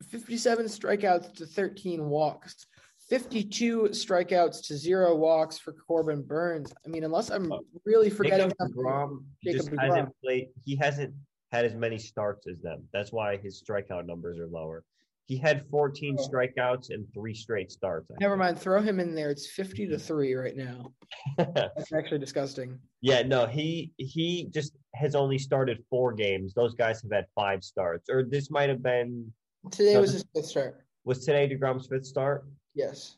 fifty-seven 0.09 0.65
strikeouts 0.65 1.33
to 1.35 1.45
thirteen 1.45 2.05
walks, 2.05 2.67
fifty-two 3.09 3.89
strikeouts 3.91 4.65
to 4.67 4.77
zero 4.77 5.15
walks 5.15 5.57
for 5.57 5.73
Corbin 5.73 6.21
Burnes. 6.21 6.73
I 6.85 6.89
mean, 6.89 7.03
unless 7.03 7.29
I'm 7.29 7.51
oh, 7.51 7.61
really 7.85 8.09
forgetting 8.09 8.49
Jacob 8.49 8.75
DeGrom, 8.75 9.23
Jacob 9.43 9.65
DeGrom. 9.67 9.79
hasn't 9.81 10.09
played. 10.23 10.47
He 10.63 10.75
hasn't 10.75 11.13
had 11.51 11.65
as 11.65 11.75
many 11.75 11.97
starts 11.97 12.47
as 12.47 12.59
them. 12.61 12.83
That's 12.93 13.11
why 13.11 13.37
his 13.37 13.61
strikeout 13.61 14.05
numbers 14.05 14.39
are 14.39 14.47
lower. 14.47 14.83
He 15.25 15.37
had 15.37 15.65
14 15.69 16.17
strikeouts 16.17 16.89
and 16.89 17.05
three 17.13 17.33
straight 17.33 17.71
starts. 17.71 18.11
I 18.11 18.15
Never 18.19 18.33
think. 18.35 18.39
mind. 18.39 18.59
Throw 18.59 18.81
him 18.81 18.99
in 18.99 19.15
there. 19.15 19.29
It's 19.29 19.49
50 19.49 19.87
to 19.87 19.97
three 19.97 20.33
right 20.33 20.55
now. 20.55 20.91
That's 21.37 21.93
actually 21.93 22.19
disgusting. 22.19 22.77
Yeah, 23.01 23.21
no, 23.23 23.45
he 23.45 23.93
he 23.97 24.49
just 24.53 24.73
has 24.95 25.15
only 25.15 25.37
started 25.37 25.81
four 25.89 26.11
games. 26.11 26.53
Those 26.53 26.73
guys 26.73 27.01
have 27.03 27.11
had 27.11 27.25
five 27.35 27.63
starts. 27.63 28.09
Or 28.09 28.23
this 28.23 28.51
might 28.51 28.69
have 28.69 28.83
been 28.83 29.31
today 29.71 29.97
was 29.97 30.11
his 30.11 30.25
fifth 30.35 30.47
start. 30.47 30.85
Was 31.05 31.25
today 31.25 31.47
Degrom's 31.47 31.87
fifth 31.87 32.05
start? 32.05 32.45
Yes. 32.75 33.15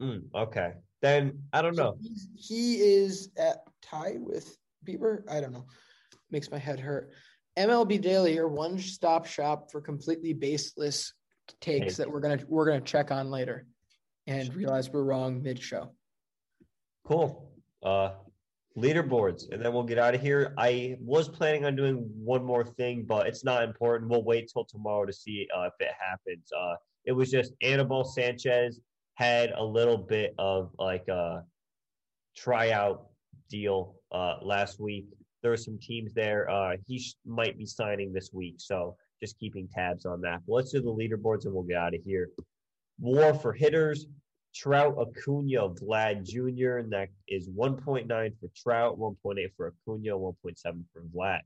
Mm, 0.00 0.22
okay. 0.34 0.72
Then 1.02 1.38
I 1.52 1.60
don't 1.60 1.76
know. 1.76 1.98
So 2.00 2.10
he 2.34 2.76
is 2.76 3.30
at 3.36 3.58
tied 3.82 4.20
with 4.20 4.56
Bieber. 4.88 5.22
I 5.30 5.40
don't 5.40 5.52
know. 5.52 5.66
Makes 6.30 6.50
my 6.50 6.58
head 6.58 6.80
hurt. 6.80 7.10
MLB 7.58 8.00
Daily, 8.00 8.34
your 8.34 8.48
one 8.48 8.78
stop 8.78 9.26
shop 9.26 9.70
for 9.70 9.80
completely 9.80 10.32
baseless 10.32 11.12
takes 11.60 11.96
that 11.96 12.10
we're 12.10 12.20
gonna 12.20 12.38
we're 12.48 12.66
gonna 12.66 12.80
check 12.80 13.10
on 13.10 13.30
later 13.30 13.66
and 14.26 14.54
realize 14.54 14.90
we're 14.90 15.04
wrong 15.04 15.42
mid 15.42 15.62
show. 15.62 15.90
Cool. 17.04 17.50
Uh 17.82 18.12
leaderboards 18.76 19.50
and 19.50 19.64
then 19.64 19.72
we'll 19.72 19.82
get 19.82 19.98
out 19.98 20.14
of 20.14 20.20
here. 20.20 20.52
I 20.58 20.96
was 21.00 21.28
planning 21.30 21.64
on 21.64 21.76
doing 21.76 22.10
one 22.14 22.44
more 22.44 22.62
thing, 22.62 23.04
but 23.08 23.26
it's 23.26 23.42
not 23.42 23.62
important. 23.62 24.10
We'll 24.10 24.24
wait 24.24 24.50
till 24.52 24.66
tomorrow 24.66 25.06
to 25.06 25.12
see 25.12 25.48
uh, 25.56 25.62
if 25.62 25.72
it 25.80 25.92
happens. 25.98 26.50
Uh 26.56 26.74
it 27.04 27.12
was 27.12 27.30
just 27.30 27.52
Anibal 27.62 28.04
Sanchez 28.04 28.80
had 29.14 29.52
a 29.52 29.64
little 29.64 29.96
bit 29.96 30.34
of 30.38 30.72
like 30.78 31.06
a 31.08 31.42
tryout 32.36 33.06
deal 33.48 33.96
uh 34.12 34.36
last 34.42 34.80
week. 34.80 35.06
There 35.42 35.52
were 35.52 35.56
some 35.56 35.78
teams 35.78 36.12
there. 36.12 36.50
Uh 36.50 36.76
he 36.86 36.98
sh- 36.98 37.14
might 37.24 37.56
be 37.56 37.66
signing 37.66 38.12
this 38.12 38.30
week, 38.32 38.56
so 38.58 38.96
just 39.20 39.38
keeping 39.38 39.68
tabs 39.68 40.06
on 40.06 40.20
that. 40.22 40.42
But 40.46 40.54
let's 40.54 40.72
do 40.72 40.80
the 40.80 40.92
leaderboards 40.92 41.44
and 41.44 41.54
we'll 41.54 41.62
get 41.62 41.76
out 41.76 41.94
of 41.94 42.02
here. 42.04 42.30
War 42.98 43.34
for 43.34 43.52
hitters, 43.52 44.06
Trout, 44.54 44.96
Acuna, 44.98 45.68
Vlad 45.68 46.24
Jr., 46.24 46.78
and 46.78 46.92
that 46.92 47.08
is 47.28 47.48
1.9 47.48 48.08
for 48.08 48.48
Trout, 48.56 48.98
1.8 48.98 49.52
for 49.56 49.68
Acuna, 49.68 50.12
1.7 50.12 50.84
for 50.92 51.02
Vlad. 51.14 51.40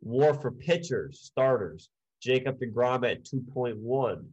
War 0.00 0.34
for 0.34 0.50
pitchers, 0.50 1.20
starters, 1.20 1.88
Jacob 2.20 2.58
DeGrom 2.58 3.08
at 3.10 3.24
2.1 3.24 4.24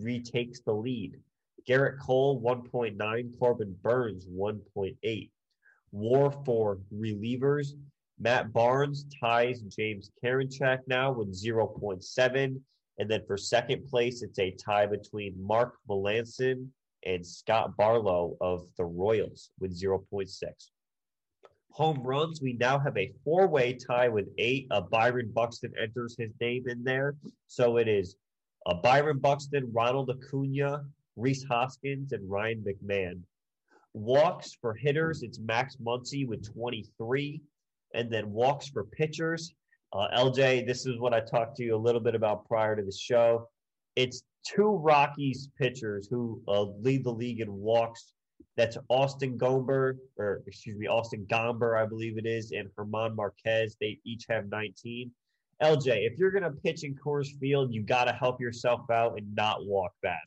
retakes 0.00 0.60
the 0.60 0.72
lead. 0.72 1.18
Gerrit 1.68 1.98
Cole, 1.98 2.40
1.9, 2.40 3.38
Corbin 3.38 3.76
Burnes, 3.82 4.26
1.8. 4.26 5.30
War 5.92 6.32
for 6.44 6.78
relievers, 6.94 7.72
Matt 8.22 8.52
Barnes 8.52 9.06
ties 9.18 9.62
James 9.62 10.10
Karinchak 10.22 10.80
now 10.86 11.10
with 11.10 11.32
0.7. 11.32 12.60
And 12.98 13.10
then 13.10 13.22
for 13.26 13.38
second 13.38 13.86
place, 13.86 14.22
it's 14.22 14.38
a 14.38 14.50
tie 14.50 14.84
between 14.84 15.42
Mark 15.42 15.76
Melancon 15.88 16.68
and 17.06 17.26
Scott 17.26 17.74
Barlow 17.78 18.36
of 18.42 18.68
the 18.76 18.84
Royals 18.84 19.50
with 19.58 19.72
0.6. 19.72 20.28
Home 21.70 22.02
runs, 22.02 22.42
we 22.42 22.52
now 22.54 22.78
have 22.78 22.98
a 22.98 23.12
four 23.24 23.46
way 23.46 23.72
tie 23.72 24.08
with 24.08 24.26
eight. 24.36 24.66
Uh, 24.70 24.82
Byron 24.82 25.30
Buxton 25.32 25.72
enters 25.80 26.14
his 26.18 26.32
name 26.42 26.68
in 26.68 26.84
there. 26.84 27.14
So 27.46 27.78
it 27.78 27.88
is 27.88 28.16
uh, 28.66 28.74
Byron 28.74 29.18
Buxton, 29.18 29.70
Ronald 29.72 30.10
Acuna, 30.10 30.84
Rhys 31.16 31.44
Hoskins, 31.44 32.12
and 32.12 32.28
Ryan 32.28 32.62
McMahon. 32.66 33.20
Walks 33.94 34.58
for 34.60 34.74
hitters, 34.74 35.22
it's 35.22 35.38
Max 35.38 35.76
Muncy 35.76 36.26
with 36.26 36.52
23 36.52 37.40
and 37.94 38.10
then 38.10 38.30
walks 38.30 38.68
for 38.68 38.84
pitchers. 38.84 39.54
Uh, 39.92 40.08
LJ, 40.16 40.66
this 40.66 40.86
is 40.86 40.98
what 40.98 41.12
I 41.12 41.20
talked 41.20 41.56
to 41.56 41.64
you 41.64 41.74
a 41.74 41.78
little 41.78 42.00
bit 42.00 42.14
about 42.14 42.46
prior 42.46 42.76
to 42.76 42.82
the 42.82 42.92
show. 42.92 43.48
It's 43.96 44.22
two 44.46 44.76
Rockies 44.76 45.48
pitchers 45.58 46.08
who 46.08 46.40
uh, 46.48 46.62
lead 46.62 47.04
the 47.04 47.12
league 47.12 47.40
in 47.40 47.52
walks. 47.52 48.12
That's 48.56 48.76
Austin 48.88 49.38
Gomber, 49.38 49.96
or 50.16 50.42
excuse 50.46 50.78
me, 50.78 50.86
Austin 50.86 51.26
Gomber, 51.30 51.80
I 51.80 51.86
believe 51.86 52.18
it 52.18 52.26
is, 52.26 52.52
and 52.52 52.68
Germán 52.76 53.14
Marquez. 53.14 53.76
They 53.80 53.98
each 54.04 54.26
have 54.28 54.48
19. 54.48 55.10
LJ, 55.62 56.10
if 56.10 56.18
you're 56.18 56.30
going 56.30 56.44
to 56.44 56.50
pitch 56.50 56.84
in 56.84 56.94
Coors 56.94 57.38
Field, 57.38 57.72
you 57.72 57.82
got 57.82 58.04
to 58.04 58.12
help 58.12 58.40
yourself 58.40 58.88
out 58.90 59.18
and 59.18 59.34
not 59.34 59.66
walk 59.66 59.92
bad. 60.02 60.18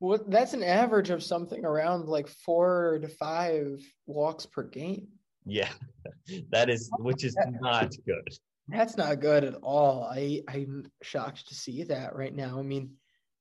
Well, 0.00 0.20
that's 0.28 0.54
an 0.54 0.62
average 0.62 1.10
of 1.10 1.22
something 1.22 1.64
around 1.64 2.06
like 2.06 2.28
four 2.28 2.98
to 3.02 3.08
five 3.08 3.82
walks 4.06 4.46
per 4.46 4.62
game. 4.62 5.08
Yeah, 5.48 5.70
that 6.50 6.68
is, 6.68 6.90
which 6.98 7.24
is 7.24 7.36
not 7.60 7.92
good. 8.06 8.28
That's 8.68 8.96
not 8.96 9.20
good 9.20 9.44
at 9.44 9.54
all. 9.54 10.04
I 10.04 10.42
I'm 10.46 10.90
shocked 11.02 11.48
to 11.48 11.54
see 11.54 11.84
that 11.84 12.14
right 12.14 12.34
now. 12.34 12.58
I 12.58 12.62
mean, 12.62 12.92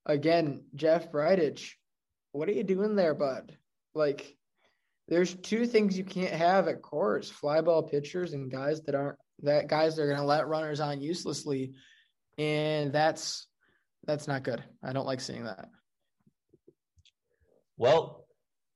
again, 0.05 0.63
Jeff 0.73 1.11
Bridich, 1.11 1.71
what 2.31 2.47
are 2.47 2.53
you 2.53 2.63
doing 2.63 2.95
there, 2.95 3.13
bud? 3.13 3.57
Like, 3.93 4.37
there's 5.09 5.35
two 5.35 5.65
things 5.65 5.97
you 5.97 6.05
can't 6.05 6.33
have 6.33 6.69
at 6.69 6.81
Coors: 6.81 7.29
fly 7.29 7.61
ball 7.61 7.83
pitchers 7.83 8.33
and 8.33 8.49
guys 8.49 8.81
that 8.83 8.95
aren't 8.95 9.17
that 9.43 9.67
guys 9.67 9.95
that 9.95 10.03
are 10.03 10.07
going 10.07 10.19
to 10.19 10.25
let 10.25 10.47
runners 10.47 10.79
on 10.79 11.01
uselessly, 11.01 11.73
and 12.37 12.93
that's 12.93 13.47
that's 14.05 14.27
not 14.27 14.43
good. 14.43 14.63
I 14.81 14.93
don't 14.93 15.05
like 15.05 15.19
seeing 15.19 15.43
that. 15.43 15.67
Well, 17.75 18.25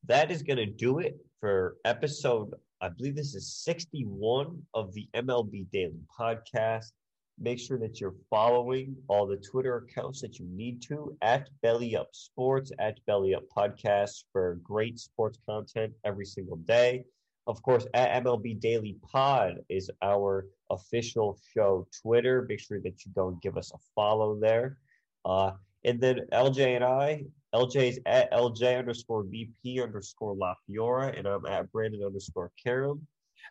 that 0.08 0.32
is 0.32 0.44
going 0.44 0.58
to 0.58 0.66
do 0.66 1.00
it 1.00 1.18
for 1.40 1.78
episode 1.86 2.54
I 2.84 2.90
believe 2.90 3.16
this 3.16 3.36
is 3.36 3.54
61 3.64 4.60
of 4.74 4.92
the 4.94 5.08
MLB 5.14 5.70
Daily 5.70 6.02
Podcast. 6.20 6.94
Make 7.38 7.60
sure 7.60 7.78
that 7.78 8.02
you're 8.02 8.16
following 8.28 8.96
all 9.08 9.28
the 9.28 9.38
Twitter 9.38 9.78
accounts 9.78 10.20
that 10.22 10.40
you 10.40 10.48
need 10.48 10.82
to 10.84 11.16
at 11.22 11.48
Belly 11.62 11.96
Up 11.96 12.10
Sports, 12.14 12.72
at 12.80 13.00
Belly 13.06 13.36
Up 13.36 13.44
Podcast 13.56 14.24
for 14.32 14.60
great 14.64 14.98
sports 14.98 15.38
content 15.46 15.94
every 16.06 16.26
single 16.26 16.58
day. 16.58 17.06
Of 17.46 17.62
course, 17.62 17.86
at 17.94 18.24
MLB 18.24 18.60
Daily 18.60 18.98
Pod 19.04 19.60
is 19.70 19.92
our 20.02 20.48
official 20.72 21.38
show 21.54 21.88
Twitter. 22.02 22.48
Make 22.50 22.62
sure 22.62 22.82
that 22.82 23.06
you 23.06 23.12
go 23.14 23.28
and 23.28 23.42
give 23.42 23.58
us 23.58 23.72
a 23.74 23.78
follow 23.94 24.40
there. 24.40 24.80
Uh, 25.24 25.52
and 25.86 26.02
then 26.02 26.22
LJ 26.34 26.78
and 26.78 26.84
I 26.84 27.26
LJ's 27.54 28.00
at 28.06 28.32
LJ 28.32 28.80
underscore 28.80 29.24
VP 29.24 29.82
underscore 29.82 30.36
La 30.36 30.54
Fiora, 30.70 31.18
and 31.18 31.28
I'm 31.28 31.46
at 31.46 31.72
Brandon 31.72 32.04
underscore 32.04 32.52
Karam. 32.62 33.06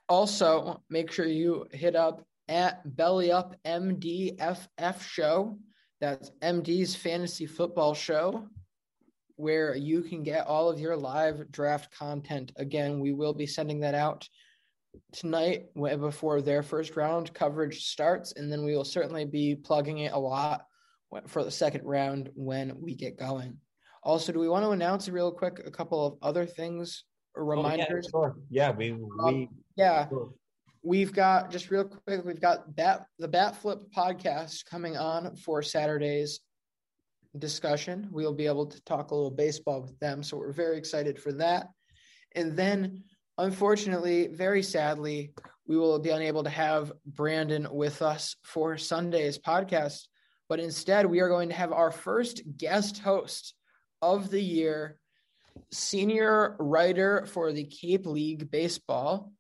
Also, 0.08 0.82
make 0.88 1.12
sure 1.12 1.26
you 1.26 1.66
hit 1.72 1.94
up 1.94 2.24
at 2.48 2.96
Belly 2.96 3.30
Up 3.30 3.54
MDFF 3.64 5.02
Show. 5.02 5.58
That's 6.00 6.30
MD's 6.42 6.96
Fantasy 6.96 7.46
Football 7.46 7.94
Show, 7.94 8.48
where 9.36 9.74
you 9.74 10.02
can 10.02 10.22
get 10.22 10.46
all 10.46 10.70
of 10.70 10.80
your 10.80 10.96
live 10.96 11.50
draft 11.52 11.94
content. 11.96 12.52
Again, 12.56 13.00
we 13.00 13.12
will 13.12 13.34
be 13.34 13.46
sending 13.46 13.80
that 13.80 13.94
out 13.94 14.26
tonight 15.12 15.66
before 15.74 16.40
their 16.40 16.62
first 16.62 16.96
round 16.96 17.32
coverage 17.34 17.84
starts, 17.84 18.32
and 18.32 18.50
then 18.50 18.64
we 18.64 18.74
will 18.74 18.84
certainly 18.84 19.26
be 19.26 19.54
plugging 19.54 19.98
it 19.98 20.12
a 20.12 20.18
lot 20.18 20.64
for 21.26 21.44
the 21.44 21.50
second 21.50 21.84
round 21.84 22.30
when 22.34 22.80
we 22.80 22.94
get 22.94 23.18
going. 23.18 23.58
Also, 24.02 24.32
do 24.32 24.38
we 24.38 24.48
want 24.48 24.64
to 24.64 24.70
announce 24.70 25.08
real 25.08 25.30
quick 25.30 25.60
a 25.64 25.70
couple 25.70 26.06
of 26.06 26.16
other 26.22 26.46
things 26.46 27.04
or 27.34 27.44
reminders? 27.44 28.08
Oh, 28.14 28.22
yeah, 28.22 28.28
sure. 28.28 28.36
yeah, 28.50 28.70
we 28.70 28.92
we 28.92 29.00
um, 29.20 29.48
Yeah. 29.76 30.06
We've 30.82 31.12
got 31.12 31.50
just 31.50 31.70
real 31.70 31.84
quick, 31.84 32.24
we've 32.24 32.40
got 32.40 32.74
Bat 32.74 33.04
the 33.18 33.28
Bat 33.28 33.56
Flip 33.56 33.80
podcast 33.94 34.64
coming 34.64 34.96
on 34.96 35.36
for 35.36 35.62
Saturday's 35.62 36.40
discussion. 37.38 38.08
We'll 38.10 38.32
be 38.32 38.46
able 38.46 38.66
to 38.66 38.82
talk 38.84 39.10
a 39.10 39.14
little 39.14 39.30
baseball 39.30 39.82
with 39.82 39.98
them. 39.98 40.22
So 40.22 40.38
we're 40.38 40.52
very 40.52 40.78
excited 40.78 41.18
for 41.18 41.32
that. 41.32 41.66
And 42.34 42.56
then 42.56 43.04
unfortunately, 43.36 44.28
very 44.28 44.62
sadly, 44.62 45.32
we 45.66 45.76
will 45.76 45.98
be 45.98 46.10
unable 46.10 46.44
to 46.44 46.50
have 46.50 46.92
Brandon 47.04 47.68
with 47.70 48.00
us 48.00 48.36
for 48.42 48.78
Sunday's 48.78 49.38
podcast. 49.38 50.06
But 50.48 50.60
instead, 50.60 51.06
we 51.06 51.20
are 51.20 51.28
going 51.28 51.50
to 51.50 51.54
have 51.54 51.72
our 51.72 51.90
first 51.90 52.42
guest 52.56 52.98
host 52.98 53.54
of 54.02 54.30
the 54.30 54.40
year, 54.40 54.98
senior 55.72 56.56
writer 56.58 57.26
for 57.26 57.52
the 57.52 57.64
Cape 57.64 58.06
League 58.06 58.50
Baseball, 58.50 59.32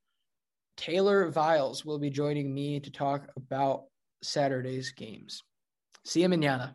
Taylor 0.76 1.30
Viles, 1.30 1.84
will 1.84 1.98
be 1.98 2.10
joining 2.10 2.52
me 2.52 2.80
to 2.80 2.90
talk 2.90 3.28
about 3.36 3.84
Saturday's 4.22 4.92
games. 4.92 5.42
See 6.04 6.22
you 6.22 6.28
manana. 6.28 6.74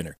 winner. 0.00 0.16